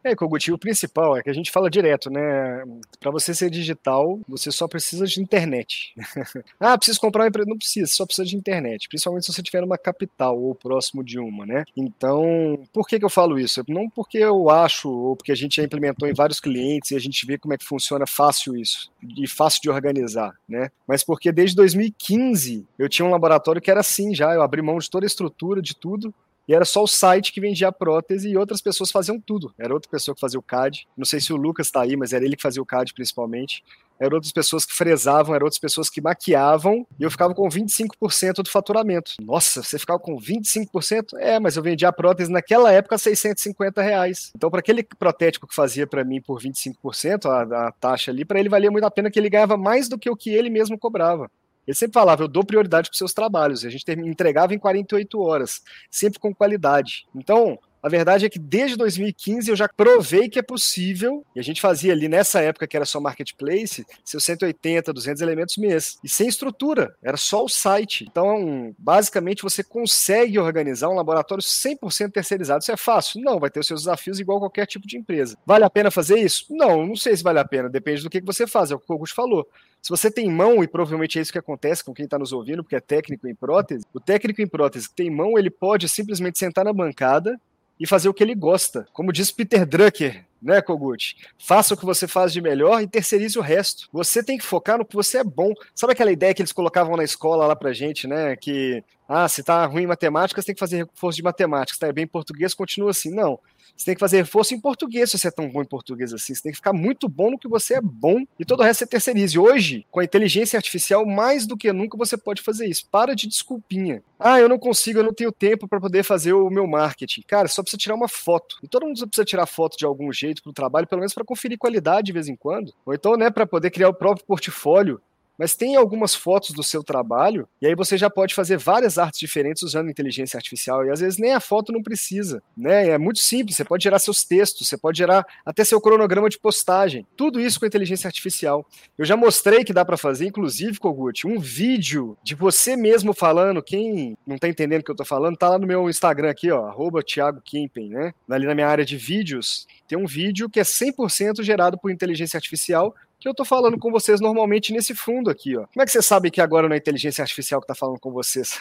É, 0.03 0.17
Koguti, 0.17 0.51
o 0.51 0.59
principal 0.59 1.17
é 1.17 1.23
que 1.23 1.29
a 1.29 1.33
gente 1.33 1.51
fala 1.51 1.71
direto, 1.71 2.11
né? 2.11 2.65
Para 2.99 3.11
você 3.11 3.35
ser 3.35 3.51
digital, 3.51 4.19
você 4.27 4.51
só 4.51 4.67
precisa 4.67 5.07
de 5.07 5.21
internet. 5.21 5.95
ah, 6.59 6.77
preciso 6.79 7.01
comprar 7.01 7.23
uma 7.23 7.29
empresa. 7.29 7.49
Não 7.49 7.59
precisa, 7.59 7.87
só 7.93 8.07
precisa 8.07 8.27
de 8.27 8.37
internet. 8.37 8.89
Principalmente 8.89 9.27
se 9.27 9.33
você 9.33 9.43
tiver 9.43 9.61
numa 9.61 9.77
capital 9.77 10.41
ou 10.41 10.55
próximo 10.55 11.05
de 11.05 11.19
uma, 11.19 11.45
né? 11.45 11.65
Então, 11.77 12.63
por 12.73 12.87
que, 12.87 12.99
que 12.99 13.05
eu 13.05 13.11
falo 13.11 13.39
isso? 13.39 13.63
Não 13.69 13.91
porque 13.91 14.19
eu 14.19 14.49
acho, 14.49 14.91
ou 14.91 15.17
porque 15.17 15.33
a 15.33 15.37
gente 15.37 15.57
já 15.57 15.63
implementou 15.63 16.09
em 16.09 16.15
vários 16.15 16.41
clientes 16.41 16.91
e 16.91 16.97
a 16.97 17.01
gente 17.01 17.27
vê 17.27 17.37
como 17.37 17.53
é 17.53 17.59
que 17.59 17.65
funciona 17.65 18.07
fácil 18.07 18.57
isso, 18.57 18.91
e 19.17 19.27
fácil 19.27 19.61
de 19.63 19.71
organizar, 19.71 20.35
né? 20.49 20.71
Mas 20.87 21.05
porque 21.05 21.31
desde 21.31 21.57
2015 21.57 22.67
eu 22.79 22.89
tinha 22.89 23.07
um 23.07 23.11
laboratório 23.11 23.61
que 23.61 23.71
era 23.71 23.81
assim 23.81 24.15
já, 24.15 24.33
eu 24.33 24.43
abri 24.43 24.63
mão 24.63 24.79
de 24.79 24.89
toda 24.89 25.05
a 25.05 25.09
estrutura, 25.09 25.61
de 25.61 25.77
tudo, 25.77 26.15
e 26.51 26.53
era 26.53 26.65
só 26.65 26.83
o 26.83 26.87
site 26.89 27.33
que 27.33 27.41
vendia 27.41 27.69
a 27.69 27.73
prótese 27.73 28.29
e 28.29 28.37
outras 28.37 28.61
pessoas 28.61 28.91
faziam 28.91 29.21
tudo. 29.21 29.55
Era 29.57 29.73
outra 29.73 29.89
pessoa 29.89 30.17
que 30.17 30.21
fazia 30.21 30.37
o 30.37 30.43
CAD. 30.43 30.85
Não 30.97 31.05
sei 31.05 31.21
se 31.21 31.33
o 31.33 31.37
Lucas 31.37 31.69
está 31.69 31.83
aí, 31.83 31.97
mas 31.97 32.13
era 32.13 32.25
ele 32.25 32.35
que 32.35 32.43
fazia 32.43 32.61
o 32.61 32.67
CAD 32.67 32.93
principalmente. 32.93 33.63
Eram 34.01 34.17
outras 34.17 34.33
pessoas 34.33 34.65
que 34.65 34.75
fresavam, 34.75 35.33
eram 35.33 35.45
outras 35.45 35.61
pessoas 35.61 35.89
que 35.89 36.01
maquiavam, 36.01 36.85
e 36.99 37.05
eu 37.05 37.11
ficava 37.11 37.35
com 37.35 37.49
25% 37.49 38.43
do 38.43 38.51
faturamento. 38.51 39.13
Nossa, 39.23 39.63
você 39.63 39.79
ficava 39.79 40.01
com 40.01 40.17
25%? 40.17 41.17
É, 41.19 41.39
mas 41.39 41.55
eu 41.55 41.63
vendia 41.63 41.89
a 41.89 41.93
prótese 41.93 42.33
naquela 42.33 42.73
época 42.73 42.97
a 42.97 42.99
650 42.99 43.81
reais. 43.81 44.33
Então, 44.35 44.51
para 44.51 44.59
aquele 44.59 44.83
protético 44.83 45.47
que 45.47 45.55
fazia 45.55 45.87
para 45.87 46.03
mim 46.03 46.21
por 46.21 46.41
25%, 46.41 47.27
a, 47.27 47.69
a 47.69 47.73
taxa 47.73 48.11
ali, 48.11 48.25
para 48.25 48.41
ele 48.41 48.49
valia 48.49 48.73
muito 48.73 48.85
a 48.85 48.91
pena 48.91 49.09
que 49.09 49.21
ele 49.21 49.31
ganhava 49.31 49.57
mais 49.57 49.89
do 49.89 49.99
que 49.99 50.11
o 50.11 50.17
que 50.17 50.31
ele 50.31 50.51
mesmo 50.51 50.77
cobrava. 50.77 51.31
Ele 51.67 51.75
sempre 51.75 51.95
falava, 51.95 52.25
eu 52.25 52.29
dou 52.29 52.45
prioridade 52.45 52.89
para 52.89 52.95
os 52.95 52.99
seus 52.99 53.13
trabalhos. 53.13 53.63
E 53.63 53.67
a 53.67 53.71
gente 53.71 53.85
entregava 53.91 54.55
em 54.55 54.59
48 54.59 55.21
horas, 55.21 55.63
sempre 55.91 56.19
com 56.19 56.35
qualidade. 56.35 57.07
Então, 57.15 57.59
a 57.83 57.89
verdade 57.89 58.27
é 58.27 58.29
que 58.29 58.39
desde 58.39 58.77
2015 58.77 59.51
eu 59.51 59.57
já 59.57 59.69
provei 59.69 60.29
que 60.29 60.39
é 60.39 60.43
possível, 60.43 61.25
e 61.35 61.41
a 61.41 61.43
gente 61.43 61.61
fazia 61.61 61.93
ali 61.93 62.09
nessa 62.09 62.41
época 62.41 62.67
que 62.67 62.77
era 62.77 62.85
só 62.85 63.01
marketplace, 63.01 63.87
seus 64.05 64.25
180, 64.25 64.93
200 64.93 65.23
elementos 65.23 65.57
mês, 65.57 65.99
e 66.05 66.09
sem 66.09 66.29
estrutura, 66.29 66.95
era 67.03 67.17
só 67.17 67.45
o 67.45 67.49
site. 67.49 68.07
Então, 68.11 68.75
basicamente, 68.79 69.43
você 69.43 69.65
consegue 69.65 70.39
organizar 70.39 70.89
um 70.89 70.95
laboratório 70.95 71.43
100% 71.43 72.13
terceirizado. 72.13 72.63
Isso 72.63 72.73
é 72.73 72.77
fácil? 72.77 73.23
Não, 73.23 73.39
vai 73.39 73.51
ter 73.51 73.61
os 73.61 73.67
seus 73.67 73.83
desafios 73.83 74.21
igual 74.21 74.39
qualquer 74.39 74.67
tipo 74.67 74.87
de 74.87 74.97
empresa. 74.97 75.37
Vale 75.47 75.65
a 75.65 75.71
pena 75.71 75.91
fazer 75.91 76.19
isso? 76.19 76.47
Não, 76.51 76.87
não 76.87 76.97
sei 76.97 77.17
se 77.17 77.23
vale 77.23 77.39
a 77.39 77.45
pena, 77.45 77.69
depende 77.69 78.03
do 78.03 78.11
que 78.11 78.21
você 78.21 78.47
faz, 78.47 78.71
é 78.71 78.75
o 78.75 78.79
que 78.79 78.91
o 78.91 78.93
Augusto 78.93 79.15
falou. 79.15 79.49
Se 79.83 79.89
você 79.89 80.11
tem 80.11 80.31
mão, 80.31 80.63
e 80.63 80.69
provavelmente 80.69 81.19
é 81.19 81.23
isso 81.23 81.33
que 81.33 81.39
acontece 81.39 81.83
com 81.83 81.95
quem 81.95 82.05
está 82.05 82.19
nos 82.19 82.33
ouvindo, 82.33 82.63
porque 82.63 82.77
é 82.77 82.81
técnico 82.81 83.27
em 83.27 83.35
prótese, 83.35 83.85
o 83.95 84.01
técnico 84.01 84.43
em 84.43 84.47
prótese 84.47 84.89
que 84.89 84.95
tem 84.95 85.11
mão, 85.11 85.39
ele 85.39 85.51
pode 85.51 85.89
simplesmente 85.89 86.39
sentar 86.39 86.65
na 86.65 86.73
bancada 86.73 87.41
e 87.81 87.87
fazer 87.87 88.11
o 88.11 88.15
que 88.15 88.23
ele 88.23 88.35
gosta. 88.35 88.87
Como 88.93 89.11
diz 89.11 89.33
Peter 89.33 89.65
Drucker, 89.65 90.23
né, 90.41 90.61
Kogut? 90.61 91.17
Faça 91.39 91.73
o 91.73 91.77
que 91.77 91.87
você 91.87 92.07
faz 92.07 92.31
de 92.31 92.43
melhor 92.43 92.83
e 92.83 92.87
terceirize 92.87 93.39
o 93.39 93.43
resto. 93.43 93.89
Você 93.91 94.23
tem 94.23 94.37
que 94.37 94.45
focar 94.45 94.77
no 94.77 94.85
que 94.85 94.95
você 94.95 95.19
é 95.19 95.25
bom. 95.25 95.55
Sabe 95.75 95.95
aquela 95.95 96.13
ideia 96.13 96.35
que 96.35 96.43
eles 96.43 96.53
colocavam 96.53 96.95
na 96.95 97.05
escola 97.05 97.47
lá 97.47 97.57
pra 97.57 97.73
gente, 97.73 98.07
né? 98.07 98.37
Que, 98.37 98.85
ah, 99.09 99.27
se 99.27 99.43
tá 99.43 99.65
ruim 99.65 99.85
em 99.85 99.87
matemática, 99.87 100.41
você 100.41 100.47
tem 100.47 100.55
que 100.55 100.61
fazer 100.61 100.85
reforço 100.85 101.17
de 101.17 101.23
matemática. 101.23 101.75
Se 101.75 101.81
tá 101.81 101.91
bem 101.91 102.05
em 102.05 102.07
português, 102.09 102.53
continua 102.53 102.91
assim. 102.91 103.11
Não. 103.11 103.41
Você 103.77 103.87
tem 103.87 103.95
que 103.95 104.01
fazer 104.01 104.19
reforço 104.19 104.55
em 104.55 104.61
português 104.61 105.11
se 105.11 105.19
você 105.19 105.29
é 105.29 105.31
tão 105.31 105.49
bom 105.49 105.63
em 105.63 105.67
português 105.67 106.13
assim. 106.13 106.35
Você 106.35 106.43
tem 106.43 106.53
que 106.53 106.59
ficar 106.59 106.73
muito 106.73 107.09
bom 107.09 107.31
no 107.31 107.39
que 107.39 107.49
você 107.49 107.75
é 107.75 107.81
bom 107.81 108.25
e 108.39 108.45
todo 108.45 108.61
o 108.61 108.63
resto 108.63 108.81
você 108.81 108.87
terceirize. 108.87 109.39
Hoje, 109.39 109.87
com 109.91 110.01
a 110.01 110.05
inteligência 110.05 110.57
artificial, 110.57 111.07
mais 111.07 111.47
do 111.47 111.57
que 111.57 111.73
nunca 111.73 111.97
você 111.97 112.17
pode 112.17 112.43
fazer 112.43 112.67
isso. 112.67 112.87
Para 112.91 113.15
de 113.15 113.27
desculpinha. 113.27 114.03
Ah, 114.19 114.39
eu 114.39 114.49
não 114.49 114.59
consigo, 114.59 114.99
eu 114.99 115.05
não 115.05 115.15
tenho 115.15 115.33
tempo 115.33 115.67
para 115.67 115.81
poder 115.81 116.03
fazer 116.03 116.33
o 116.33 116.51
meu 116.51 116.67
marketing. 116.67 117.23
Cara, 117.27 117.49
só 117.49 117.63
precisa 117.63 117.79
tirar 117.79 117.95
uma 117.95 118.09
foto. 118.09 118.59
E 118.63 118.69
todo 118.69 118.87
mundo 118.87 119.07
precisa 119.07 119.25
tirar 119.25 119.47
foto 119.47 119.79
de 119.79 119.85
algum 119.87 120.13
jeito 120.13 120.43
para 120.43 120.51
o 120.51 120.55
trabalho, 120.55 120.87
pelo 120.87 121.01
menos 121.01 121.15
para 121.15 121.25
conferir 121.25 121.57
qualidade 121.57 122.07
de 122.07 122.13
vez 122.13 122.29
em 122.29 122.37
quando. 122.37 122.73
Ou 122.85 122.95
então, 122.95 123.17
né, 123.17 123.31
para 123.31 123.47
poder 123.47 123.71
criar 123.71 123.89
o 123.89 123.95
próprio 123.95 124.27
portfólio 124.27 125.01
mas 125.41 125.55
tem 125.55 125.75
algumas 125.75 126.15
fotos 126.15 126.51
do 126.51 126.63
seu 126.63 126.85
trabalho, 126.85 127.49
e 127.63 127.67
aí 127.67 127.75
você 127.75 127.97
já 127.97 128.11
pode 128.11 128.35
fazer 128.35 128.59
várias 128.59 128.99
artes 128.99 129.19
diferentes 129.19 129.63
usando 129.63 129.89
inteligência 129.89 130.37
artificial, 130.37 130.85
e 130.85 130.91
às 130.91 131.01
vezes 131.01 131.19
nem 131.19 131.33
a 131.33 131.41
foto 131.41 131.73
não 131.73 131.83
precisa, 131.83 132.43
né? 132.55 132.91
É 132.91 132.99
muito 132.99 133.21
simples, 133.21 133.57
você 133.57 133.65
pode 133.65 133.83
gerar 133.83 133.99
seus 134.01 134.23
textos, 134.23 134.69
você 134.69 134.77
pode 134.77 134.99
gerar 134.99 135.25
até 135.47 135.65
seu 135.65 135.81
cronograma 135.81 136.29
de 136.29 136.39
postagem, 136.39 137.07
tudo 137.17 137.41
isso 137.41 137.59
com 137.59 137.65
inteligência 137.65 138.07
artificial. 138.07 138.67
Eu 138.99 139.07
já 139.07 139.17
mostrei 139.17 139.65
que 139.65 139.73
dá 139.73 139.83
para 139.83 139.97
fazer, 139.97 140.27
inclusive, 140.27 140.79
Kogut, 140.79 141.27
um 141.27 141.41
vídeo 141.41 142.19
de 142.23 142.35
você 142.35 142.77
mesmo 142.77 143.15
falando, 143.15 143.63
quem 143.63 144.19
não 144.27 144.37
tá 144.37 144.47
entendendo 144.47 144.83
o 144.83 144.85
que 144.85 144.91
eu 144.91 144.97
tô 144.97 145.07
falando, 145.07 145.39
tá 145.39 145.49
lá 145.49 145.59
no 145.59 145.67
meu 145.67 145.89
Instagram 145.89 146.29
aqui, 146.29 146.51
ó, 146.51 146.67
arroba 146.67 147.03
Thiago 147.03 147.41
Kimpen, 147.43 147.89
né? 147.89 148.13
Ali 148.29 148.45
na 148.45 148.55
minha 148.55 148.69
área 148.69 148.85
de 148.85 148.99
vídeos, 148.99 149.67
tem 149.89 149.97
um 149.97 150.07
vídeo 150.07 150.51
que 150.51 150.61
é 150.61 150.65
100% 150.65 151.43
gerado 151.43 151.79
por 151.79 151.91
inteligência 151.91 152.37
artificial 152.37 152.95
que 153.21 153.29
eu 153.29 153.33
estou 153.33 153.45
falando 153.45 153.79
com 153.79 153.91
vocês 153.91 154.21
normalmente 154.21 154.73
nesse 154.73 154.95
fundo 154.95 155.29
aqui, 155.29 155.57
ó. 155.57 155.67
Como 155.67 155.83
é 155.83 155.85
que 155.85 155.93
você 155.93 156.01
sabe 156.01 156.31
que 156.31 156.41
agora 156.41 156.67
não 156.67 156.75
é 156.75 156.79
inteligência 156.79 157.21
artificial 157.21 157.61
que 157.61 157.65
está 157.65 157.75
falando 157.75 158.01
com 158.01 158.11
vocês? 158.11 158.59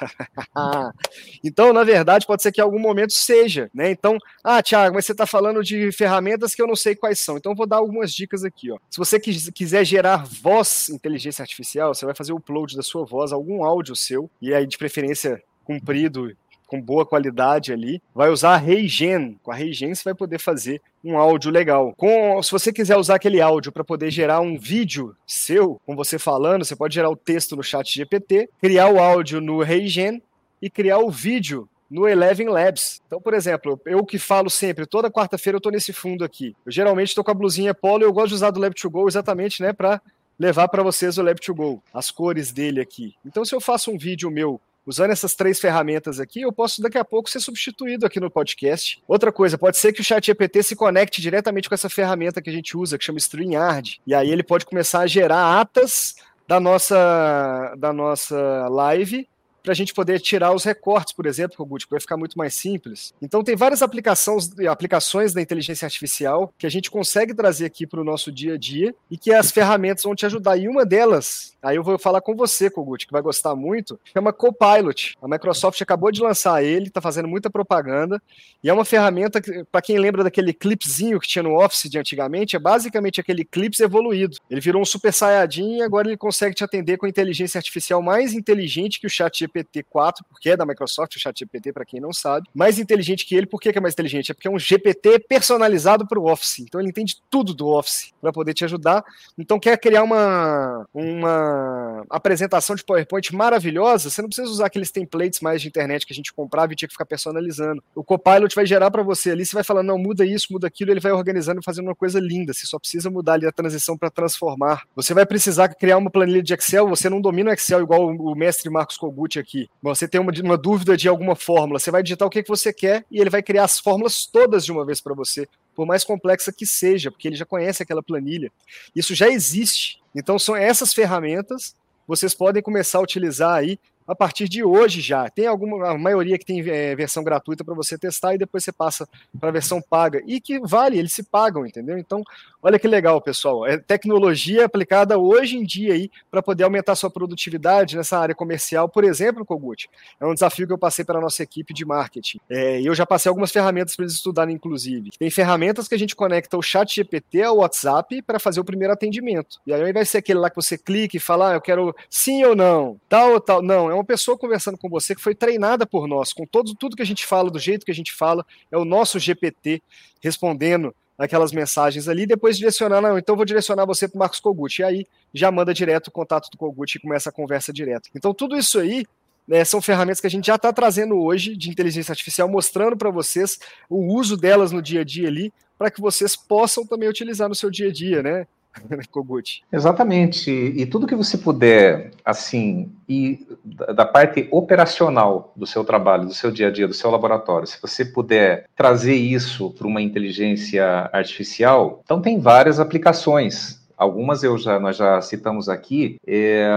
então, 1.44 1.72
na 1.72 1.84
verdade, 1.84 2.28
pode 2.28 2.44
ser 2.44 2.52
que 2.52 2.60
em 2.60 2.64
algum 2.64 2.80
momento 2.80 3.14
seja, 3.14 3.72
né? 3.74 3.90
Então, 3.90 4.18
ah, 4.44 4.62
Thiago, 4.62 4.96
mas 4.96 5.06
você 5.06 5.14
está 5.14 5.26
falando 5.26 5.64
de 5.64 5.92
ferramentas 5.94 6.54
que 6.54 6.62
eu 6.62 6.68
não 6.68 6.76
sei 6.76 6.94
quais 6.94 7.20
são. 7.20 7.38
Então, 7.38 7.54
eu 7.54 7.56
vou 7.56 7.66
dar 7.66 7.78
algumas 7.78 8.14
dicas 8.14 8.44
aqui, 8.44 8.70
ó. 8.70 8.78
Se 8.90 8.98
você 8.98 9.20
quiser 9.20 9.86
gerar 9.86 10.26
voz 10.26 10.90
inteligência 10.90 11.42
artificial, 11.42 11.96
você 11.96 12.06
vai 12.06 12.14
fazer 12.14 12.34
o 12.34 12.38
upload 12.38 12.76
da 12.76 12.84
sua 12.84 13.06
voz, 13.06 13.32
algum 13.32 13.64
áudio 13.64 13.96
seu, 13.96 14.30
e 14.42 14.54
aí 14.54 14.68
de 14.68 14.78
preferência 14.78 15.42
comprido 15.64 16.36
com 16.70 16.80
boa 16.80 17.06
qualidade 17.06 17.74
ali, 17.74 18.02
vai 18.14 18.30
usar 18.30 18.54
a 18.54 18.58
Regen. 18.58 19.38
Com 19.42 19.52
a 19.52 19.56
Regen 19.56 19.94
você 19.94 20.04
vai 20.04 20.14
poder 20.14 20.38
fazer 20.38 20.82
um 21.04 21.18
áudio 21.18 21.52
legal. 21.52 21.94
Com, 21.98 22.42
se 22.44 22.52
você 22.52 22.72
quiser 22.72 22.96
usar 22.96 23.16
aquele 23.16 23.42
áudio 23.42 23.72
para 23.72 23.84
poder 23.84 24.12
gerar 24.12 24.40
um 24.40 24.58
vídeo 24.58 25.16
seu, 25.26 25.82
com 25.86 25.96
você 25.96 26.20
falando, 26.20 26.64
você 26.64 26.76
pode 26.76 26.94
gerar 26.94 27.10
o 27.10 27.16
texto 27.16 27.56
no 27.56 27.64
chat 27.64 27.94
GPT, 27.94 28.50
criar 28.62 28.90
o 28.90 29.00
áudio 29.00 29.42
no 29.42 29.62
Regen 29.62 30.22
e 30.62 30.70
criar 30.70 31.00
o 31.00 31.10
vídeo 31.10 31.68
no 31.90 32.08
Eleven 32.08 32.50
Labs. 32.50 33.02
Então, 33.08 33.20
por 33.20 33.34
exemplo, 33.34 33.82
eu 33.86 34.06
que 34.06 34.20
falo 34.20 34.50
sempre, 34.50 34.86
toda 34.86 35.10
quarta-feira 35.10 35.56
eu 35.56 35.60
estou 35.60 35.72
nesse 35.72 35.92
fundo 35.92 36.24
aqui. 36.24 36.56
Eu 36.64 36.72
geralmente 36.72 37.08
estou 37.08 37.24
com 37.24 37.32
a 37.32 37.34
blusinha 37.34 37.74
polo 37.74 38.04
e 38.04 38.06
eu 38.06 38.14
gosto 38.14 38.30
de 38.30 38.36
usar 38.36 38.52
do 38.52 38.60
Lab2Go 38.60 39.08
exatamente, 39.08 39.62
né, 39.64 39.74
para 39.74 40.00
levar 40.38 40.68
para 40.68 40.84
vocês 40.84 41.18
o 41.18 41.24
Lab2Go, 41.24 41.82
as 41.94 42.12
cores 42.12 42.52
dele 42.52 42.80
aqui. 42.80 43.16
Então, 43.26 43.44
se 43.44 43.56
eu 43.56 43.60
faço 43.60 43.92
um 43.92 43.98
vídeo 43.98 44.30
meu 44.30 44.62
Usando 44.86 45.12
essas 45.12 45.36
três 45.36 45.60
ferramentas 45.60 46.20
aqui, 46.20 46.42
eu 46.42 46.52
posso 46.52 46.82
daqui 46.82 46.98
a 46.98 47.06
pouco 47.06 47.30
ser 47.30 47.40
substituído 47.40 48.06
aqui 48.06 48.20
no 48.20 48.32
podcast. 48.32 49.02
Outra 49.08 49.32
coisa, 49.32 49.58
pode 49.58 49.78
ser 49.78 49.94
que 49.94 50.02
o 50.02 50.04
chat 50.04 50.26
GPT 50.26 50.64
se 50.64 50.76
conecte 50.76 51.22
diretamente 51.22 51.70
com 51.70 51.76
essa 51.76 51.90
ferramenta 51.90 52.42
que 52.42 52.50
a 52.50 52.54
gente 52.54 52.76
usa, 52.76 52.98
que 52.98 53.06
chama 53.06 53.20
StreamYard. 53.20 54.02
E 54.06 54.16
aí 54.16 54.30
ele 54.30 54.44
pode 54.44 54.66
começar 54.66 55.02
a 55.02 55.08
gerar 55.08 55.60
atas 55.60 56.16
da 56.48 56.60
nossa, 56.60 57.76
da 57.78 57.94
nossa 57.94 58.68
live 58.70 59.28
para 59.62 59.72
a 59.72 59.76
gente 59.76 59.94
poder 59.94 60.20
tirar 60.20 60.54
os 60.54 60.64
recortes, 60.64 61.14
por 61.14 61.26
exemplo, 61.26 61.58
Kogut, 61.58 61.86
que 61.86 61.92
vai 61.92 62.00
ficar 62.00 62.18
muito 62.18 62.38
mais 62.38 62.54
simples. 62.54 63.14
Então 63.22 63.44
tem 63.44 63.56
várias 63.56 63.82
aplicações, 63.82 64.50
aplicações 64.68 65.34
da 65.34 65.42
inteligência 65.42 65.86
artificial 65.86 66.54
que 66.58 66.66
a 66.66 66.70
gente 66.70 66.90
consegue 66.90 67.34
trazer 67.34 67.66
aqui 67.66 67.86
para 67.86 68.02
o 68.02 68.04
nosso 68.04 68.32
dia 68.32 68.56
a 68.56 68.58
dia 68.58 68.94
e 69.10 69.18
que 69.18 69.34
as 69.34 69.52
ferramentas 69.52 70.04
vão 70.04 70.16
te 70.16 70.26
ajudar. 70.26 70.58
E 70.58 70.68
uma 70.68 70.86
delas, 70.86 71.56
aí 71.62 71.76
eu 71.76 71.84
vou 71.84 71.98
falar 71.98 72.22
com 72.22 72.36
você, 72.36 72.70
Kogut, 72.70 73.06
que 73.06 73.12
vai 73.12 73.22
gostar 73.22 73.56
muito, 73.56 74.00
chama 74.14 74.34
Copilot. 74.34 75.16
A 75.22 75.28
Microsoft 75.28 75.82
acabou 75.82 76.12
de 76.12 76.22
lançar 76.22 76.64
ele, 76.64 76.88
está 76.88 77.02
fazendo 77.02 77.28
muita 77.28 77.50
propaganda 77.50 78.22
e 78.64 78.70
é 78.70 78.74
uma 78.74 78.86
ferramenta 78.86 79.42
que, 79.42 79.64
para 79.72 79.82
quem 79.82 79.98
lembra 79.98 80.24
daquele 80.24 80.54
clipzinho 80.54 81.20
que 81.20 81.28
tinha 81.28 81.44
no 81.44 81.58
Office 81.58 81.90
de 81.90 81.98
antigamente, 81.98 82.56
é 82.56 82.60
basicamente 82.60 83.20
aquele 83.20 83.44
clips 83.46 83.80
evoluído. 83.80 84.38
Ele 84.50 84.62
virou 84.62 84.82
um 84.82 84.86
super 84.86 85.14
saiyajin 85.14 85.78
e 85.78 85.82
agora 85.82 86.08
ele 86.08 86.18
consegue 86.18 86.56
te 86.56 86.64
atender 86.64 86.98
com 86.98 87.08
inteligência 87.08 87.58
artificial 87.58 88.02
mais 88.02 88.34
inteligente 88.34 89.00
que 89.00 89.08
o 89.08 89.10
chat 89.10 89.49
GPT-4, 89.50 90.18
porque 90.30 90.52
é 90.52 90.58
da 90.58 90.66
Microsoft, 90.66 91.16
o 91.16 91.20
chat 91.20 91.40
GPT, 91.40 91.74
para 91.74 91.86
quem 91.86 92.00
não 92.00 92.14
sabe. 92.14 92.48
Mais 92.54 92.80
inteligente 92.80 93.26
que 93.26 93.36
ele, 93.36 93.46
por 93.46 93.60
que 93.60 93.70
é 93.70 93.82
mais 93.82 93.94
inteligente? 93.94 94.32
É 94.32 94.34
porque 94.34 94.48
é 94.48 94.52
um 94.52 94.60
GPT 94.60 95.20
personalizado 95.28 96.08
para 96.08 96.20
o 96.20 96.30
Office. 96.30 96.60
Então 96.60 96.80
ele 96.80 96.90
entende 96.90 97.18
tudo 97.30 97.54
do 97.54 97.68
Office 97.68 98.14
para 98.22 98.32
poder 98.32 98.54
te 98.54 98.66
ajudar. 98.66 99.04
Então 99.38 99.60
quer 99.60 99.78
criar 99.78 100.04
uma, 100.04 100.88
uma 100.94 102.06
apresentação 102.10 102.76
de 102.76 102.84
PowerPoint 102.84 103.34
maravilhosa, 103.34 104.10
você 104.10 104.22
não 104.22 104.30
precisa 104.30 104.50
usar 104.50 104.68
aqueles 104.68 104.92
templates 104.92 105.40
mais 105.42 105.62
de 105.62 105.68
internet 105.68 106.06
que 106.06 106.14
a 106.14 106.16
gente 106.16 106.34
comprava 106.34 106.74
e 106.74 106.76
tinha 106.76 106.88
que 106.88 106.94
ficar 106.94 107.06
personalizando. 107.06 107.84
O 107.96 108.04
Copilot 108.04 108.54
vai 108.56 108.66
gerar 108.66 108.92
para 108.92 109.04
você 109.04 109.32
ali, 109.32 109.46
você 109.46 109.54
vai 109.56 109.64
falar, 109.64 109.84
não, 109.84 109.98
muda 109.98 110.26
isso, 110.26 110.48
muda 110.52 110.68
aquilo, 110.68 110.92
ele 110.92 111.00
vai 111.00 111.12
organizando 111.12 111.60
e 111.60 111.64
fazendo 111.64 111.86
uma 111.86 111.96
coisa 111.96 112.20
linda. 112.20 112.54
Você 112.54 112.66
só 112.66 112.80
precisa 112.80 113.10
mudar 113.10 113.34
ali 113.34 113.46
a 113.46 113.52
transição 113.52 113.98
para 113.98 114.10
transformar. 114.10 114.84
Você 114.96 115.14
vai 115.14 115.26
precisar 115.26 115.70
criar 115.70 115.98
uma 115.98 116.10
planilha 116.10 116.44
de 116.44 116.54
Excel, 116.54 116.88
você 116.88 117.10
não 117.10 117.22
domina 117.22 117.52
o 117.52 117.54
Excel 117.54 117.82
igual 117.82 118.08
o 118.08 118.36
mestre 118.36 118.70
Marcos 118.70 118.98
Kogut 118.98 119.39
aqui. 119.40 119.70
Você 119.82 120.08
tem 120.08 120.20
uma, 120.20 120.32
uma 120.44 120.58
dúvida 120.58 120.96
de 120.96 121.08
alguma 121.08 121.36
fórmula, 121.36 121.80
você 121.80 121.92
vai 121.92 122.04
digitar 122.04 122.28
o 122.28 122.32
que, 122.32 122.44
que 122.44 122.50
você 122.50 122.72
quer 122.72 123.06
e 123.10 123.20
ele 123.20 123.30
vai 123.30 123.42
criar 123.42 123.64
as 123.64 123.80
fórmulas 123.80 124.26
todas 124.26 124.66
de 124.66 124.72
uma 124.72 124.86
vez 124.86 125.02
para 125.02 125.14
você, 125.14 125.48
por 125.76 125.86
mais 125.86 126.04
complexa 126.04 126.52
que 126.52 126.66
seja, 126.66 127.10
porque 127.10 127.28
ele 127.28 127.36
já 127.36 127.46
conhece 127.46 127.82
aquela 127.84 128.04
planilha. 128.04 128.52
Isso 128.96 129.16
já 129.16 129.28
existe. 129.28 130.00
Então 130.16 130.38
são 130.38 130.56
essas 130.56 130.94
ferramentas 130.94 131.76
vocês 132.10 132.34
podem 132.34 132.60
começar 132.60 132.98
a 132.98 133.02
utilizar 133.04 133.54
aí 133.54 133.80
a 134.10 134.16
partir 134.16 134.50
de 134.50 134.64
hoje 134.64 135.02
já. 135.02 135.30
Tem 135.30 135.46
alguma, 135.46 135.92
a 135.92 135.98
maioria 135.98 136.38
que 136.38 136.46
tem 136.46 136.68
é, 136.68 136.96
versão 136.96 137.24
gratuita 137.24 137.64
para 137.64 137.76
você 137.76 137.96
testar 137.98 138.34
e 138.34 138.40
depois 138.40 138.64
você 138.64 138.72
passa 138.72 139.08
para 139.40 139.50
a 139.50 139.52
versão 139.52 139.80
paga. 139.80 140.22
E 140.26 140.42
que 140.42 140.60
vale, 140.60 140.98
eles 140.98 141.14
se 141.14 141.22
pagam, 141.22 141.66
entendeu? 141.66 141.96
Então, 141.96 142.24
olha 142.62 142.80
que 142.80 142.88
legal, 142.88 143.22
pessoal. 143.22 143.68
É 143.68 143.78
tecnologia 143.78 144.66
aplicada 144.66 145.20
hoje 145.20 145.58
em 145.58 145.64
dia 145.64 145.94
aí 145.94 146.10
para 146.32 146.42
poder 146.42 146.64
aumentar 146.64 146.96
sua 146.96 147.12
produtividade 147.12 147.96
nessa 147.96 148.18
área 148.18 148.34
comercial, 148.34 148.90
por 148.90 149.04
exemplo, 149.04 149.46
Kogut. 149.46 149.88
É 150.20 150.26
um 150.26 150.34
desafio 150.34 150.66
que 150.66 150.74
eu 150.74 150.78
passei 150.78 151.06
para 151.06 151.20
a 151.20 151.22
nossa 151.22 151.44
equipe 151.44 151.72
de 151.72 151.86
marketing. 151.86 152.40
É, 152.50 152.82
eu 152.82 152.96
já 152.96 153.06
passei 153.06 153.30
algumas 153.30 153.52
ferramentas 153.52 153.96
para 153.96 154.06
eles 154.06 154.16
estudarem, 154.16 154.56
inclusive. 154.56 155.12
Tem 155.20 155.30
ferramentas 155.30 155.88
que 155.88 155.94
a 155.94 156.00
gente 156.00 156.16
conecta 156.16 156.58
o 156.58 156.64
chat 156.64 156.96
GPT 156.96 157.44
ao 157.44 157.58
WhatsApp 157.58 158.24
para 158.24 158.40
fazer 158.40 158.60
o 158.60 158.66
primeiro 158.66 158.92
atendimento. 158.92 159.60
E 159.68 159.74
aí 159.74 159.94
vai 159.94 160.06
ser 160.06 160.18
aquele 160.18 160.40
lá 160.40 160.50
que 160.50 160.56
você 160.56 160.80
clica 160.80 161.16
e 161.16 161.20
fala, 161.20 161.52
ah, 161.52 161.54
eu 161.54 161.62
quero 161.62 161.96
sim 162.10 162.44
ou 162.44 162.56
não, 162.56 163.00
tal 163.08 163.34
ou 163.34 163.40
tal. 163.40 163.62
Não, 163.62 163.90
é 163.92 163.99
uma 164.00 164.06
pessoa 164.06 164.38
conversando 164.38 164.78
com 164.78 164.90
você 164.90 165.14
que 165.14 165.22
foi 165.22 165.36
treinada 165.36 165.86
por 165.86 166.08
nós, 166.08 166.34
com 166.34 166.46
todo, 166.46 166.74
tudo 166.76 166.96
que 166.96 167.02
a 167.02 167.06
gente 167.06 167.26
fala, 167.26 167.52
do 167.52 167.60
jeito 167.60 167.86
que 167.86 167.92
a 167.92 167.96
gente 167.96 168.14
fala, 168.14 168.46
é 168.72 168.78
o 168.78 168.86
nosso 168.86 169.20
GPT 169.20 169.82
respondendo 170.22 170.94
aquelas 171.18 171.52
mensagens 171.52 172.08
ali, 172.08 172.26
depois 172.26 172.58
direcionar, 172.58 173.02
não, 173.02 173.18
então 173.18 173.36
vou 173.36 173.44
direcionar 173.44 173.86
você 173.86 174.08
para 174.08 174.16
o 174.16 174.20
Marcos 174.20 174.40
Kogut, 174.40 174.80
e 174.80 174.84
aí 174.86 175.08
já 175.34 175.52
manda 175.52 175.74
direto 175.74 176.08
o 176.08 176.12
contato 176.12 176.50
do 176.50 176.58
Kogut 176.58 176.96
e 176.96 177.02
começa 177.02 177.30
a 177.30 177.34
conversa 177.34 177.74
direto. 177.74 178.10
Então 178.16 178.34
tudo 178.34 178.58
isso 178.58 178.80
aí 178.80 179.06
né, 179.46 179.66
são 179.66 179.82
ferramentas 179.82 180.22
que 180.22 180.28
a 180.28 180.30
gente 180.30 180.48
já 180.48 180.56
está 180.56 180.72
trazendo 180.72 181.20
hoje 181.20 181.58
de 181.58 181.70
inteligência 181.70 182.14
artificial, 182.14 182.48
mostrando 182.48 182.96
para 182.96 183.10
vocês 183.10 183.60
o 183.90 184.14
uso 184.14 184.38
delas 184.38 184.72
no 184.72 184.82
dia 184.82 185.02
a 185.02 185.04
dia 185.04 185.28
ali, 185.28 185.52
para 185.78 185.92
que 185.92 186.00
vocês 186.00 186.36
possam 186.36 186.86
também 186.86 187.10
utilizar 187.10 187.50
no 187.50 187.56
seu 187.56 187.70
dia 187.70 187.90
a 187.90 187.92
dia, 187.92 188.24
né? 188.24 188.48
Kogut. 189.12 189.64
Exatamente. 189.72 190.52
E 190.52 190.86
tudo 190.86 191.08
que 191.08 191.16
você 191.16 191.38
puder, 191.38 192.12
assim, 192.24 192.92
e 193.08 193.46
da 193.94 194.06
parte 194.06 194.48
operacional 194.52 195.54
do 195.56 195.66
seu 195.66 195.84
trabalho, 195.84 196.28
do 196.28 196.34
seu 196.34 196.52
dia 196.52 196.68
a 196.68 196.72
dia, 196.72 196.88
do 196.88 196.94
seu 196.94 197.10
laboratório, 197.10 197.68
se 197.68 197.82
você 197.82 198.06
puder 198.06 198.66
trazer 198.76 199.16
isso 199.16 199.72
para 199.72 199.88
uma 199.88 200.02
inteligência 200.02 201.10
artificial, 201.12 202.02
então 202.04 202.22
tem 202.22 202.40
várias 202.40 202.80
aplicações 202.80 203.79
algumas 204.00 204.42
eu 204.44 204.58
já, 204.58 204.80
nós 204.80 204.96
já 204.96 205.22
citamos 205.22 205.68
aqui, 205.68 206.18
é, 206.26 206.68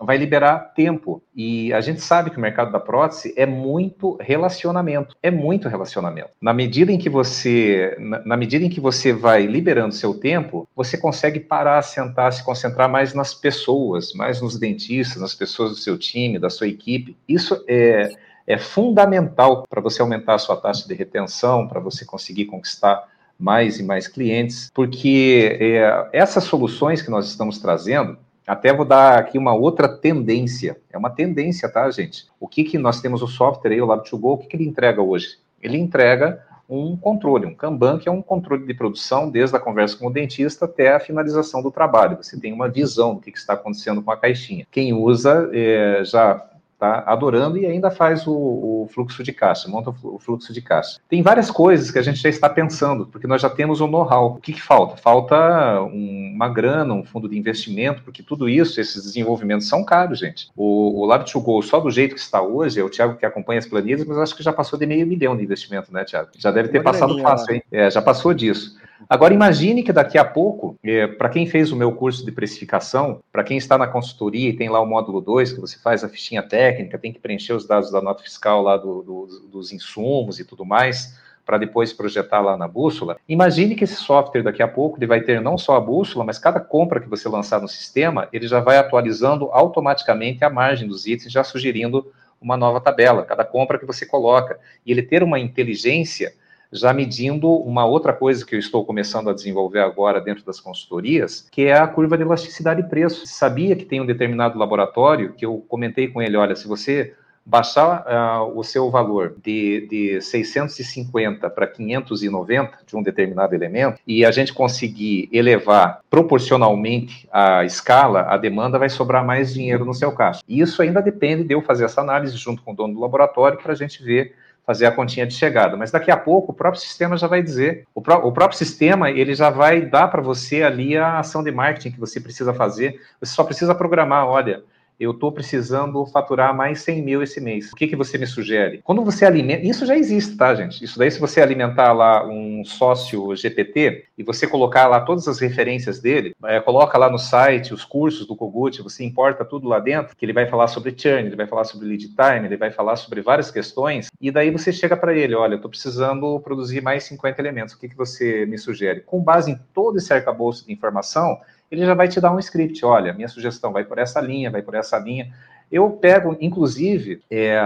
vai 0.00 0.16
liberar 0.16 0.72
tempo. 0.74 1.22
E 1.34 1.72
a 1.72 1.80
gente 1.80 2.00
sabe 2.00 2.30
que 2.30 2.36
o 2.36 2.40
mercado 2.40 2.72
da 2.72 2.80
prótese 2.80 3.32
é 3.36 3.46
muito 3.46 4.18
relacionamento, 4.20 5.16
é 5.22 5.30
muito 5.30 5.68
relacionamento. 5.68 6.30
Na 6.40 6.52
medida 6.52 6.90
em 6.90 6.98
que 6.98 7.08
você, 7.08 7.96
na, 8.00 8.24
na 8.26 8.36
medida 8.36 8.64
em 8.64 8.68
que 8.68 8.80
você 8.80 9.12
vai 9.12 9.46
liberando 9.46 9.94
seu 9.94 10.12
tempo, 10.12 10.68
você 10.74 10.98
consegue 10.98 11.38
parar, 11.38 11.80
sentar, 11.82 12.32
se 12.32 12.44
concentrar 12.44 12.90
mais 12.90 13.14
nas 13.14 13.32
pessoas, 13.32 14.12
mais 14.14 14.40
nos 14.40 14.58
dentistas, 14.58 15.22
nas 15.22 15.34
pessoas 15.34 15.70
do 15.70 15.76
seu 15.76 15.96
time, 15.96 16.38
da 16.38 16.50
sua 16.50 16.66
equipe. 16.66 17.16
Isso 17.28 17.64
é 17.68 18.10
é 18.46 18.58
fundamental 18.58 19.64
para 19.68 19.80
você 19.80 20.02
aumentar 20.02 20.34
a 20.34 20.38
sua 20.38 20.56
taxa 20.56 20.86
de 20.86 20.94
retenção, 20.94 21.68
para 21.68 21.80
você 21.80 22.04
conseguir 22.04 22.46
conquistar 22.46 23.08
mais 23.38 23.78
e 23.78 23.82
mais 23.82 24.06
clientes, 24.06 24.70
porque 24.74 25.58
é, 25.60 26.08
essas 26.12 26.44
soluções 26.44 27.02
que 27.02 27.10
nós 27.10 27.28
estamos 27.28 27.58
trazendo, 27.58 28.16
até 28.46 28.72
vou 28.72 28.84
dar 28.84 29.18
aqui 29.18 29.38
uma 29.38 29.54
outra 29.54 29.88
tendência, 29.88 30.76
é 30.90 30.98
uma 30.98 31.10
tendência, 31.10 31.68
tá, 31.68 31.90
gente? 31.90 32.26
O 32.40 32.48
que, 32.48 32.64
que 32.64 32.78
nós 32.78 33.00
temos 33.00 33.22
o 33.22 33.26
software 33.26 33.72
aí, 33.72 33.80
o 33.80 33.86
Lab2Go, 33.86 34.34
o 34.34 34.38
que, 34.38 34.48
que 34.48 34.56
ele 34.56 34.66
entrega 34.66 35.00
hoje? 35.00 35.38
Ele 35.62 35.78
entrega 35.78 36.44
um 36.68 36.96
controle, 36.96 37.46
um 37.46 37.54
Kanban, 37.54 37.98
que 37.98 38.08
é 38.08 38.12
um 38.12 38.22
controle 38.22 38.66
de 38.66 38.74
produção, 38.74 39.30
desde 39.30 39.54
a 39.54 39.60
conversa 39.60 39.96
com 39.96 40.06
o 40.06 40.12
dentista 40.12 40.64
até 40.64 40.94
a 40.94 41.00
finalização 41.00 41.62
do 41.62 41.70
trabalho. 41.70 42.16
Você 42.16 42.38
tem 42.40 42.52
uma 42.52 42.68
visão 42.68 43.14
do 43.14 43.20
que, 43.20 43.30
está 43.30 43.52
acontecendo 43.52 44.02
com 44.02 44.10
a 44.10 44.16
caixinha. 44.16 44.66
Quem 44.70 44.92
usa 44.92 45.50
é, 45.52 46.02
já 46.04 46.42
tá 46.82 47.04
adorando 47.06 47.56
e 47.56 47.64
ainda 47.64 47.92
faz 47.92 48.26
o, 48.26 48.32
o, 48.32 48.88
fluxo 48.92 49.22
de 49.22 49.32
caixa, 49.32 49.68
monta 49.68 49.94
o 50.02 50.18
fluxo 50.18 50.52
de 50.52 50.60
caixa. 50.60 50.98
Tem 51.08 51.22
várias 51.22 51.48
coisas 51.48 51.92
que 51.92 51.98
a 51.98 52.02
gente 52.02 52.20
já 52.20 52.28
está 52.28 52.48
pensando, 52.48 53.06
porque 53.06 53.28
nós 53.28 53.40
já 53.40 53.48
temos 53.48 53.80
o 53.80 53.84
um 53.84 53.88
know-how. 53.88 54.32
O 54.32 54.40
que, 54.40 54.52
que, 54.52 54.60
falta? 54.60 54.96
Falta 54.96 55.80
um, 55.82 56.32
uma 56.34 56.48
grana, 56.48 56.92
um 56.92 57.04
fundo 57.04 57.28
de 57.28 57.38
investimento, 57.38 58.02
porque 58.02 58.20
tudo 58.20 58.48
isso, 58.48 58.80
esses 58.80 59.04
desenvolvimentos 59.04 59.68
são 59.68 59.84
caros, 59.84 60.18
gente. 60.18 60.50
O, 60.56 61.04
o 61.04 61.06
Lab2Go, 61.06 61.62
só 61.62 61.78
do 61.78 61.88
jeito 61.88 62.16
que 62.16 62.20
está 62.20 62.42
hoje, 62.42 62.80
é 62.80 62.82
o 62.82 62.90
Thiago 62.90 63.16
que 63.16 63.24
acompanha 63.24 63.60
as 63.60 63.66
planilhas, 63.66 64.04
mas 64.04 64.18
acho 64.18 64.36
que 64.36 64.42
já 64.42 64.52
passou 64.52 64.76
de 64.76 64.84
meio 64.84 65.06
milhão 65.06 65.36
de 65.36 65.44
investimento, 65.44 65.92
né, 65.92 66.02
Thiago? 66.02 66.30
Já 66.36 66.50
deve 66.50 66.68
ter 66.68 66.82
passado 66.82 67.16
fácil, 67.20 67.54
hein? 67.54 67.62
É, 67.70 67.88
já 67.88 68.02
passou 68.02 68.34
disso. 68.34 68.76
Agora, 69.08 69.34
imagine 69.34 69.82
que 69.82 69.92
daqui 69.92 70.18
a 70.18 70.24
pouco, 70.24 70.76
é, 70.82 71.06
para 71.06 71.28
quem 71.28 71.46
fez 71.46 71.70
o 71.72 71.76
meu 71.76 71.92
curso 71.92 72.24
de 72.24 72.32
precificação, 72.32 73.20
para 73.30 73.44
quem 73.44 73.56
está 73.56 73.76
na 73.76 73.86
consultoria 73.86 74.50
e 74.50 74.56
tem 74.56 74.68
lá 74.68 74.80
o 74.80 74.86
módulo 74.86 75.20
2, 75.20 75.52
que 75.52 75.60
você 75.60 75.78
faz 75.78 76.02
a 76.02 76.08
fichinha 76.08 76.42
técnica, 76.42 76.98
tem 76.98 77.12
que 77.12 77.20
preencher 77.20 77.52
os 77.52 77.66
dados 77.66 77.90
da 77.90 78.00
nota 78.00 78.22
fiscal 78.22 78.62
lá 78.62 78.76
do, 78.76 79.02
do, 79.02 79.26
dos 79.50 79.72
insumos 79.72 80.38
e 80.38 80.44
tudo 80.44 80.64
mais, 80.64 81.18
para 81.44 81.58
depois 81.58 81.92
projetar 81.92 82.40
lá 82.40 82.56
na 82.56 82.68
bússola. 82.68 83.16
Imagine 83.28 83.74
que 83.74 83.84
esse 83.84 83.96
software 83.96 84.42
daqui 84.42 84.62
a 84.62 84.68
pouco 84.68 84.98
ele 84.98 85.06
vai 85.06 85.20
ter 85.20 85.40
não 85.40 85.58
só 85.58 85.76
a 85.76 85.80
bússola, 85.80 86.24
mas 86.24 86.38
cada 86.38 86.60
compra 86.60 87.00
que 87.00 87.08
você 87.08 87.28
lançar 87.28 87.60
no 87.60 87.68
sistema, 87.68 88.28
ele 88.32 88.46
já 88.46 88.60
vai 88.60 88.78
atualizando 88.78 89.46
automaticamente 89.52 90.44
a 90.44 90.50
margem 90.50 90.88
dos 90.88 91.06
itens, 91.06 91.32
já 91.32 91.42
sugerindo 91.42 92.12
uma 92.40 92.56
nova 92.56 92.80
tabela, 92.80 93.24
cada 93.24 93.44
compra 93.44 93.78
que 93.78 93.86
você 93.86 94.04
coloca. 94.06 94.58
E 94.84 94.90
ele 94.90 95.02
ter 95.02 95.22
uma 95.22 95.38
inteligência 95.38 96.32
já 96.72 96.92
medindo 96.92 97.50
uma 97.50 97.84
outra 97.84 98.12
coisa 98.12 98.44
que 98.46 98.54
eu 98.54 98.58
estou 98.58 98.84
começando 98.84 99.28
a 99.28 99.34
desenvolver 99.34 99.80
agora 99.80 100.20
dentro 100.20 100.44
das 100.44 100.58
consultorias, 100.58 101.46
que 101.50 101.66
é 101.66 101.74
a 101.78 101.86
curva 101.86 102.16
de 102.16 102.22
elasticidade 102.22 102.82
de 102.82 102.88
preço. 102.88 103.26
Sabia 103.26 103.76
que 103.76 103.84
tem 103.84 104.00
um 104.00 104.06
determinado 104.06 104.58
laboratório 104.58 105.34
que 105.34 105.44
eu 105.44 105.64
comentei 105.68 106.08
com 106.08 106.22
ele, 106.22 106.36
olha, 106.36 106.56
se 106.56 106.66
você 106.66 107.14
baixar 107.44 108.04
uh, 108.06 108.58
o 108.58 108.62
seu 108.62 108.90
valor 108.90 109.34
de, 109.42 109.86
de 109.88 110.20
650 110.20 111.50
para 111.50 111.66
590 111.66 112.78
de 112.86 112.96
um 112.96 113.02
determinado 113.02 113.54
elemento 113.54 114.00
e 114.06 114.24
a 114.24 114.30
gente 114.30 114.52
conseguir 114.52 115.28
elevar 115.32 116.00
proporcionalmente 116.08 117.28
a 117.32 117.64
escala, 117.64 118.22
a 118.28 118.36
demanda 118.36 118.78
vai 118.78 118.88
sobrar 118.88 119.26
mais 119.26 119.52
dinheiro 119.52 119.84
no 119.84 119.94
seu 119.94 120.12
caixa. 120.12 120.40
E 120.46 120.60
isso 120.60 120.80
ainda 120.82 121.02
depende 121.02 121.42
de 121.42 121.54
eu 121.54 121.60
fazer 121.60 121.84
essa 121.84 122.00
análise 122.00 122.36
junto 122.36 122.62
com 122.62 122.72
o 122.72 122.76
dono 122.76 122.94
do 122.94 123.00
laboratório 123.00 123.58
para 123.58 123.72
a 123.72 123.76
gente 123.76 124.02
ver 124.02 124.34
fazer 124.66 124.86
a 124.86 124.92
continha 124.92 125.26
de 125.26 125.34
chegada. 125.34 125.76
Mas 125.76 125.90
daqui 125.90 126.10
a 126.10 126.16
pouco 126.16 126.52
o 126.52 126.54
próprio 126.54 126.80
sistema 126.80 127.16
já 127.16 127.26
vai 127.26 127.42
dizer, 127.42 127.86
o, 127.94 128.00
pró 128.00 128.18
o 128.18 128.32
próprio 128.32 128.58
sistema 128.58 129.10
ele 129.10 129.34
já 129.34 129.50
vai 129.50 129.82
dar 129.82 130.08
para 130.08 130.22
você 130.22 130.62
ali 130.62 130.96
a 130.96 131.18
ação 131.18 131.42
de 131.42 131.50
marketing 131.50 131.92
que 131.92 132.00
você 132.00 132.20
precisa 132.20 132.54
fazer. 132.54 133.00
Você 133.20 133.32
só 133.34 133.44
precisa 133.44 133.74
programar, 133.74 134.26
olha, 134.26 134.62
eu 135.02 135.10
estou 135.10 135.32
precisando 135.32 136.04
faturar 136.06 136.54
mais 136.54 136.80
100 136.82 137.02
mil 137.02 137.22
esse 137.22 137.40
mês. 137.40 137.72
O 137.72 137.76
que, 137.76 137.86
que 137.86 137.96
você 137.96 138.16
me 138.16 138.26
sugere? 138.26 138.80
Quando 138.84 139.04
você 139.04 139.24
alimenta, 139.24 139.66
isso 139.66 139.84
já 139.84 139.96
existe, 139.96 140.36
tá, 140.36 140.54
gente? 140.54 140.82
Isso 140.84 140.98
daí, 140.98 141.10
se 141.10 141.18
você 141.18 141.40
alimentar 141.40 141.92
lá 141.92 142.26
um 142.26 142.64
sócio 142.64 143.34
GPT 143.34 144.04
e 144.16 144.22
você 144.22 144.46
colocar 144.46 144.86
lá 144.86 145.00
todas 145.00 145.26
as 145.26 145.40
referências 145.40 146.00
dele, 146.00 146.34
é, 146.44 146.60
coloca 146.60 146.96
lá 146.96 147.10
no 147.10 147.18
site 147.18 147.74
os 147.74 147.84
cursos 147.84 148.26
do 148.26 148.36
Kogut, 148.36 148.80
você 148.82 149.04
importa 149.04 149.44
tudo 149.44 149.68
lá 149.68 149.80
dentro, 149.80 150.16
que 150.16 150.24
ele 150.24 150.32
vai 150.32 150.46
falar 150.46 150.68
sobre 150.68 150.94
churn, 150.96 151.26
ele 151.26 151.36
vai 151.36 151.46
falar 151.46 151.64
sobre 151.64 151.88
lead 151.88 152.08
time, 152.08 152.46
ele 152.46 152.56
vai 152.56 152.70
falar 152.70 152.96
sobre 152.96 153.20
várias 153.20 153.50
questões, 153.50 154.08
e 154.20 154.30
daí 154.30 154.50
você 154.50 154.72
chega 154.72 154.96
para 154.96 155.14
ele, 155.14 155.34
olha, 155.34 155.54
eu 155.54 155.56
estou 155.56 155.70
precisando 155.70 156.38
produzir 156.40 156.80
mais 156.80 157.04
50 157.04 157.40
elementos, 157.40 157.74
o 157.74 157.78
que, 157.78 157.88
que 157.88 157.96
você 157.96 158.46
me 158.46 158.58
sugere? 158.58 159.00
Com 159.00 159.20
base 159.20 159.50
em 159.50 159.58
todo 159.74 159.98
esse 159.98 160.12
arcabouço 160.12 160.66
de 160.66 160.72
informação, 160.72 161.38
ele 161.72 161.86
já 161.86 161.94
vai 161.94 162.06
te 162.06 162.20
dar 162.20 162.34
um 162.34 162.38
script. 162.38 162.84
Olha, 162.84 163.14
minha 163.14 163.28
sugestão 163.28 163.72
vai 163.72 163.82
por 163.82 163.98
essa 163.98 164.20
linha, 164.20 164.50
vai 164.50 164.60
por 164.60 164.74
essa 164.74 164.98
linha. 164.98 165.32
Eu 165.72 165.88
pego, 165.88 166.36
inclusive, 166.38 167.22
é, 167.30 167.58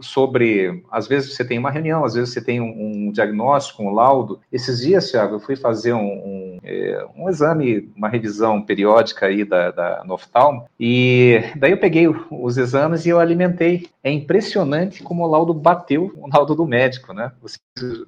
sobre. 0.00 0.84
Às 0.88 1.08
vezes 1.08 1.34
você 1.34 1.44
tem 1.44 1.58
uma 1.58 1.72
reunião, 1.72 2.04
às 2.04 2.14
vezes 2.14 2.32
você 2.32 2.40
tem 2.40 2.60
um, 2.60 3.08
um 3.08 3.12
diagnóstico, 3.12 3.82
um 3.82 3.90
laudo. 3.92 4.38
Esses 4.52 4.80
dias, 4.80 5.10
Thiago, 5.10 5.34
eu 5.34 5.40
fui 5.40 5.56
fazer 5.56 5.92
um, 5.92 5.98
um, 5.98 6.58
é, 6.62 7.04
um 7.16 7.28
exame, 7.28 7.90
uma 7.96 8.08
revisão 8.08 8.62
periódica 8.62 9.26
aí 9.26 9.44
da, 9.44 9.72
da 9.72 10.04
Noftalmo, 10.04 10.66
e 10.78 11.42
daí 11.56 11.72
eu 11.72 11.78
peguei 11.78 12.06
os 12.30 12.56
exames 12.56 13.04
e 13.04 13.08
eu 13.08 13.18
alimentei. 13.18 13.88
É 14.04 14.10
impressionante 14.12 15.02
como 15.02 15.24
o 15.24 15.26
laudo 15.26 15.52
bateu 15.52 16.12
o 16.16 16.28
laudo 16.32 16.54
do 16.54 16.64
médico, 16.64 17.12
né? 17.12 17.32
Você 17.42 17.58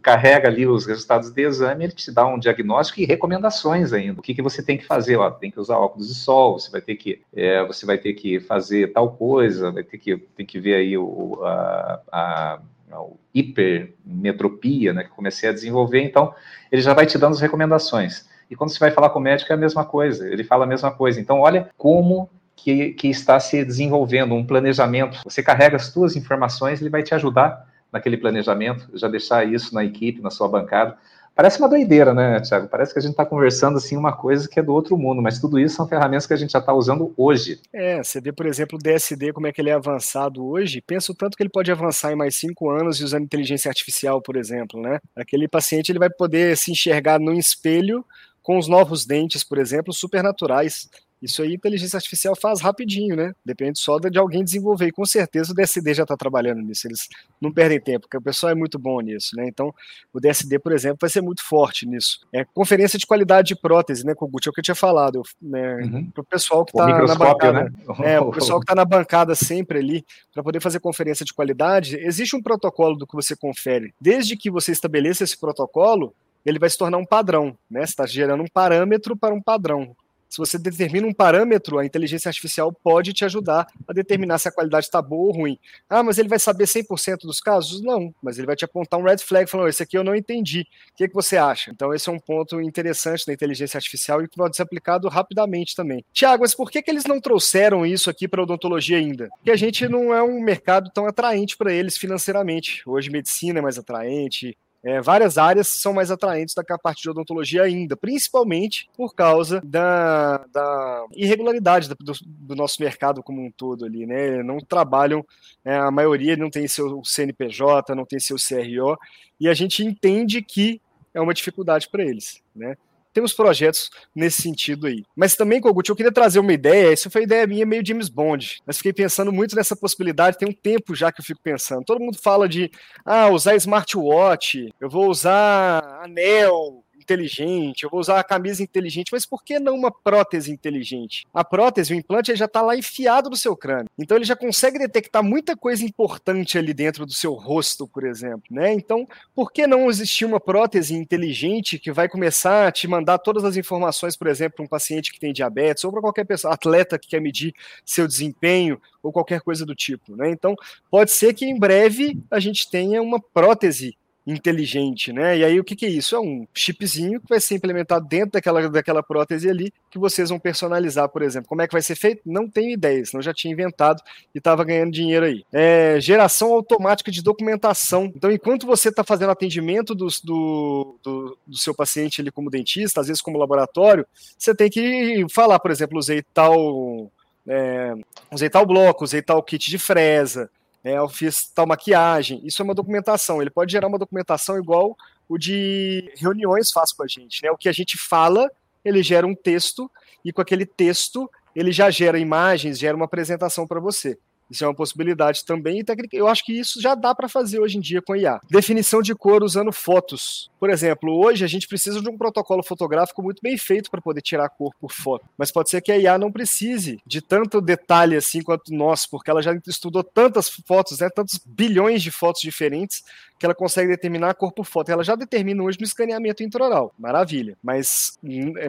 carrega 0.01 0.49
ali 0.49 0.67
os 0.67 0.87
resultados 0.87 1.31
de 1.31 1.43
exame, 1.43 1.85
ele 1.85 1.93
te 1.93 2.13
dá 2.13 2.25
um 2.25 2.39
diagnóstico 2.39 3.01
e 3.01 3.05
recomendações 3.05 3.93
ainda. 3.93 4.21
O 4.21 4.23
que, 4.23 4.35
que 4.35 4.43
você 4.43 4.63
tem 4.63 4.79
que 4.79 4.87
fazer? 4.87 5.17
Ó, 5.17 5.29
tem 5.31 5.51
que 5.51 5.59
usar 5.59 5.77
óculos 5.77 6.09
de 6.09 6.15
sol, 6.15 6.59
você 6.59 6.71
vai 6.71 6.81
ter 6.81 6.95
que, 6.95 7.21
é, 7.35 7.65
você 7.67 7.85
vai 7.85 7.99
ter 7.99 8.13
que 8.15 8.39
fazer 8.39 8.93
tal 8.93 9.11
coisa 9.11 9.40
coisa, 9.41 9.71
vai 9.71 9.83
ter 9.83 9.97
que, 9.97 10.19
tem 10.37 10.45
que 10.45 10.61
ver 10.61 10.75
aí 10.75 10.99
o, 10.99 11.41
a, 11.43 12.01
a, 12.13 12.59
a 12.93 13.05
hipermetropia, 13.35 14.93
né, 14.93 15.05
que 15.05 15.11
comecei 15.11 15.49
a 15.49 15.53
desenvolver, 15.53 16.03
então 16.03 16.35
ele 16.71 16.83
já 16.83 16.93
vai 16.93 17.07
te 17.07 17.17
dando 17.17 17.33
as 17.33 17.41
recomendações. 17.41 18.29
E 18.51 18.55
quando 18.55 18.71
você 18.71 18.79
vai 18.79 18.91
falar 18.91 19.09
com 19.09 19.19
o 19.19 19.23
médico 19.23 19.51
é 19.51 19.55
a 19.55 19.59
mesma 19.59 19.83
coisa, 19.83 20.29
ele 20.29 20.45
fala 20.45 20.65
a 20.65 20.69
mesma 20.69 20.91
coisa. 20.91 21.19
Então 21.19 21.41
olha 21.41 21.71
como 21.79 22.29
que, 22.55 22.91
que 22.91 23.09
está 23.09 23.41
se 23.41 23.65
desenvolvendo 23.65 24.35
um 24.35 24.45
planejamento. 24.45 25.21
Você 25.25 25.43
carrega 25.43 25.77
as 25.77 25.87
suas 25.87 26.17
informações, 26.17 26.81
ele 26.81 26.91
vai 26.91 27.03
te 27.03 27.15
ajudar 27.15 27.67
naquele 27.91 28.19
planejamento, 28.19 28.89
já 28.93 29.09
deixar 29.09 29.47
isso 29.47 29.75
na 29.75 29.85
equipe, 29.85 30.21
na 30.21 30.31
sua 30.31 30.49
bancada, 30.49 30.99
Parece 31.41 31.59
uma 31.59 31.71
doideira, 31.71 32.13
né, 32.13 32.39
Tiago? 32.43 32.69
Parece 32.69 32.93
que 32.93 32.99
a 32.99 33.01
gente 33.01 33.13
está 33.13 33.25
conversando 33.25 33.79
assim 33.79 33.97
uma 33.97 34.13
coisa 34.13 34.47
que 34.47 34.61
é 34.61 34.63
do 34.63 34.75
outro 34.75 34.95
mundo, 34.99 35.23
mas 35.23 35.39
tudo 35.39 35.59
isso 35.59 35.75
são 35.75 35.89
ferramentas 35.89 36.27
que 36.27 36.35
a 36.35 36.37
gente 36.37 36.53
já 36.53 36.59
está 36.59 36.71
usando 36.71 37.15
hoje. 37.17 37.59
É, 37.73 38.03
você 38.03 38.21
vê, 38.21 38.31
por 38.31 38.45
exemplo, 38.45 38.79
o 38.79 38.83
DSD, 38.83 39.33
como 39.33 39.47
é 39.47 39.53
que 39.53 39.59
ele 39.59 39.71
é 39.71 39.73
avançado 39.73 40.45
hoje. 40.45 40.83
Pensa 40.87 41.13
o 41.13 41.15
tanto 41.15 41.39
que 41.39 41.43
ele 41.43 41.49
pode 41.49 41.73
avançar 41.73 42.13
em 42.13 42.15
mais 42.15 42.35
cinco 42.35 42.69
anos 42.69 43.01
usando 43.01 43.25
inteligência 43.25 43.71
artificial, 43.71 44.21
por 44.21 44.37
exemplo, 44.37 44.79
né? 44.83 44.99
Aquele 45.17 45.49
paciente 45.49 45.91
ele 45.91 45.99
vai 45.99 46.11
poder 46.11 46.59
se 46.59 46.73
enxergar 46.73 47.19
no 47.19 47.33
espelho 47.33 48.05
com 48.43 48.59
os 48.59 48.69
novos 48.69 49.07
dentes, 49.07 49.43
por 49.43 49.57
exemplo, 49.57 49.95
supernaturais. 49.95 50.91
Isso 51.23 51.43
aí, 51.43 51.55
inteligência 51.55 51.97
artificial 51.97 52.35
faz 52.35 52.61
rapidinho, 52.61 53.15
né? 53.15 53.35
Depende 53.45 53.79
só 53.79 53.99
de 53.99 54.19
alguém 54.19 54.43
desenvolver. 54.43 54.87
E 54.87 54.93
com 54.93 55.05
certeza 55.05 55.53
o 55.53 55.55
DSD 55.55 55.95
já 55.95 56.03
está 56.05 56.17
trabalhando 56.17 56.63
nisso. 56.63 56.87
Eles 56.87 57.09
não 57.41 57.53
perdem 57.53 57.81
tempo, 57.81 58.01
porque 58.01 58.17
o 58.17 58.23
pessoal 58.23 58.53
é 58.53 58.55
muito 58.55 58.79
bom 58.79 59.01
nisso, 59.01 59.37
né? 59.37 59.47
Então, 59.47 59.75
o 60.13 60.21
DSD, 60.21 60.59
por 60.59 60.73
exemplo, 60.73 60.99
vai 61.01 61.11
ser 61.11 61.21
muito 61.21 61.45
forte 61.45 61.87
nisso. 61.87 62.21
É 62.33 62.45
conferência 62.45 62.99
de 62.99 63.07
qualidade 63.07 63.49
de 63.49 63.57
prótese, 63.57 64.05
né, 64.05 64.15
Kogut? 64.15 64.49
É 64.49 64.51
o 64.51 64.53
que 64.53 64.61
eu 64.61 64.65
tinha 64.65 64.75
falado. 64.75 65.23
Né? 65.41 65.77
Uhum. 65.77 66.11
Para 66.11 66.23
o 66.23 66.25
pessoal 66.25 66.65
que 66.65 66.73
está 66.73 66.87
na 66.87 67.15
bancada. 67.15 67.65
Né? 67.65 67.71
É, 68.05 68.21
o 68.21 68.31
pessoal 68.31 68.59
que 68.59 68.65
está 68.65 68.75
na 68.75 68.85
bancada 68.85 69.35
sempre 69.35 69.79
ali, 69.79 70.05
para 70.33 70.43
poder 70.43 70.61
fazer 70.61 70.81
conferência 70.81 71.25
de 71.25 71.35
qualidade, 71.35 71.97
existe 71.97 72.35
um 72.35 72.43
protocolo 72.43 72.97
do 72.97 73.07
que 73.07 73.15
você 73.15 73.37
confere. 73.37 73.93
Desde 74.01 74.37
que 74.37 74.51
você 74.51 74.73
estabeleça 74.73 75.25
esse 75.25 75.39
protocolo, 75.39 76.15
ele 76.45 76.59
vai 76.59 76.71
se 76.71 76.79
tornar 76.79 76.97
um 76.97 77.05
padrão, 77.05 77.57
né? 77.71 77.81
Você 77.81 77.93
está 77.93 78.07
gerando 78.07 78.43
um 78.43 78.49
parâmetro 78.53 79.15
para 79.17 79.35
um 79.35 79.43
padrão 79.43 79.95
se 80.31 80.39
você 80.39 80.57
determina 80.57 81.07
um 81.09 81.13
parâmetro, 81.13 81.79
a 81.79 81.85
inteligência 81.85 82.29
artificial 82.29 82.73
pode 82.73 83.13
te 83.13 83.25
ajudar 83.25 83.67
a 83.87 83.93
determinar 83.93 84.39
se 84.39 84.47
a 84.47 84.53
qualidade 84.53 84.87
está 84.87 85.03
boa 85.03 85.27
ou 85.27 85.33
ruim. 85.33 85.59
Ah, 85.89 86.05
mas 86.05 86.19
ele 86.19 86.29
vai 86.29 86.39
saber 86.39 86.65
100% 86.65 87.23
dos 87.23 87.41
casos? 87.41 87.83
Não, 87.83 88.15
mas 88.23 88.39
ele 88.39 88.47
vai 88.47 88.55
te 88.55 88.65
apontar 88.65 89.01
um 89.01 89.03
red 89.03 89.19
flag 89.19 89.51
falando: 89.51 89.69
esse 89.69 89.83
aqui 89.83 89.99
eu 89.99 90.05
não 90.05 90.15
entendi. 90.15 90.61
O 90.93 90.97
que, 90.97 91.05
é 91.05 91.09
que 91.09 91.15
você 91.15 91.37
acha? 91.37 91.73
Então, 91.73 91.93
esse 91.93 92.09
é 92.09 92.13
um 92.13 92.19
ponto 92.21 92.61
interessante 92.61 93.27
da 93.27 93.33
inteligência 93.33 93.77
artificial 93.77 94.23
e 94.23 94.29
que 94.29 94.37
pode 94.37 94.55
ser 94.55 94.63
aplicado 94.63 95.09
rapidamente 95.09 95.75
também. 95.75 96.05
Tiago, 96.13 96.43
mas 96.43 96.55
por 96.55 96.71
que, 96.71 96.81
que 96.81 96.91
eles 96.91 97.05
não 97.05 97.21
trouxeram 97.21 97.85
isso 97.85 98.09
aqui 98.09 98.29
para 98.29 98.43
odontologia 98.43 98.99
ainda? 98.99 99.29
Porque 99.31 99.51
a 99.51 99.57
gente 99.57 99.89
não 99.89 100.15
é 100.15 100.23
um 100.23 100.41
mercado 100.41 100.91
tão 100.95 101.07
atraente 101.07 101.57
para 101.57 101.73
eles 101.73 101.99
financeiramente. 101.99 102.83
Hoje, 102.87 103.11
medicina 103.11 103.59
é 103.59 103.63
mais 103.63 103.79
atraente, 103.79 104.57
é, 104.83 105.01
várias 105.01 105.37
áreas 105.37 105.69
são 105.69 105.93
mais 105.93 106.11
atraentes 106.11 106.55
da 106.55 106.65
parte 106.79 107.03
de 107.03 107.11
odontologia 107.11 107.63
ainda, 107.63 107.97
principalmente 107.97 108.89
por 108.97 109.15
causa 109.15 109.61
da, 109.63 110.39
da 110.53 111.05
irregularidade 111.15 111.89
do, 111.89 111.97
do, 112.25 112.57
nosso 112.57 112.81
mercado 112.83 113.23
como 113.23 113.45
um 113.45 113.51
todo 113.51 113.85
ali, 113.85 114.07
né? 114.07 114.43
Não 114.43 114.59
trabalham, 114.59 115.25
é, 115.65 115.77
a 115.77 115.91
maioria 115.91 116.37
não 116.37 116.49
tem 116.49 116.67
seu 116.67 117.03
CNPJ, 117.05 117.95
não 117.95 118.07
tem 118.07 118.19
seu 118.19 118.37
CRO, 118.37 118.97
e 119.39 119.49
a 119.49 119.55
gente 119.55 119.85
entende 119.85 120.41
que 120.41 120.81
é 121.13 121.21
uma 121.21 121.35
dificuldade 121.35 121.89
para 121.89 122.03
eles, 122.03 122.43
né? 122.57 122.77
Temos 123.13 123.33
projetos 123.33 123.91
nesse 124.15 124.43
sentido 124.43 124.87
aí. 124.87 125.05
Mas 125.17 125.35
também, 125.35 125.61
Kogut, 125.61 125.89
eu 125.89 125.97
queria 125.97 126.13
trazer 126.13 126.39
uma 126.39 126.53
ideia, 126.53 126.93
essa 126.93 127.11
foi 127.11 127.23
ideia 127.23 127.47
minha 127.47 127.67
meio 127.67 127.87
James 127.87 128.09
Bond, 128.09 128.59
mas 128.67 128.77
fiquei 128.77 128.93
pensando 128.93 129.33
muito 129.33 129.57
nessa 129.57 129.77
possibilidade, 129.77 130.39
tem 130.39 130.49
um 130.49 130.53
tempo 130.53 130.95
já 130.95 131.11
que 131.11 131.21
eu 131.21 131.25
fico 131.25 131.41
pensando. 131.43 131.85
Todo 131.85 132.01
mundo 132.01 132.19
fala 132.21 132.49
de, 132.49 132.71
ah, 133.05 133.29
usar 133.29 133.55
smartwatch, 133.57 134.69
eu 134.81 134.89
vou 134.89 135.09
usar 135.09 136.01
anel, 136.03 136.85
inteligente, 137.01 137.83
eu 137.83 137.91
vou 137.91 138.01
usar 138.01 138.19
a 138.19 138.25
camisa 138.25 138.63
inteligente, 138.63 139.11
mas 139.13 139.27
por 139.27 139.43
que 139.43 139.59
não 139.59 139.75
uma 139.75 139.91
prótese 139.91 140.51
inteligente? 140.51 141.27
A 141.33 141.45
prótese, 141.45 141.93
o 141.93 141.97
implante, 141.97 142.35
já 142.35 142.45
está 142.45 142.63
lá 142.63 142.77
enfiado 142.77 143.31
no 143.31 143.37
seu 143.37 143.57
crânio. 143.57 143.91
Então 143.99 144.17
ele 144.17 144.25
já 144.25 144.37
consegue 144.37 144.79
detectar 144.79 145.23
muita 145.23 145.57
coisa 145.57 145.85
importante 145.85 146.59
ali 146.59 146.73
dentro 146.73 147.07
do 147.07 147.13
seu 147.13 147.35
rosto, 147.35 147.87
por 147.87 148.05
exemplo, 148.05 148.45
né? 148.51 148.73
Então, 148.73 149.07
por 149.35 149.53
que 149.53 149.67
não 149.67 149.89
existir 149.89 150.25
uma 150.25 150.41
prótese 150.41 150.95
inteligente 150.95 151.79
que 151.79 151.93
vai 151.93 152.09
começar 152.09 152.69
a 152.69 152.73
te 152.73 152.87
mandar 152.87 153.19
todas 153.19 153.45
as 153.45 153.57
informações, 153.57 154.17
por 154.17 154.27
exemplo, 154.27 154.57
para 154.57 154.65
um 154.65 154.69
paciente 154.69 155.13
que 155.13 155.21
tem 155.21 155.33
diabetes 155.33 155.85
ou 155.85 155.93
para 155.93 156.01
qualquer 156.01 156.25
pessoa, 156.25 156.55
atleta 156.55 156.99
que 156.99 157.09
quer 157.09 157.21
medir 157.21 157.55
seu 157.85 158.07
desempenho 158.07 158.81
ou 159.03 159.13
qualquer 159.13 159.41
coisa 159.41 159.65
do 159.65 159.75
tipo, 159.75 160.17
né? 160.17 160.31
Então, 160.31 160.55
pode 160.91 161.11
ser 161.11 161.35
que 161.35 161.45
em 161.45 161.59
breve 161.59 162.19
a 162.31 162.39
gente 162.39 162.71
tenha 162.71 163.03
uma 163.03 163.21
prótese 163.21 163.97
inteligente, 164.31 165.13
né? 165.13 165.39
E 165.39 165.45
aí 165.45 165.61
o 165.61 165.65
que, 165.65 165.77
que 165.77 165.87
é 165.87 165.89
isso? 165.89 166.15
É 166.15 166.21
um 166.21 166.47
chipzinho 166.55 167.21
que 167.21 167.29
vai 167.29 167.41
ser 167.41 167.57
implementado 167.57 168.07
dentro 168.07 168.33
daquela, 168.33 168.69
daquela 168.69 169.03
prótese 169.03 169.49
ali, 169.49 169.73
que 169.91 169.99
vocês 169.99 170.31
vão 170.31 170.39
personalizar, 170.39 171.09
por 171.09 171.23
exemplo. 171.23 171.49
Como 171.49 171.63
é 171.63 171.67
que 171.67 171.73
vai 171.73 171.83
ser 171.83 171.97
feito? 171.97 172.23
Não 172.25 172.49
tenho 172.49 172.71
ideia, 172.71 173.05
senão 173.05 173.23
já 173.23 173.35
tinha 173.35 173.53
inventado 173.53 174.03
e 174.35 174.39
estava 174.39 174.65
ganhando 174.65 174.93
dinheiro 174.93 175.27
aí. 175.27 175.45
É, 175.53 176.01
geração 176.01 176.53
automática 176.53 177.11
de 177.11 177.23
documentação. 177.23 178.13
Então, 178.15 178.31
enquanto 178.31 178.67
você 178.67 178.89
está 178.89 179.03
fazendo 179.05 179.31
atendimento 179.31 179.95
do, 179.95 180.07
do, 180.25 180.99
do, 181.03 181.39
do, 181.47 181.59
seu 181.59 181.75
paciente 181.75 182.21
ali 182.21 182.31
como 182.31 182.51
dentista, 182.51 183.01
às 183.01 183.09
vezes 183.09 183.23
como 183.23 183.39
laboratório, 183.39 184.07
você 184.39 184.55
tem 184.55 184.71
que 184.71 185.27
falar, 185.31 185.59
por 185.59 185.71
exemplo, 185.71 185.99
usei 185.99 186.23
tal. 186.35 187.11
É, 187.49 187.95
usei 188.31 188.51
tal 188.51 188.67
bloco, 188.67 189.03
usei 189.03 189.23
tal 189.23 189.43
kit 189.43 189.71
de 189.71 189.79
fresa, 189.79 190.51
é, 190.83 190.99
eu 190.99 191.09
fiz 191.09 191.51
tal 191.55 191.67
maquiagem. 191.67 192.41
Isso 192.45 192.63
é 192.63 192.65
uma 192.65 192.75
documentação. 192.75 193.41
Ele 193.41 193.51
pode 193.51 193.73
gerar 193.73 193.87
uma 193.87 193.99
documentação 193.99 194.59
igual 194.59 194.97
o 195.29 195.39
de 195.39 196.13
reuniões 196.17 196.73
faz 196.73 196.93
com 196.93 197.05
a 197.05 197.07
gente. 197.07 197.43
Né? 197.43 197.51
O 197.51 197.57
que 197.57 197.69
a 197.69 197.73
gente 197.73 197.97
fala, 197.97 198.51
ele 198.85 199.03
gera 199.03 199.27
um 199.27 199.35
texto, 199.35 199.91
e 200.25 200.33
com 200.33 200.41
aquele 200.41 200.67
texto 200.67 201.31
ele 201.55 201.73
já 201.73 201.91
gera 201.91 202.19
imagens, 202.19 202.79
gera 202.79 202.97
uma 202.97 203.05
apresentação 203.05 203.67
para 203.67 203.81
você. 203.81 204.19
Isso 204.51 204.65
é 204.65 204.67
uma 204.67 204.75
possibilidade 204.75 205.45
também. 205.45 205.81
E 205.81 205.85
eu 206.13 206.27
acho 206.27 206.45
que 206.45 206.53
isso 206.53 206.81
já 206.81 206.95
dá 206.95 207.15
para 207.15 207.29
fazer 207.29 207.61
hoje 207.61 207.79
em 207.79 207.81
dia 207.81 208.03
com 208.03 208.17
IA. 208.17 208.41
Definição 208.51 209.01
de 209.01 209.15
cor 209.15 209.43
usando 209.43 209.73
fotos. 209.73 210.51
Por 210.59 210.71
exemplo, 210.71 211.13
hoje 211.13 211.45
a 211.45 211.49
gente 211.49 211.69
precisa 211.69 212.01
de 212.01 212.09
um 212.09 212.19
protocolo 212.19 212.63
fotográfico 212.63 213.23
muito 213.23 213.41
bem 213.43 213.57
feito 213.57 213.91
para 213.91 214.01
poder 214.01 214.23
tirar 214.23 214.47
a 214.47 214.49
cor 214.49 214.73
por 214.81 214.93
foto. 214.93 215.25
Mas 215.39 215.51
pode 215.51 215.71
ser 215.71 215.81
que 215.81 215.93
a 215.93 215.99
IA 215.99 216.19
não 216.19 216.33
precise 216.33 217.01
de 217.07 217.21
tanto 217.21 217.61
detalhe 217.61 218.17
assim 218.17 218.43
quanto 218.43 218.75
nós, 218.75 219.07
porque 219.07 219.31
ela 219.31 219.43
já 219.43 219.55
estudou 219.67 220.03
tantas 220.03 220.51
fotos, 220.67 220.99
né, 220.99 221.09
tantos 221.09 221.41
bilhões 221.45 222.03
de 222.03 222.11
fotos 222.11 222.43
diferentes, 222.43 223.03
que 223.41 223.47
ela 223.47 223.55
consegue 223.55 223.89
determinar 223.89 224.29
a 224.29 224.35
cor 224.35 224.53
por 224.53 224.67
foto. 224.67 224.93
Ela 224.93 225.03
já 225.03 225.17
determina 225.17 225.63
hoje 225.63 225.79
no 225.81 225.87
escaneamento 225.87 226.43
intraoral. 226.43 226.93
Maravilha. 226.99 227.57
Mas, 227.63 228.19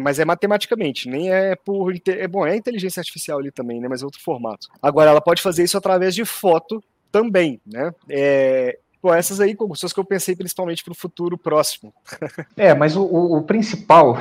mas 0.02 0.18
é 0.18 0.24
matematicamente, 0.24 1.10
nem 1.10 1.30
é 1.30 1.58
por. 1.58 1.94
É 2.08 2.26
bom, 2.26 2.48
é 2.48 2.56
inteligência 2.56 3.02
artificial 3.02 3.40
ali 3.40 3.52
também, 3.52 3.82
né? 3.82 3.90
Mas 3.90 4.02
é 4.02 4.06
outro 4.06 4.22
formato. 4.22 4.70
Agora, 4.82 5.12
ela 5.12 5.20
pode 5.20 5.42
fazer 5.42 5.66
isso 5.66 5.78
através 5.78 6.16
de 6.16 6.24
foto 6.24 6.82
também, 7.12 7.60
né? 7.66 7.92
É, 8.10 8.80
Bom, 9.02 9.14
essas 9.14 9.40
aí 9.40 9.58
são 9.76 9.88
as 9.88 9.94
que 9.94 10.00
eu 10.00 10.06
pensei 10.06 10.36
principalmente 10.36 10.84
para 10.84 10.92
o 10.92 10.96
futuro 10.96 11.38
próximo. 11.38 11.92
É, 12.56 12.74
mas 12.74 12.96
o, 12.96 13.04
o, 13.04 13.38
o 13.38 13.44
principal 13.44 14.16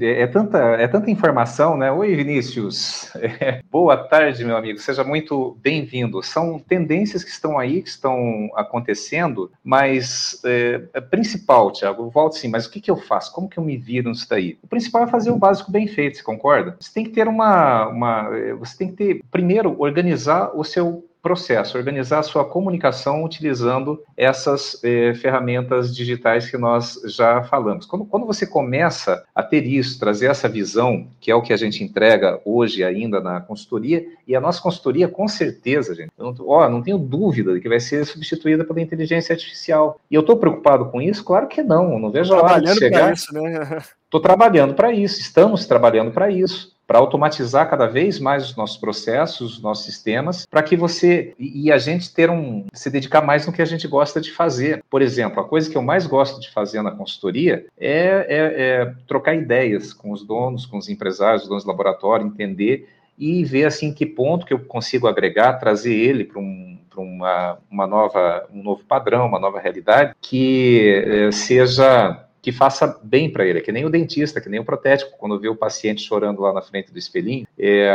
é, 0.00 0.22
é, 0.22 0.26
tanta, 0.26 0.58
é 0.58 0.88
tanta 0.88 1.10
informação, 1.10 1.76
né? 1.76 1.92
Oi, 1.92 2.14
Vinícius. 2.14 3.14
É, 3.16 3.60
boa 3.70 3.96
tarde, 3.96 4.44
meu 4.44 4.56
amigo. 4.56 4.78
Seja 4.78 5.04
muito 5.04 5.58
bem-vindo. 5.60 6.22
São 6.22 6.58
tendências 6.58 7.22
que 7.22 7.30
estão 7.30 7.58
aí, 7.58 7.82
que 7.82 7.88
estão 7.90 8.50
acontecendo, 8.54 9.50
mas 9.62 10.40
é, 10.44 10.82
é 10.94 11.00
principal, 11.00 11.70
Tiago, 11.70 12.08
volto 12.08 12.36
sim, 12.36 12.48
mas 12.48 12.66
o 12.66 12.70
que, 12.70 12.80
que 12.80 12.90
eu 12.90 12.96
faço? 12.96 13.32
Como 13.32 13.48
que 13.48 13.58
eu 13.58 13.64
me 13.64 13.76
viro 13.76 14.08
nisso 14.08 14.26
daí? 14.28 14.58
O 14.62 14.66
principal 14.66 15.02
é 15.04 15.06
fazer 15.06 15.30
o 15.30 15.38
básico 15.38 15.70
bem 15.70 15.86
feito, 15.86 16.16
você 16.16 16.22
concorda? 16.22 16.76
Você 16.80 16.92
tem 16.92 17.04
que 17.04 17.10
ter 17.10 17.28
uma, 17.28 17.88
uma 17.88 18.30
você 18.58 18.78
tem 18.78 18.88
que 18.88 18.94
ter, 18.94 19.20
primeiro, 19.30 19.76
organizar 19.78 20.56
o 20.56 20.64
seu 20.64 21.04
processo, 21.26 21.76
organizar 21.76 22.20
a 22.20 22.22
sua 22.22 22.44
comunicação 22.44 23.24
utilizando 23.24 24.00
essas 24.16 24.80
eh, 24.84 25.12
ferramentas 25.14 25.92
digitais 25.92 26.48
que 26.48 26.56
nós 26.56 27.00
já 27.04 27.42
falamos. 27.42 27.84
Quando, 27.84 28.04
quando 28.04 28.24
você 28.24 28.46
começa 28.46 29.24
a 29.34 29.42
ter 29.42 29.66
isso, 29.66 29.98
trazer 29.98 30.26
essa 30.26 30.48
visão, 30.48 31.08
que 31.20 31.28
é 31.28 31.34
o 31.34 31.42
que 31.42 31.52
a 31.52 31.56
gente 31.56 31.82
entrega 31.82 32.40
hoje 32.44 32.84
ainda 32.84 33.20
na 33.20 33.40
consultoria, 33.40 34.06
e 34.24 34.36
a 34.36 34.40
nossa 34.40 34.62
consultoria, 34.62 35.08
com 35.08 35.26
certeza, 35.26 35.96
gente, 35.96 36.12
não, 36.16 36.32
ó, 36.46 36.68
não 36.68 36.80
tenho 36.80 36.96
dúvida 36.96 37.52
de 37.54 37.60
que 37.60 37.68
vai 37.68 37.80
ser 37.80 38.06
substituída 38.06 38.64
pela 38.64 38.80
inteligência 38.80 39.32
artificial. 39.32 40.00
E 40.08 40.14
eu 40.14 40.20
estou 40.20 40.36
preocupado 40.36 40.86
com 40.92 41.02
isso? 41.02 41.24
Claro 41.24 41.48
que 41.48 41.60
não, 41.60 41.98
não 41.98 42.12
vejo 42.12 42.34
a 42.34 42.40
hora 42.40 42.60
de 42.60 42.72
chegar. 42.78 43.12
Isso, 43.12 43.34
né? 43.34 43.42
Estou 44.06 44.20
trabalhando 44.20 44.74
para 44.74 44.92
isso, 44.92 45.20
estamos 45.20 45.66
trabalhando 45.66 46.12
para 46.12 46.30
isso 46.30 46.76
para 46.86 46.98
automatizar 46.98 47.68
cada 47.68 47.86
vez 47.86 48.20
mais 48.20 48.44
os 48.44 48.56
nossos 48.56 48.76
processos, 48.76 49.54
os 49.54 49.62
nossos 49.62 49.84
sistemas, 49.84 50.46
para 50.46 50.62
que 50.62 50.76
você 50.76 51.34
e 51.38 51.72
a 51.72 51.78
gente 51.78 52.14
ter 52.14 52.30
um 52.30 52.64
se 52.72 52.88
dedicar 52.88 53.20
mais 53.20 53.44
no 53.46 53.52
que 53.52 53.60
a 53.60 53.66
gente 53.66 53.88
gosta 53.88 54.20
de 54.20 54.30
fazer. 54.30 54.84
Por 54.88 55.02
exemplo, 55.02 55.40
a 55.40 55.44
coisa 55.44 55.68
que 55.68 55.76
eu 55.76 55.82
mais 55.82 56.06
gosto 56.06 56.40
de 56.40 56.50
fazer 56.50 56.80
na 56.82 56.92
consultoria 56.92 57.66
é, 57.76 58.26
é, 58.28 58.36
é 58.38 58.94
trocar 59.06 59.34
ideias 59.34 59.92
com 59.92 60.12
os 60.12 60.24
donos, 60.24 60.64
com 60.64 60.78
os 60.78 60.88
empresários, 60.88 61.42
os 61.42 61.48
donos 61.48 61.64
do 61.64 61.68
laboratório, 61.68 62.26
entender 62.26 62.88
e 63.18 63.44
ver 63.44 63.64
assim 63.64 63.92
que 63.92 64.06
ponto 64.06 64.46
que 64.46 64.52
eu 64.52 64.60
consigo 64.60 65.08
agregar, 65.08 65.54
trazer 65.54 65.94
ele 65.94 66.24
para 66.24 66.38
um 66.38 66.76
uma, 66.96 67.58
uma 67.70 67.86
nova 67.86 68.46
um 68.50 68.62
novo 68.62 68.82
padrão, 68.84 69.26
uma 69.26 69.38
nova 69.38 69.60
realidade 69.60 70.14
que 70.18 71.04
eh, 71.06 71.30
seja 71.30 72.25
que 72.46 72.52
faça 72.52 73.00
bem 73.02 73.28
para 73.28 73.44
ele, 73.44 73.58
é 73.58 73.60
que 73.60 73.72
nem 73.72 73.84
o 73.84 73.90
dentista, 73.90 74.40
que 74.40 74.48
nem 74.48 74.60
o 74.60 74.64
protético, 74.64 75.18
quando 75.18 75.36
vê 75.36 75.48
o 75.48 75.56
paciente 75.56 76.00
chorando 76.00 76.40
lá 76.40 76.52
na 76.52 76.62
frente 76.62 76.92
do 76.92 76.98
espelhinho. 76.98 77.44
É, 77.58 77.92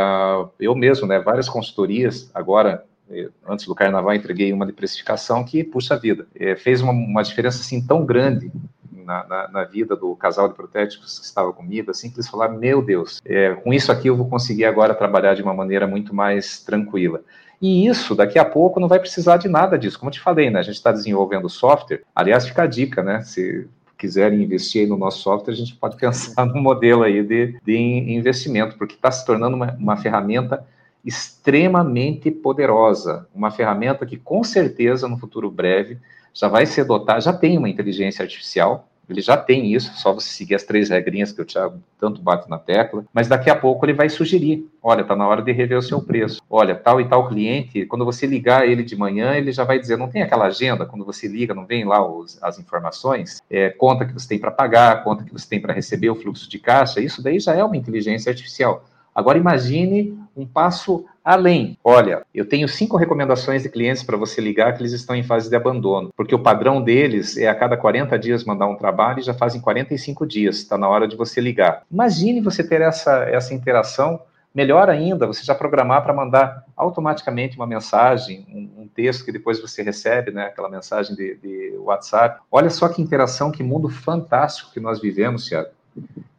eu 0.60 0.74
mesmo, 0.74 1.06
né, 1.06 1.18
várias 1.18 1.48
consultorias, 1.48 2.30
agora, 2.34 2.84
é, 3.10 3.30
antes 3.48 3.64
do 3.64 3.74
carnaval, 3.74 4.14
entreguei 4.14 4.52
uma 4.52 4.66
de 4.66 4.74
precificação 4.74 5.42
que, 5.42 5.64
puxa 5.64 5.96
vida, 5.96 6.26
é, 6.38 6.54
fez 6.54 6.82
uma, 6.82 6.92
uma, 6.92 7.22
diferença 7.22 7.62
assim 7.62 7.80
tão 7.80 8.04
grande 8.04 8.52
na, 8.92 9.26
na, 9.26 9.48
na, 9.48 9.64
vida 9.64 9.96
do 9.96 10.14
casal 10.16 10.50
de 10.50 10.54
protéticos 10.54 11.18
que 11.18 11.24
estava 11.24 11.50
comigo, 11.50 11.90
assim, 11.90 12.10
que 12.10 12.16
eles 12.16 12.28
falaram, 12.28 12.58
meu 12.58 12.82
Deus, 12.82 13.22
é, 13.24 13.54
com 13.54 13.72
isso 13.72 13.90
aqui 13.90 14.08
eu 14.08 14.16
vou 14.18 14.28
conseguir 14.28 14.66
agora 14.66 14.94
trabalhar 14.94 15.32
de 15.32 15.42
uma 15.42 15.54
maneira 15.54 15.86
muito 15.86 16.14
mais 16.14 16.62
tranquila. 16.62 17.22
E 17.58 17.86
isso, 17.86 18.14
daqui 18.14 18.38
a 18.38 18.44
pouco, 18.44 18.78
não 18.78 18.88
vai 18.88 18.98
precisar 18.98 19.38
de 19.38 19.48
nada 19.48 19.78
disso. 19.78 19.98
Como 19.98 20.10
eu 20.10 20.12
te 20.12 20.20
falei, 20.20 20.50
né? 20.50 20.58
A 20.58 20.62
gente 20.62 20.74
está 20.74 20.92
desenvolvendo 20.92 21.48
software. 21.48 22.02
Aliás, 22.14 22.46
fica 22.46 22.64
a 22.64 22.66
dica, 22.66 23.02
né? 23.02 23.22
Se 23.22 23.66
quiserem 24.02 24.42
investir 24.42 24.88
no 24.88 24.96
nosso 24.96 25.20
software, 25.20 25.54
a 25.54 25.56
gente 25.56 25.76
pode 25.76 25.96
pensar 25.96 26.44
no 26.52 26.60
modelo 26.60 27.04
aí 27.04 27.22
de, 27.22 27.56
de 27.64 27.76
investimento, 27.76 28.76
porque 28.76 28.96
está 28.96 29.12
se 29.12 29.24
tornando 29.24 29.54
uma, 29.54 29.72
uma 29.78 29.96
ferramenta 29.96 30.66
extremamente 31.04 32.28
poderosa, 32.28 33.28
uma 33.32 33.52
ferramenta 33.52 34.04
que 34.04 34.16
com 34.16 34.42
certeza 34.42 35.06
no 35.06 35.16
futuro 35.16 35.48
breve 35.50 35.98
já 36.34 36.48
vai 36.48 36.66
ser 36.66 36.84
dotada, 36.84 37.20
já 37.20 37.32
tem 37.32 37.56
uma 37.56 37.68
inteligência 37.68 38.24
artificial, 38.24 38.88
ele 39.08 39.20
já 39.20 39.36
tem 39.36 39.72
isso, 39.72 39.92
só 39.94 40.12
você 40.12 40.28
seguir 40.28 40.54
as 40.54 40.62
três 40.62 40.88
regrinhas 40.88 41.32
que 41.32 41.42
o 41.42 41.44
Thiago 41.44 41.80
tanto 41.98 42.20
bate 42.20 42.48
na 42.48 42.58
tecla, 42.58 43.04
mas 43.12 43.28
daqui 43.28 43.50
a 43.50 43.56
pouco 43.56 43.84
ele 43.84 43.92
vai 43.92 44.08
sugerir, 44.08 44.66
olha, 44.82 45.02
está 45.02 45.14
na 45.14 45.26
hora 45.26 45.42
de 45.42 45.52
rever 45.52 45.78
o 45.78 45.82
seu 45.82 46.00
preço. 46.00 46.40
Olha, 46.48 46.74
tal 46.74 47.00
e 47.00 47.08
tal 47.08 47.28
cliente, 47.28 47.86
quando 47.86 48.04
você 48.04 48.26
ligar 48.26 48.66
ele 48.66 48.82
de 48.82 48.96
manhã, 48.96 49.34
ele 49.34 49.52
já 49.52 49.64
vai 49.64 49.78
dizer, 49.78 49.96
não 49.96 50.08
tem 50.08 50.22
aquela 50.22 50.46
agenda, 50.46 50.86
quando 50.86 51.04
você 51.04 51.28
liga, 51.28 51.54
não 51.54 51.66
vem 51.66 51.84
lá 51.84 52.04
os, 52.04 52.42
as 52.42 52.58
informações, 52.58 53.42
é, 53.50 53.70
conta 53.70 54.04
que 54.04 54.12
você 54.12 54.28
tem 54.28 54.38
para 54.38 54.50
pagar, 54.50 55.04
conta 55.04 55.24
que 55.24 55.32
você 55.32 55.48
tem 55.48 55.60
para 55.60 55.72
receber 55.72 56.10
o 56.10 56.16
fluxo 56.16 56.48
de 56.48 56.58
caixa, 56.58 57.00
isso 57.00 57.22
daí 57.22 57.38
já 57.38 57.54
é 57.54 57.62
uma 57.62 57.76
inteligência 57.76 58.30
artificial. 58.30 58.84
Agora 59.14 59.38
imagine 59.38 60.18
um 60.36 60.46
passo 60.46 61.04
além. 61.24 61.78
Olha, 61.84 62.22
eu 62.34 62.48
tenho 62.48 62.68
cinco 62.68 62.96
recomendações 62.96 63.62
de 63.62 63.68
clientes 63.68 64.02
para 64.02 64.16
você 64.16 64.40
ligar 64.40 64.74
que 64.74 64.82
eles 64.82 64.92
estão 64.92 65.14
em 65.14 65.22
fase 65.22 65.48
de 65.48 65.54
abandono, 65.54 66.10
porque 66.16 66.34
o 66.34 66.38
padrão 66.38 66.82
deles 66.82 67.36
é 67.36 67.48
a 67.48 67.54
cada 67.54 67.76
40 67.76 68.18
dias 68.18 68.44
mandar 68.44 68.66
um 68.66 68.76
trabalho 68.76 69.20
e 69.20 69.22
já 69.22 69.34
fazem 69.34 69.60
45 69.60 70.26
dias, 70.26 70.56
está 70.56 70.76
na 70.76 70.88
hora 70.88 71.06
de 71.06 71.16
você 71.16 71.40
ligar. 71.40 71.82
Imagine 71.90 72.40
você 72.40 72.64
ter 72.64 72.80
essa, 72.80 73.24
essa 73.24 73.54
interação 73.54 74.20
Melhor 74.54 74.90
ainda, 74.90 75.26
você 75.26 75.42
já 75.42 75.54
programar 75.54 76.02
para 76.02 76.12
mandar 76.12 76.64
automaticamente 76.76 77.56
uma 77.56 77.66
mensagem, 77.66 78.44
um, 78.50 78.82
um, 78.82 78.88
texto 78.88 79.24
que 79.24 79.32
depois 79.32 79.58
você 79.58 79.82
recebe, 79.82 80.30
né, 80.30 80.44
aquela 80.44 80.68
mensagem 80.68 81.16
de, 81.16 81.36
de, 81.36 81.74
WhatsApp. 81.78 82.38
Olha 82.50 82.68
só 82.68 82.86
que 82.88 83.00
interação, 83.00 83.50
que 83.50 83.62
mundo 83.62 83.88
fantástico 83.88 84.70
que 84.70 84.78
nós 84.78 85.00
vivemos, 85.00 85.48
Thiago. 85.48 85.70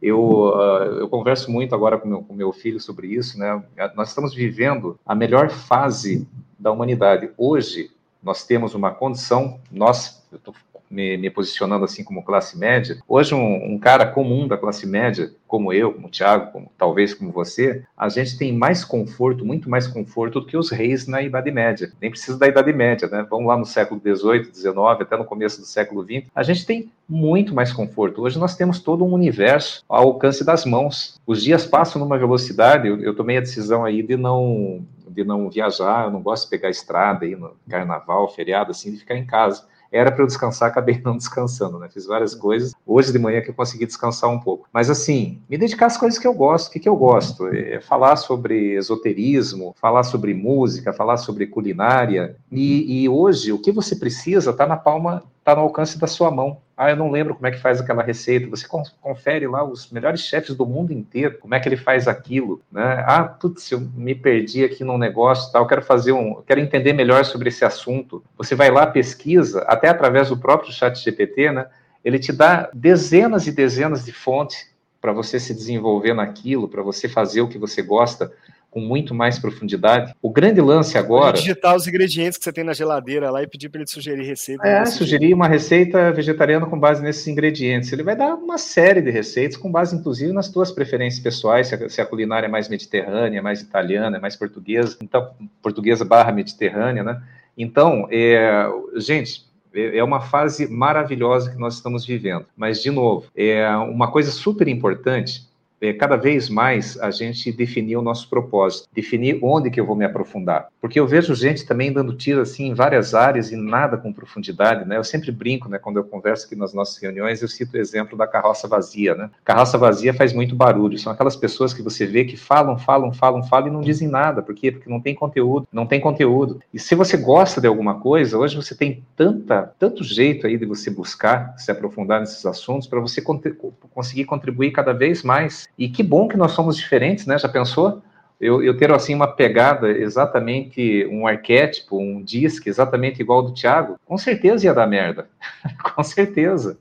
Eu, 0.00 0.20
uh, 0.20 0.98
eu 1.00 1.08
converso 1.08 1.50
muito 1.50 1.74
agora 1.74 1.98
com 1.98 2.08
meu, 2.08 2.22
com 2.22 2.34
meu 2.34 2.52
filho 2.52 2.80
sobre 2.80 3.08
isso, 3.08 3.38
né? 3.38 3.62
Nós 3.94 4.08
estamos 4.08 4.34
vivendo 4.34 4.98
a 5.04 5.14
melhor 5.14 5.50
fase 5.50 6.28
da 6.58 6.70
humanidade. 6.70 7.30
Hoje, 7.38 7.90
nós 8.22 8.44
temos 8.46 8.74
uma 8.74 8.90
condição, 8.90 9.60
nós, 9.70 10.26
eu 10.32 10.36
estou 10.36 10.54
me, 10.90 11.16
me, 11.16 11.30
posicionando 11.30 11.84
assim 11.84 12.04
como 12.04 12.22
classe 12.22 12.58
média, 12.58 12.98
hoje 13.08 13.34
um, 13.34 13.74
um, 13.74 13.78
cara 13.78 14.06
comum 14.06 14.46
da 14.46 14.56
classe 14.56 14.86
média, 14.86 15.32
como 15.46 15.72
eu, 15.72 15.92
como 15.92 16.06
o 16.06 16.10
Thiago, 16.10 16.52
como, 16.52 16.70
talvez 16.76 17.14
como 17.14 17.30
você, 17.30 17.82
a 17.96 18.08
gente 18.08 18.36
tem 18.36 18.52
mais 18.52 18.84
conforto, 18.84 19.44
muito 19.44 19.68
mais 19.68 19.86
conforto 19.86 20.40
do 20.40 20.46
que 20.46 20.56
os 20.56 20.70
reis 20.70 21.06
na 21.06 21.22
Idade 21.22 21.50
Média. 21.50 21.92
Nem 22.00 22.10
precisa 22.10 22.38
da 22.38 22.48
Idade 22.48 22.72
Média, 22.72 23.08
né? 23.08 23.26
Vamos 23.28 23.46
lá 23.46 23.56
no 23.56 23.64
século 23.64 24.00
XVIII, 24.00 24.44
XIX, 24.52 24.76
até 25.00 25.16
no 25.16 25.24
começo 25.24 25.60
do 25.60 25.66
século 25.66 26.02
XX. 26.02 26.28
A 26.34 26.42
gente 26.42 26.66
tem 26.66 26.90
muito 27.08 27.54
mais 27.54 27.72
conforto. 27.72 28.22
Hoje 28.22 28.38
nós 28.38 28.56
temos 28.56 28.80
todo 28.80 29.04
um 29.04 29.12
universo 29.12 29.84
ao 29.88 30.04
alcance 30.04 30.44
das 30.44 30.64
mãos. 30.64 31.20
Os 31.26 31.42
dias 31.42 31.66
passam 31.66 32.00
numa 32.00 32.18
velocidade, 32.18 32.88
eu, 32.88 33.00
eu 33.00 33.14
tomei 33.14 33.36
a 33.38 33.40
decisão 33.40 33.84
aí 33.84 34.02
de 34.02 34.16
não 34.16 34.84
de 35.14 35.22
não 35.22 35.48
viajar, 35.48 36.06
eu 36.06 36.10
não 36.10 36.20
gosto 36.20 36.44
de 36.44 36.50
pegar 36.50 36.70
estrada 36.70 37.24
aí 37.24 37.36
no 37.36 37.52
carnaval, 37.70 38.28
feriado, 38.34 38.72
assim, 38.72 38.90
de 38.90 38.98
ficar 38.98 39.14
em 39.14 39.24
casa 39.24 39.64
era 39.94 40.10
para 40.10 40.24
eu 40.24 40.26
descansar, 40.26 40.68
acabei 40.68 41.00
não 41.04 41.16
descansando, 41.16 41.78
né? 41.78 41.88
Fiz 41.88 42.04
várias 42.04 42.34
coisas. 42.34 42.72
Hoje 42.84 43.12
de 43.12 43.18
manhã 43.18 43.40
que 43.40 43.50
eu 43.50 43.54
consegui 43.54 43.86
descansar 43.86 44.28
um 44.28 44.40
pouco. 44.40 44.68
Mas 44.72 44.90
assim, 44.90 45.40
me 45.48 45.56
dedicar 45.56 45.86
às 45.86 45.96
coisas 45.96 46.18
que 46.18 46.26
eu 46.26 46.34
gosto. 46.34 46.68
O 46.68 46.70
que, 46.72 46.80
que 46.80 46.88
eu 46.88 46.96
gosto? 46.96 47.46
É 47.48 47.80
falar 47.80 48.16
sobre 48.16 48.74
esoterismo, 48.74 49.74
falar 49.80 50.02
sobre 50.02 50.34
música, 50.34 50.92
falar 50.92 51.16
sobre 51.16 51.46
culinária. 51.46 52.36
E, 52.50 53.04
e 53.04 53.08
hoje, 53.08 53.52
o 53.52 53.60
que 53.60 53.70
você 53.70 53.94
precisa 53.94 54.50
está 54.50 54.66
na 54.66 54.76
palma, 54.76 55.22
está 55.38 55.54
no 55.54 55.62
alcance 55.62 55.98
da 55.98 56.08
sua 56.08 56.30
mão. 56.30 56.58
Ah, 56.76 56.90
eu 56.90 56.96
não 56.96 57.10
lembro 57.10 57.34
como 57.34 57.46
é 57.46 57.52
que 57.52 57.60
faz 57.60 57.80
aquela 57.80 58.02
receita. 58.02 58.48
Você 58.48 58.66
confere 59.00 59.46
lá 59.46 59.62
os 59.62 59.90
melhores 59.90 60.20
chefes 60.20 60.56
do 60.56 60.66
mundo 60.66 60.92
inteiro, 60.92 61.38
como 61.38 61.54
é 61.54 61.60
que 61.60 61.68
ele 61.68 61.76
faz 61.76 62.08
aquilo, 62.08 62.60
né? 62.70 63.04
Ah, 63.06 63.24
putz, 63.24 63.70
eu 63.70 63.80
me 63.80 64.14
perdi 64.14 64.64
aqui 64.64 64.82
num 64.82 64.98
negócio, 64.98 65.52
tal, 65.52 65.66
quero 65.66 65.82
fazer 65.82 66.12
um, 66.12 66.42
quero 66.42 66.60
entender 66.60 66.92
melhor 66.92 67.24
sobre 67.24 67.48
esse 67.48 67.64
assunto. 67.64 68.24
Você 68.36 68.54
vai 68.56 68.70
lá, 68.70 68.86
pesquisa, 68.86 69.62
até 69.68 69.88
através 69.88 70.28
do 70.28 70.36
próprio 70.36 70.72
chat 70.72 70.98
GPT, 70.98 71.52
né? 71.52 71.66
Ele 72.04 72.18
te 72.18 72.32
dá 72.32 72.68
dezenas 72.74 73.46
e 73.46 73.52
dezenas 73.52 74.04
de 74.04 74.12
fontes 74.12 74.68
para 75.00 75.12
você 75.12 75.38
se 75.38 75.54
desenvolver 75.54 76.14
naquilo, 76.14 76.68
para 76.68 76.82
você 76.82 77.08
fazer 77.08 77.40
o 77.40 77.48
que 77.48 77.58
você 77.58 77.82
gosta 77.82 78.32
com 78.74 78.80
muito 78.80 79.14
mais 79.14 79.38
profundidade. 79.38 80.12
O 80.20 80.28
grande 80.28 80.60
lance 80.60 80.98
agora. 80.98 81.36
Digitar 81.36 81.76
os 81.76 81.86
ingredientes 81.86 82.36
que 82.36 82.42
você 82.42 82.52
tem 82.52 82.64
na 82.64 82.74
geladeira 82.74 83.30
lá 83.30 83.40
e 83.40 83.46
pedir 83.46 83.68
para 83.68 83.80
ele 83.80 83.88
sugerir 83.88 84.24
receita. 84.24 84.66
É, 84.66 84.84
sugerir 84.84 85.32
uma 85.32 85.46
receita 85.46 86.10
vegetariana 86.10 86.66
com 86.66 86.76
base 86.76 87.00
nesses 87.00 87.24
ingredientes. 87.28 87.92
Ele 87.92 88.02
vai 88.02 88.16
dar 88.16 88.34
uma 88.34 88.58
série 88.58 89.00
de 89.00 89.12
receitas 89.12 89.56
com 89.56 89.70
base, 89.70 89.94
inclusive, 89.94 90.32
nas 90.32 90.48
tuas 90.48 90.72
preferências 90.72 91.22
pessoais, 91.22 91.68
se 91.68 91.74
a, 91.76 91.88
se 91.88 92.00
a 92.00 92.06
culinária 92.06 92.46
é 92.46 92.50
mais 92.50 92.68
mediterrânea, 92.68 93.40
mais 93.40 93.60
italiana, 93.60 94.18
mais 94.18 94.34
portuguesa, 94.34 94.96
então 95.00 95.30
portuguesa 95.62 96.04
barra 96.04 96.32
mediterrânea, 96.32 97.04
né? 97.04 97.22
Então, 97.56 98.08
é, 98.10 98.68
gente, 98.96 99.44
é, 99.72 99.98
é 99.98 100.02
uma 100.02 100.20
fase 100.20 100.66
maravilhosa 100.66 101.52
que 101.52 101.58
nós 101.58 101.74
estamos 101.74 102.04
vivendo. 102.04 102.46
Mas, 102.56 102.82
de 102.82 102.90
novo, 102.90 103.28
é 103.36 103.68
uma 103.76 104.10
coisa 104.10 104.32
super 104.32 104.66
importante 104.66 105.46
é, 105.84 105.92
cada 105.92 106.16
vez 106.16 106.48
mais 106.48 106.98
a 107.00 107.10
gente 107.10 107.52
definir 107.52 107.96
o 107.96 108.02
nosso 108.02 108.28
propósito, 108.28 108.88
definir 108.92 109.38
onde 109.42 109.70
que 109.70 109.80
eu 109.80 109.86
vou 109.86 109.94
me 109.94 110.04
aprofundar. 110.04 110.68
Porque 110.80 110.98
eu 110.98 111.06
vejo 111.06 111.34
gente 111.34 111.66
também 111.66 111.92
dando 111.92 112.14
tiro 112.14 112.40
assim 112.40 112.68
em 112.68 112.74
várias 112.74 113.14
áreas 113.14 113.52
e 113.52 113.56
nada 113.56 113.96
com 113.96 114.12
profundidade, 114.12 114.88
né? 114.88 114.96
Eu 114.96 115.04
sempre 115.04 115.30
brinco, 115.30 115.68
né, 115.68 115.78
quando 115.78 115.98
eu 115.98 116.04
converso 116.04 116.46
aqui 116.46 116.56
nas 116.56 116.72
nossas 116.72 116.96
reuniões, 116.98 117.42
eu 117.42 117.48
cito 117.48 117.76
o 117.76 117.80
exemplo 117.80 118.16
da 118.16 118.26
carroça 118.26 118.66
vazia, 118.66 119.14
né? 119.14 119.30
Carroça 119.44 119.76
vazia 119.76 120.14
faz 120.14 120.32
muito 120.32 120.54
barulho, 120.54 120.98
são 120.98 121.12
aquelas 121.12 121.36
pessoas 121.36 121.74
que 121.74 121.82
você 121.82 122.06
vê 122.06 122.24
que 122.24 122.36
falam, 122.36 122.78
falam, 122.78 123.12
falam, 123.12 123.42
falam 123.42 123.68
e 123.68 123.70
não 123.70 123.80
dizem 123.80 124.08
nada. 124.08 124.42
Por 124.42 124.54
quê? 124.54 124.72
Porque 124.72 124.88
não 124.88 125.00
tem 125.00 125.14
conteúdo, 125.14 125.68
não 125.72 125.86
tem 125.86 126.00
conteúdo. 126.00 126.60
E 126.72 126.78
se 126.78 126.94
você 126.94 127.16
gosta 127.16 127.60
de 127.60 127.66
alguma 127.66 128.00
coisa, 128.00 128.38
hoje 128.38 128.56
você 128.56 128.74
tem 128.74 129.02
tanta, 129.16 129.74
tanto 129.78 130.02
jeito 130.02 130.46
aí 130.46 130.56
de 130.56 130.64
você 130.64 130.90
buscar 130.90 131.54
se 131.58 131.70
aprofundar 131.70 132.20
nesses 132.20 132.44
assuntos 132.46 132.88
para 132.88 133.00
você 133.00 133.22
conseguir 133.22 134.24
contribuir 134.24 134.70
cada 134.70 134.92
vez 134.92 135.22
mais 135.22 135.66
e 135.78 135.88
que 135.88 136.02
bom 136.02 136.28
que 136.28 136.36
nós 136.36 136.52
somos 136.52 136.76
diferentes, 136.76 137.26
né? 137.26 137.38
Já 137.38 137.48
pensou? 137.48 138.02
Eu, 138.40 138.62
eu 138.62 138.76
ter 138.76 138.92
assim 138.92 139.14
uma 139.14 139.28
pegada 139.28 139.88
exatamente 139.90 141.06
um 141.10 141.26
arquétipo, 141.26 141.98
um 141.98 142.22
disque 142.22 142.68
exatamente 142.68 143.20
igual 143.20 143.40
ao 143.40 143.46
do 143.46 143.54
Thiago, 143.54 143.96
com 144.04 144.18
certeza 144.18 144.66
ia 144.66 144.74
dar 144.74 144.86
merda. 144.86 145.28
com 145.94 146.02
certeza. 146.02 146.78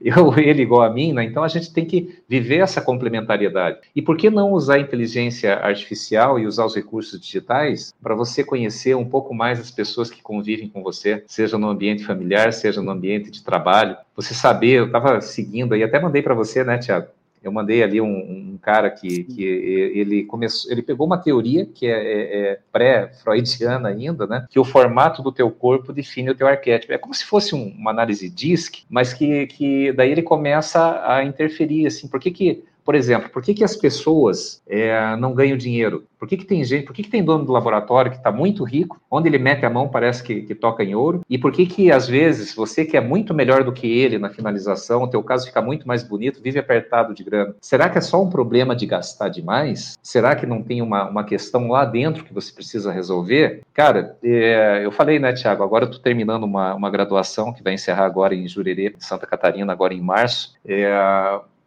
Eu, 0.00 0.38
ele 0.38 0.62
igual 0.62 0.82
a 0.82 0.90
mim, 0.90 1.12
né? 1.12 1.24
Então 1.24 1.42
a 1.42 1.48
gente 1.48 1.72
tem 1.72 1.84
que 1.84 2.22
viver 2.28 2.58
essa 2.58 2.80
complementariedade. 2.80 3.78
E 3.94 4.02
por 4.02 4.16
que 4.16 4.28
não 4.28 4.52
usar 4.52 4.74
a 4.74 4.80
inteligência 4.80 5.54
artificial 5.54 6.38
e 6.38 6.46
usar 6.46 6.64
os 6.64 6.74
recursos 6.74 7.20
digitais 7.20 7.94
para 8.02 8.14
você 8.14 8.44
conhecer 8.44 8.94
um 8.96 9.04
pouco 9.04 9.34
mais 9.34 9.58
as 9.60 9.70
pessoas 9.70 10.10
que 10.10 10.22
convivem 10.22 10.68
com 10.68 10.82
você, 10.82 11.24
seja 11.26 11.56
no 11.58 11.68
ambiente 11.68 12.04
familiar, 12.04 12.52
seja 12.52 12.82
no 12.82 12.90
ambiente 12.90 13.30
de 13.30 13.42
trabalho? 13.42 13.96
Você 14.14 14.34
saber, 14.34 14.72
eu 14.72 14.86
estava 14.86 15.20
seguindo 15.20 15.74
aí, 15.74 15.82
até 15.82 16.00
mandei 16.00 16.22
para 16.22 16.34
você, 16.34 16.64
né, 16.64 16.78
Tiago? 16.78 17.08
Eu 17.46 17.52
mandei 17.52 17.80
ali 17.80 18.00
um, 18.00 18.08
um 18.08 18.58
cara 18.60 18.90
que, 18.90 19.22
que 19.22 19.44
ele 19.44 20.24
começou, 20.24 20.70
ele 20.70 20.82
pegou 20.82 21.06
uma 21.06 21.16
teoria 21.16 21.64
que 21.64 21.86
é, 21.86 21.92
é, 21.92 22.50
é 22.50 22.60
pré-freudiana 22.72 23.88
ainda, 23.88 24.26
né? 24.26 24.46
Que 24.50 24.58
o 24.58 24.64
formato 24.64 25.22
do 25.22 25.30
teu 25.30 25.48
corpo 25.48 25.92
define 25.92 26.30
o 26.30 26.34
teu 26.34 26.48
arquétipo. 26.48 26.92
É 26.92 26.98
como 26.98 27.14
se 27.14 27.24
fosse 27.24 27.54
um, 27.54 27.68
uma 27.78 27.92
análise 27.92 28.28
DISC, 28.28 28.84
mas 28.90 29.14
que, 29.14 29.46
que 29.46 29.92
daí 29.92 30.10
ele 30.10 30.22
começa 30.22 31.00
a 31.06 31.22
interferir, 31.22 31.86
assim, 31.86 32.08
por 32.08 32.18
que 32.18 32.32
que 32.32 32.64
por 32.86 32.94
exemplo, 32.94 33.28
por 33.30 33.42
que, 33.42 33.52
que 33.52 33.64
as 33.64 33.76
pessoas 33.76 34.62
é, 34.64 35.16
não 35.16 35.34
ganham 35.34 35.56
dinheiro? 35.56 36.04
Por 36.16 36.28
que, 36.28 36.36
que 36.36 36.44
tem 36.44 36.62
gente, 36.62 36.86
por 36.86 36.94
que, 36.94 37.02
que 37.02 37.10
tem 37.10 37.24
dono 37.24 37.44
do 37.44 37.52
laboratório 37.52 38.12
que 38.12 38.16
está 38.16 38.30
muito 38.30 38.62
rico, 38.62 39.00
onde 39.10 39.28
ele 39.28 39.38
mete 39.38 39.66
a 39.66 39.70
mão 39.70 39.88
parece 39.88 40.22
que, 40.22 40.42
que, 40.42 40.54
toca 40.54 40.84
em 40.84 40.94
ouro? 40.94 41.20
E 41.28 41.36
por 41.36 41.50
que 41.50 41.66
que 41.66 41.90
às 41.90 42.06
vezes 42.06 42.54
você 42.54 42.84
que 42.84 42.96
é 42.96 43.00
muito 43.00 43.34
melhor 43.34 43.64
do 43.64 43.72
que 43.72 43.86
ele 43.86 44.18
na 44.18 44.30
finalização, 44.30 45.02
o 45.02 45.08
teu 45.08 45.20
caso 45.20 45.46
fica 45.46 45.60
muito 45.60 45.86
mais 45.86 46.04
bonito, 46.04 46.40
vive 46.40 46.60
apertado 46.60 47.12
de 47.12 47.24
grana? 47.24 47.56
Será 47.60 47.88
que 47.88 47.98
é 47.98 48.00
só 48.00 48.22
um 48.22 48.30
problema 48.30 48.76
de 48.76 48.86
gastar 48.86 49.30
demais? 49.30 49.98
Será 50.00 50.36
que 50.36 50.46
não 50.46 50.62
tem 50.62 50.80
uma, 50.80 51.08
uma 51.08 51.24
questão 51.24 51.68
lá 51.68 51.84
dentro 51.84 52.24
que 52.24 52.32
você 52.32 52.52
precisa 52.52 52.92
resolver? 52.92 53.62
Cara, 53.74 54.16
é, 54.22 54.82
eu 54.84 54.92
falei, 54.92 55.18
né, 55.18 55.32
Tiago, 55.32 55.64
agora 55.64 55.84
eu 55.84 55.90
estou 55.90 56.02
terminando 56.02 56.44
uma, 56.44 56.72
uma 56.72 56.88
graduação 56.88 57.52
que 57.52 57.64
vai 57.64 57.74
encerrar 57.74 58.06
agora 58.06 58.32
em 58.32 58.46
Jurerê, 58.46 58.94
Santa 59.00 59.26
Catarina, 59.26 59.72
agora 59.72 59.92
em 59.92 60.00
março. 60.00 60.54
É, 60.64 60.88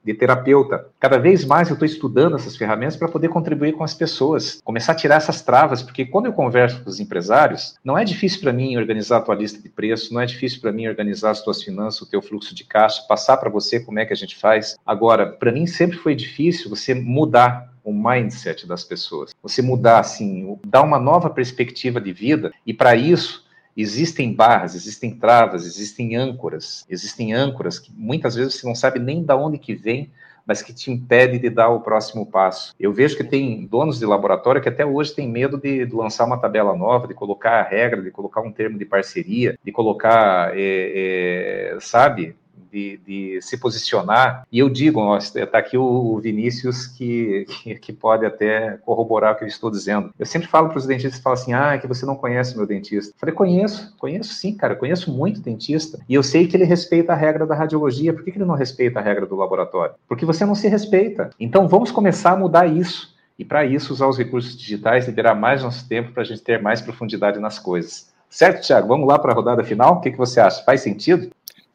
de 0.04 0.14
terapeuta. 0.14 0.88
Cada 1.00 1.18
vez 1.18 1.45
mais 1.45 1.70
eu 1.70 1.74
estou 1.74 1.86
estudando 1.86 2.36
essas 2.36 2.56
ferramentas 2.56 2.95
para 2.95 3.08
poder 3.08 3.30
contribuir 3.30 3.74
com 3.74 3.84
as 3.84 3.93
pessoas, 3.93 4.62
começar 4.64 4.93
a 4.93 4.95
tirar 4.95 5.16
essas 5.16 5.41
travas, 5.41 5.82
porque 5.82 6.06
quando 6.06 6.28
eu 6.28 6.34
converso 6.34 6.84
com 6.84 6.89
os 6.89 7.00
empresários, 7.00 7.76
não 7.84 7.97
é 7.97 8.04
difícil 8.04 8.41
para 8.41 8.54
mim 8.54 8.78
organizar 8.78 9.18
a 9.18 9.22
tua 9.22 9.36
lista 9.36 9.62
de 9.62 9.70
preços, 9.70 10.12
não 10.12 10.22
é 10.22 10.26
difícil 10.26 10.62
para 10.62 10.72
mim 10.72 10.88
organizar 10.88 11.32
as 11.32 11.41
tuas 11.41 11.62
finanças, 11.62 12.02
o 12.02 12.10
teu 12.10 12.22
fluxo 12.22 12.56
de 12.56 12.64
caixa, 12.64 13.04
passar 13.08 13.38
para 13.38 13.50
você 13.50 13.80
como 13.80 14.00
é 14.00 14.06
que 14.06 14.14
a 14.14 14.18
gente 14.18 14.38
faz. 14.38 14.76
Agora, 14.86 15.28
para 15.28 15.52
mim 15.52 15.68
sempre 15.68 15.97
foi 15.97 16.16
difícil 16.16 16.70
você 16.70 16.93
mudar 16.93 17.70
o 17.84 17.93
mindset 17.93 18.68
das 18.68 18.84
pessoas. 18.84 19.34
Você 19.41 19.62
mudar 19.62 20.00
assim, 20.00 20.58
dar 20.66 20.84
uma 20.84 21.00
nova 21.00 21.30
perspectiva 21.30 22.00
de 22.00 22.14
vida 22.14 22.52
e 22.66 22.74
para 22.74 22.95
isso 22.95 23.49
Existem 23.82 24.34
barras, 24.34 24.76
existem 24.76 25.16
travas, 25.16 25.66
existem 25.66 26.14
âncoras, 26.14 26.86
existem 26.90 27.34
âncoras 27.34 27.80
que 27.80 27.94
muitas 27.96 28.36
vezes 28.36 28.56
você 28.56 28.68
não 28.68 28.76
sabe 28.76 29.00
nem 29.00 29.24
de 29.24 29.34
onde 29.34 29.58
que 29.58 29.74
vem, 29.74 30.12
mas 30.46 30.62
que 30.62 30.74
te 30.74 30.92
impede 30.92 31.40
de 31.40 31.50
dar 31.50 31.70
o 31.70 31.80
próximo 31.80 32.26
passo. 32.26 32.76
Eu 32.78 32.92
vejo 32.92 33.16
que 33.16 33.24
tem 33.24 33.66
donos 33.66 33.98
de 33.98 34.06
laboratório 34.06 34.62
que 34.62 34.68
até 34.68 34.86
hoje 34.86 35.16
têm 35.16 35.30
medo 35.30 35.58
de, 35.58 35.86
de 35.86 35.96
lançar 35.96 36.26
uma 36.26 36.38
tabela 36.38 36.76
nova, 36.76 37.08
de 37.08 37.14
colocar 37.14 37.62
a 37.62 37.64
regra, 37.64 38.02
de 38.02 38.12
colocar 38.12 38.42
um 38.42 38.52
termo 38.52 38.78
de 38.78 38.84
parceria, 38.84 39.58
de 39.64 39.72
colocar, 39.72 40.52
é, 40.58 41.76
é, 41.76 41.78
sabe, 41.80 42.36
de, 42.72 42.97
de, 43.05 43.41
se 43.41 43.57
posicionar. 43.57 44.45
E 44.51 44.59
eu 44.59 44.70
digo, 44.70 45.17
está 45.17 45.57
aqui 45.57 45.78
o 45.78 46.17
Vinícius 46.20 46.88
que, 46.88 47.45
que, 47.82 47.93
pode 47.93 48.26
até 48.26 48.78
corroborar 48.78 49.34
o 49.34 49.38
que 49.38 49.43
eu 49.43 49.47
estou 49.47 49.70
dizendo. 49.70 50.11
Eu 50.17 50.26
sempre 50.26 50.47
falo 50.47 50.70
para 50.70 50.78
os 50.78 50.86
dentistas, 50.86 51.22
falo 51.22 51.34
assim, 51.34 51.53
ah, 51.53 51.74
é 51.74 51.78
que 51.78 51.88
você 51.88 52.05
não 52.05 52.15
conhece 52.15 52.55
meu 52.55 52.65
dentista. 52.65 53.11
Eu 53.13 53.20
falei, 53.20 53.36
conheço, 53.36 53.95
conheço 53.97 54.34
sim, 54.34 54.55
cara, 54.55 54.76
conheço 54.76 55.11
muito 55.11 55.41
dentista. 55.41 55.99
E 56.07 56.13
eu 56.13 56.24
sei 56.24 56.47
que 56.47 56.55
ele 56.55 56.65
respeita 56.65 57.13
a 57.13 57.15
regra 57.15 57.45
da 57.45 57.55
radiologia. 57.55 58.13
Por 58.13 58.24
que, 58.24 58.32
que 58.32 58.38
ele 58.38 58.45
não 58.45 58.55
respeita 58.55 58.99
a 58.99 59.03
regra 59.03 59.26
do 59.26 59.36
laboratório? 59.36 59.95
Porque 60.07 60.26
você 60.26 60.45
não 60.45 60.55
se 60.55 60.67
respeita. 60.67 61.30
Então 61.39 61.67
vamos 61.67 61.91
começar 61.91 62.32
a 62.32 62.38
mudar 62.38 62.67
isso. 62.67 63.17
E 63.38 63.45
para 63.45 63.63
isso, 63.63 63.93
usar 63.93 64.07
os 64.07 64.17
recursos 64.17 64.57
digitais, 64.57 65.07
liberar 65.07 65.34
mais 65.34 65.63
nosso 65.63 65.88
tempo 65.88 66.11
para 66.11 66.24
a 66.24 66.26
gente 66.26 66.41
ter 66.41 66.61
mais 66.61 66.82
profundidade 66.82 67.39
nas 67.39 67.57
coisas. 67.57 68.09
Certo, 68.30 68.65
Thiago? 68.65 68.88
Vamos 68.88 69.07
lá 69.07 69.17
para 69.17 69.32
a 69.32 69.36
rodada 69.36 69.63
final? 69.63 69.95
O 69.95 70.01
que, 70.01 70.11
que 70.11 70.17
você 70.17 70.39
acha? 70.39 70.63
Faz 70.63 70.82
sentido? 70.82 71.32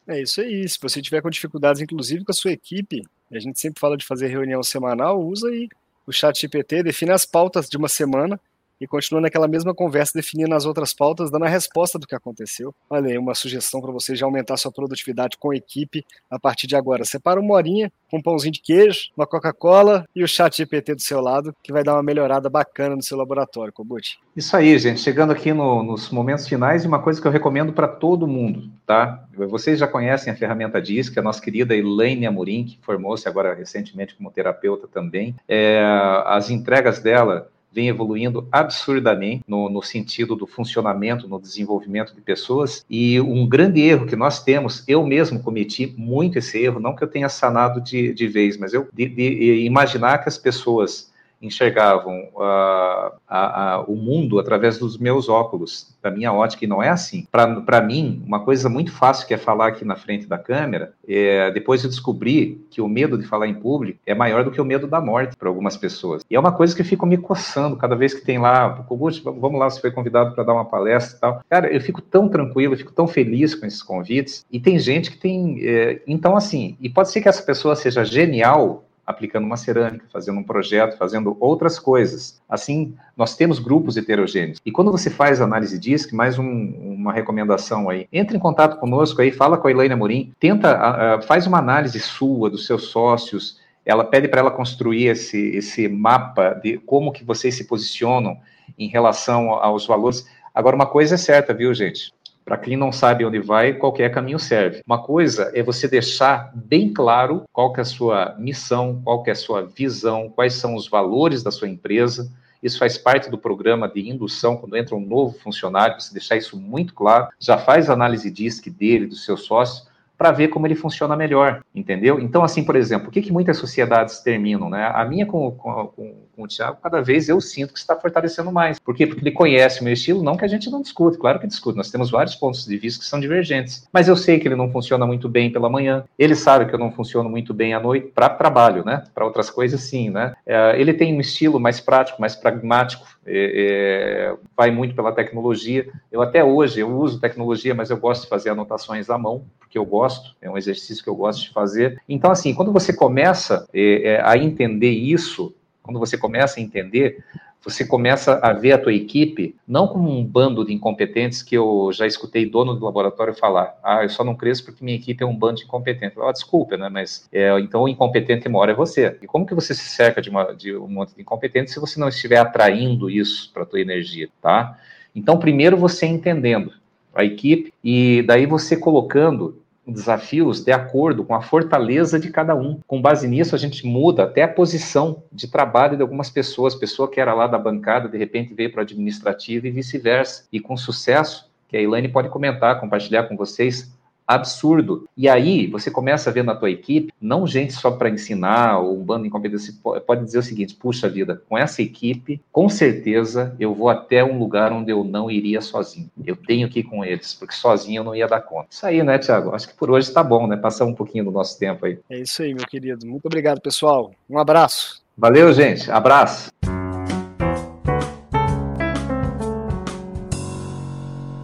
É 0.07 0.21
isso 0.21 0.41
aí. 0.41 0.67
Se 0.67 0.77
você 0.79 1.01
tiver 1.01 1.21
com 1.21 1.29
dificuldades, 1.29 1.81
inclusive 1.81 2.23
com 2.23 2.31
a 2.31 2.35
sua 2.35 2.51
equipe, 2.51 3.01
a 3.31 3.39
gente 3.39 3.59
sempre 3.59 3.79
fala 3.79 3.97
de 3.97 4.05
fazer 4.05 4.27
reunião 4.27 4.61
semanal, 4.61 5.19
usa 5.21 5.49
aí 5.49 5.67
o 6.05 6.11
chat 6.11 6.39
GPT, 6.39 6.83
define 6.83 7.11
as 7.11 7.25
pautas 7.25 7.67
de 7.67 7.77
uma 7.77 7.87
semana 7.87 8.39
e 8.79 8.87
continua 8.87 9.21
naquela 9.21 9.47
mesma 9.47 9.73
conversa, 9.73 10.13
definindo 10.15 10.53
as 10.53 10.65
outras 10.65 10.93
pautas, 10.93 11.31
dando 11.31 11.45
a 11.45 11.49
resposta 11.49 11.97
do 11.97 12.07
que 12.07 12.15
aconteceu. 12.15 12.73
Olha 12.89 13.11
aí, 13.11 13.17
uma 13.17 13.35
sugestão 13.35 13.81
para 13.81 13.91
você 13.91 14.15
já 14.15 14.25
aumentar 14.25 14.57
sua 14.57 14.71
produtividade 14.71 15.37
com 15.37 15.51
a 15.51 15.55
equipe 15.55 16.05
a 16.29 16.39
partir 16.39 16.67
de 16.67 16.75
agora. 16.75 17.05
Separa 17.05 17.39
uma 17.39 17.53
horinha 17.53 17.91
com 18.09 18.17
um 18.17 18.21
pãozinho 18.21 18.53
de 18.53 18.61
queijo, 18.61 19.09
uma 19.15 19.25
Coca-Cola 19.25 20.05
e 20.15 20.23
o 20.23 20.27
chat 20.27 20.57
GPT 20.57 20.95
do 20.95 21.01
seu 21.01 21.21
lado, 21.21 21.53
que 21.63 21.71
vai 21.71 21.83
dar 21.83 21.93
uma 21.93 22.03
melhorada 22.03 22.49
bacana 22.49 22.95
no 22.95 23.03
seu 23.03 23.17
laboratório, 23.17 23.73
Kobuti. 23.73 24.19
Isso 24.35 24.55
aí, 24.55 24.77
gente. 24.77 24.99
Chegando 24.99 25.31
aqui 25.31 25.53
no, 25.53 25.83
nos 25.83 26.09
momentos 26.09 26.47
finais, 26.47 26.83
e 26.83 26.87
uma 26.87 26.99
coisa 26.99 27.21
que 27.21 27.27
eu 27.27 27.31
recomendo 27.31 27.73
para 27.73 27.87
todo 27.87 28.27
mundo, 28.27 28.69
tá? 28.85 29.25
Vocês 29.33 29.79
já 29.79 29.87
conhecem 29.87 30.31
a 30.31 30.35
ferramenta 30.35 30.81
DISC, 30.81 31.17
a 31.17 31.21
nossa 31.21 31.41
querida 31.41 31.75
Elaine 31.75 32.25
Amorim, 32.25 32.65
que 32.65 32.79
formou-se 32.81 33.27
agora 33.27 33.53
recentemente 33.53 34.15
como 34.15 34.31
terapeuta 34.31 34.87
também. 34.87 35.35
É, 35.47 35.81
as 36.25 36.49
entregas 36.49 36.99
dela 36.99 37.49
vem 37.75 37.89
evoluindo 37.89 38.47
absurdamente 38.49 39.43
no, 39.45 39.69
no, 39.69 39.83
sentido 39.83 40.33
do 40.33 40.47
funcionamento, 40.47 41.27
no 41.27 41.41
desenvolvimento 41.41 42.15
de 42.15 42.21
pessoas. 42.21 42.85
E 42.89 43.19
um 43.19 43.45
grande 43.45 43.81
erro 43.81 44.07
que 44.07 44.15
nós 44.15 44.41
temos, 44.41 44.81
eu 44.87 45.05
mesmo 45.05 45.43
cometi 45.43 45.93
muito 45.97 46.39
esse 46.39 46.57
erro, 46.57 46.79
não 46.79 46.95
que 46.95 47.03
eu 47.03 47.07
tenha 47.07 47.27
sanado 47.27 47.81
de, 47.81 48.13
de 48.13 48.27
vez, 48.27 48.57
mas 48.57 48.73
eu 48.73 48.87
de, 48.93 49.09
de 49.09 49.65
imaginar 49.65 50.19
que 50.19 50.29
as 50.29 50.37
pessoas 50.37 51.13
enxergavam 51.45 52.29
uh, 52.35 53.11
a, 53.27 53.73
a, 53.73 53.81
o 53.87 53.95
mundo 53.95 54.39
através 54.39 54.77
dos 54.77 54.97
meus 54.97 55.29
óculos, 55.29 55.95
da 56.01 56.11
minha 56.11 56.31
ótica, 56.31 56.65
e 56.65 56.67
não 56.67 56.81
é 56.81 56.89
assim. 56.89 57.27
Para 57.31 57.81
mim, 57.81 58.23
uma 58.25 58.39
coisa 58.39 58.69
muito 58.69 58.91
fácil 58.91 59.27
que 59.27 59.33
é 59.33 59.37
falar 59.37 59.67
aqui 59.67 59.85
na 59.85 59.95
frente 59.95 60.27
da 60.27 60.37
câmera, 60.37 60.93
é, 61.07 61.51
depois 61.51 61.83
eu 61.83 61.89
descobri 61.89 62.65
que 62.69 62.81
o 62.81 62.87
medo 62.87 63.17
de 63.17 63.25
falar 63.25 63.47
em 63.47 63.53
público 63.53 63.99
é 64.05 64.13
maior 64.13 64.43
do 64.43 64.51
que 64.51 64.61
o 64.61 64.65
medo 64.65 64.87
da 64.87 65.01
morte 65.01 65.35
para 65.35 65.49
algumas 65.49 65.77
pessoas. 65.77 66.23
E 66.29 66.35
é 66.35 66.39
uma 66.39 66.51
coisa 66.51 66.75
que 66.75 66.81
eu 66.81 66.85
fico 66.85 67.05
me 67.05 67.17
coçando 67.17 67.75
cada 67.75 67.95
vez 67.95 68.13
que 68.13 68.25
tem 68.25 68.37
lá, 68.37 68.67
vamos 68.67 69.59
lá, 69.59 69.69
você 69.69 69.81
foi 69.81 69.91
convidado 69.91 70.33
para 70.33 70.43
dar 70.43 70.53
uma 70.53 70.65
palestra 70.65 71.17
e 71.17 71.19
tal. 71.19 71.41
Cara, 71.49 71.71
eu 71.71 71.81
fico 71.81 72.01
tão 72.01 72.27
tranquilo, 72.27 72.73
eu 72.73 72.77
fico 72.77 72.93
tão 72.93 73.07
feliz 73.07 73.55
com 73.55 73.65
esses 73.65 73.81
convites. 73.81 74.45
E 74.51 74.59
tem 74.59 74.77
gente 74.79 75.11
que 75.11 75.17
tem. 75.17 75.59
É, 75.61 76.01
então, 76.07 76.35
assim, 76.35 76.77
e 76.79 76.89
pode 76.89 77.09
ser 77.11 77.21
que 77.21 77.29
essa 77.29 77.43
pessoa 77.43 77.75
seja 77.75 78.03
genial 78.03 78.85
aplicando 79.05 79.45
uma 79.45 79.57
cerâmica, 79.57 80.05
fazendo 80.11 80.39
um 80.39 80.43
projeto, 80.43 80.97
fazendo 80.97 81.37
outras 81.39 81.77
coisas. 81.77 82.41
Assim, 82.49 82.95
nós 83.15 83.35
temos 83.35 83.59
grupos 83.59 83.97
heterogêneos. 83.97 84.59
E 84.65 84.71
quando 84.71 84.91
você 84.91 85.09
faz 85.09 85.41
análise 85.41 85.79
DISC, 85.79 86.13
mais 86.13 86.39
um, 86.39 86.45
uma 86.45 87.13
recomendação 87.13 87.89
aí, 87.89 88.07
entre 88.11 88.35
em 88.35 88.39
contato 88.39 88.79
conosco 88.79 89.21
aí, 89.21 89.31
fala 89.31 89.57
com 89.57 89.67
a 89.67 89.71
Elaine 89.71 89.93
Amorim, 89.93 90.33
tenta, 90.39 91.19
uh, 91.19 91.21
faz 91.23 91.45
uma 91.45 91.59
análise 91.59 91.99
sua, 91.99 92.49
dos 92.49 92.65
seus 92.65 92.85
sócios, 92.85 93.59
ela 93.85 94.03
pede 94.03 94.27
para 94.27 94.41
ela 94.41 94.51
construir 94.51 95.07
esse, 95.07 95.55
esse 95.55 95.87
mapa 95.87 96.59
de 96.61 96.79
como 96.79 97.11
que 97.11 97.23
vocês 97.23 97.55
se 97.55 97.65
posicionam 97.65 98.37
em 98.77 98.87
relação 98.87 99.51
aos 99.51 99.85
valores. 99.85 100.25
Agora, 100.53 100.75
uma 100.75 100.87
coisa 100.87 101.15
é 101.15 101.17
certa, 101.17 101.53
viu, 101.53 101.73
gente? 101.73 102.11
Para 102.45 102.57
quem 102.57 102.77
não 102.77 102.91
sabe 102.91 103.25
onde 103.25 103.39
vai, 103.39 103.73
qualquer 103.73 104.11
caminho 104.11 104.37
serve. 104.37 104.83
Uma 104.85 105.01
coisa 105.01 105.51
é 105.55 105.63
você 105.63 105.87
deixar 105.87 106.51
bem 106.53 106.93
claro 106.93 107.43
qual 107.51 107.73
que 107.73 107.79
é 107.79 107.81
a 107.81 107.85
sua 107.85 108.35
missão, 108.37 109.01
qual 109.03 109.23
que 109.23 109.31
é 109.31 109.33
a 109.33 109.35
sua 109.35 109.63
visão, 109.63 110.29
quais 110.29 110.53
são 110.53 110.75
os 110.75 110.87
valores 110.87 111.41
da 111.41 111.49
sua 111.49 111.67
empresa. 111.67 112.31
Isso 112.61 112.77
faz 112.77 112.99
parte 112.99 113.31
do 113.31 113.37
programa 113.37 113.87
de 113.87 114.07
indução, 114.07 114.57
quando 114.57 114.77
entra 114.77 114.95
um 114.95 114.99
novo 114.99 115.37
funcionário, 115.39 115.99
você 115.99 116.13
deixar 116.13 116.35
isso 116.35 116.55
muito 116.55 116.93
claro, 116.93 117.29
já 117.39 117.57
faz 117.57 117.89
análise 117.89 118.29
DISC 118.29 118.69
dele, 118.69 119.07
do 119.07 119.15
seu 119.15 119.37
sócio, 119.37 119.87
para 120.17 120.31
ver 120.31 120.47
como 120.47 120.65
ele 120.65 120.75
funciona 120.75 121.15
melhor, 121.15 121.61
entendeu? 121.73 122.19
Então, 122.19 122.43
assim, 122.43 122.63
por 122.63 122.75
exemplo, 122.75 123.09
o 123.09 123.11
que, 123.11 123.21
que 123.21 123.31
muitas 123.31 123.57
sociedades 123.57 124.19
terminam, 124.19 124.69
né? 124.69 124.91
A 124.93 125.03
minha 125.03 125.25
com, 125.25 125.51
com, 125.51 125.87
com, 125.87 126.15
com 126.35 126.43
o 126.43 126.47
Thiago, 126.47 126.77
cada 126.81 127.01
vez 127.01 127.29
eu 127.29 127.39
sinto 127.39 127.73
que 127.73 127.79
está 127.79 127.95
fortalecendo 127.95 128.51
mais. 128.51 128.79
Por 128.79 128.95
quê? 128.95 129.07
Porque 129.07 129.21
ele 129.21 129.31
conhece 129.31 129.81
o 129.81 129.83
meu 129.83 129.93
estilo, 129.93 130.23
não 130.23 130.37
que 130.37 130.45
a 130.45 130.47
gente 130.47 130.69
não 130.69 130.81
discute, 130.81 131.17
claro 131.17 131.39
que 131.39 131.47
discute, 131.47 131.77
nós 131.77 131.89
temos 131.89 132.11
vários 132.11 132.35
pontos 132.35 132.65
de 132.65 132.77
vista 132.77 132.99
que 132.99 133.09
são 133.09 133.19
divergentes, 133.19 133.87
mas 133.91 134.07
eu 134.07 134.15
sei 134.15 134.39
que 134.39 134.47
ele 134.47 134.55
não 134.55 134.71
funciona 134.71 135.05
muito 135.05 135.29
bem 135.29 135.51
pela 135.51 135.69
manhã, 135.69 136.03
ele 136.17 136.35
sabe 136.35 136.65
que 136.65 136.75
eu 136.75 136.79
não 136.79 136.91
funciono 136.91 137.29
muito 137.29 137.53
bem 137.53 137.73
à 137.73 137.79
noite, 137.79 138.07
para 138.13 138.29
trabalho, 138.29 138.83
né? 138.83 139.03
Para 139.13 139.25
outras 139.25 139.49
coisas, 139.49 139.81
sim, 139.81 140.09
né? 140.09 140.33
É, 140.45 140.79
ele 140.79 140.93
tem 140.93 141.15
um 141.15 141.21
estilo 141.21 141.59
mais 141.59 141.79
prático, 141.79 142.21
mais 142.21 142.35
pragmático, 142.35 143.05
é, 143.25 144.33
é, 144.33 144.37
vai 144.55 144.71
muito 144.71 144.95
pela 144.95 145.11
tecnologia. 145.11 145.87
Eu 146.11 146.21
até 146.21 146.43
hoje, 146.43 146.79
eu 146.79 146.89
uso 146.95 147.19
tecnologia, 147.19 147.73
mas 147.73 147.89
eu 147.89 147.97
gosto 147.97 148.23
de 148.23 148.29
fazer 148.29 148.49
anotações 148.49 149.09
à 149.09 149.17
mão, 149.17 149.45
porque 149.59 149.77
eu 149.77 149.85
gosto, 149.85 150.35
é 150.41 150.49
um 150.49 150.57
exercício 150.57 151.03
que 151.03 151.09
eu 151.09 151.15
gosto 151.15 151.41
de 151.41 151.51
fazer. 151.51 152.01
Então, 152.07 152.31
assim, 152.31 152.53
quando 152.53 152.71
você 152.71 152.93
começa 152.93 153.67
é, 153.73 154.13
é 154.13 154.21
a 154.23 154.37
entender 154.37 154.91
isso, 154.91 155.53
quando 155.85 155.99
você 155.99 156.17
começa 156.17 156.59
a 156.59 156.63
entender, 156.63 157.23
você 157.63 157.85
começa 157.85 158.39
a 158.43 158.53
ver 158.53 158.73
a 158.73 158.77
tua 158.77 158.93
equipe 158.93 159.55
não 159.67 159.87
como 159.87 160.09
um 160.09 160.23
bando 160.23 160.65
de 160.65 160.73
incompetentes 160.73 161.41
que 161.41 161.55
eu 161.55 161.89
já 161.93 162.05
escutei 162.05 162.47
dono 162.47 162.75
do 162.75 162.85
laboratório 162.85 163.33
falar, 163.33 163.75
ah, 163.83 164.03
eu 164.03 164.09
só 164.09 164.23
não 164.23 164.35
cresço 164.35 164.65
porque 164.65 164.83
minha 164.83 164.97
equipe 164.97 165.23
é 165.23 165.27
um 165.27 165.35
bando 165.35 165.55
de 165.57 165.63
incompetentes. 165.63 166.17
Ah, 166.17 166.31
desculpa, 166.31 166.77
né, 166.77 166.89
mas 166.89 167.27
é, 167.31 167.59
então 167.59 167.83
o 167.83 167.89
incompetente 167.89 168.49
mora 168.49 168.71
é 168.71 168.75
você. 168.75 169.17
E 169.21 169.27
como 169.27 169.45
que 169.45 169.55
você 169.55 169.73
se 169.73 169.85
cerca 169.85 170.21
de, 170.21 170.29
uma, 170.29 170.53
de 170.53 170.75
um 170.75 170.87
monte 170.87 171.15
de 171.15 171.21
incompetentes 171.21 171.73
se 171.73 171.79
você 171.79 171.99
não 171.99 172.07
estiver 172.07 172.37
atraindo 172.37 173.09
isso 173.09 173.51
para 173.53 173.65
tua 173.65 173.79
energia, 173.79 174.29
tá? 174.41 174.77
Então, 175.15 175.39
primeiro 175.39 175.77
você 175.77 176.05
entendendo 176.05 176.73
a 177.13 177.23
equipe 177.23 177.73
e 177.83 178.21
daí 178.23 178.45
você 178.45 178.75
colocando 178.75 179.61
desafios 179.87 180.63
de 180.63 180.71
acordo 180.71 181.23
com 181.23 181.35
a 181.35 181.41
fortaleza 181.41 182.19
de 182.19 182.29
cada 182.29 182.55
um. 182.55 182.79
Com 182.87 183.01
base 183.01 183.27
nisso, 183.27 183.55
a 183.55 183.57
gente 183.57 183.85
muda 183.85 184.23
até 184.23 184.43
a 184.43 184.47
posição 184.47 185.23
de 185.31 185.47
trabalho 185.47 185.95
de 185.95 186.01
algumas 186.01 186.29
pessoas. 186.29 186.75
Pessoa 186.75 187.09
que 187.09 187.19
era 187.19 187.33
lá 187.33 187.47
da 187.47 187.57
bancada, 187.57 188.09
de 188.09 188.17
repente 188.17 188.53
veio 188.53 188.71
para 188.71 188.79
o 188.79 188.83
administrativo 188.83 189.67
e 189.67 189.71
vice-versa. 189.71 190.45
E 190.51 190.59
com 190.59 190.75
sucesso, 190.75 191.49
que 191.67 191.77
a 191.77 191.81
Elaine 191.81 192.07
pode 192.07 192.29
comentar, 192.29 192.79
compartilhar 192.79 193.23
com 193.23 193.35
vocês, 193.35 193.94
absurdo. 194.27 195.07
E 195.15 195.27
aí 195.29 195.67
você 195.67 195.91
começa 195.91 196.29
a 196.29 196.33
ver 196.33 196.43
na 196.43 196.55
tua 196.55 196.69
equipe, 196.69 197.13
não 197.21 197.47
gente 197.47 197.73
só 197.73 197.91
para 197.91 198.09
ensinar 198.09 198.79
ou 198.79 198.97
um 198.97 199.03
bando 199.03 199.23
de 199.23 199.27
incompetência, 199.27 199.73
pode 200.05 200.23
dizer 200.23 200.39
o 200.39 200.43
seguinte: 200.43 200.75
puxa 200.75 201.09
vida, 201.09 201.41
com 201.47 201.57
essa 201.57 201.81
equipe, 201.81 202.41
com 202.51 202.67
certeza 202.69 203.55
eu 203.59 203.73
vou 203.73 203.89
até 203.89 204.23
um 204.23 204.39
lugar 204.39 204.71
onde 204.71 204.91
eu 204.91 205.03
não 205.03 205.29
iria 205.29 205.61
sozinho. 205.61 206.09
Eu 206.25 206.35
tenho 206.35 206.69
que 206.69 206.79
ir 206.79 206.83
com 206.83 207.03
eles, 207.03 207.33
porque 207.33 207.53
sozinho 207.53 207.99
eu 207.99 208.03
não 208.03 208.15
ia 208.15 208.27
dar 208.27 208.41
conta. 208.41 208.67
Isso 208.71 208.85
aí, 208.85 209.03
né, 209.03 209.17
Tiago? 209.17 209.53
Acho 209.53 209.67
que 209.67 209.75
por 209.75 209.91
hoje 209.91 210.07
está 210.07 210.23
bom, 210.23 210.47
né? 210.47 210.57
Passar 210.57 210.85
um 210.85 210.93
pouquinho 210.93 211.25
do 211.25 211.31
nosso 211.31 211.57
tempo 211.59 211.85
aí. 211.85 211.99
É 212.09 212.19
isso 212.19 212.41
aí, 212.41 212.53
meu 212.53 212.65
querido. 212.65 213.05
Muito 213.05 213.25
obrigado, 213.25 213.61
pessoal. 213.61 214.11
Um 214.29 214.39
abraço. 214.39 215.03
Valeu, 215.17 215.53
gente. 215.53 215.89
Abraço. 215.89 216.54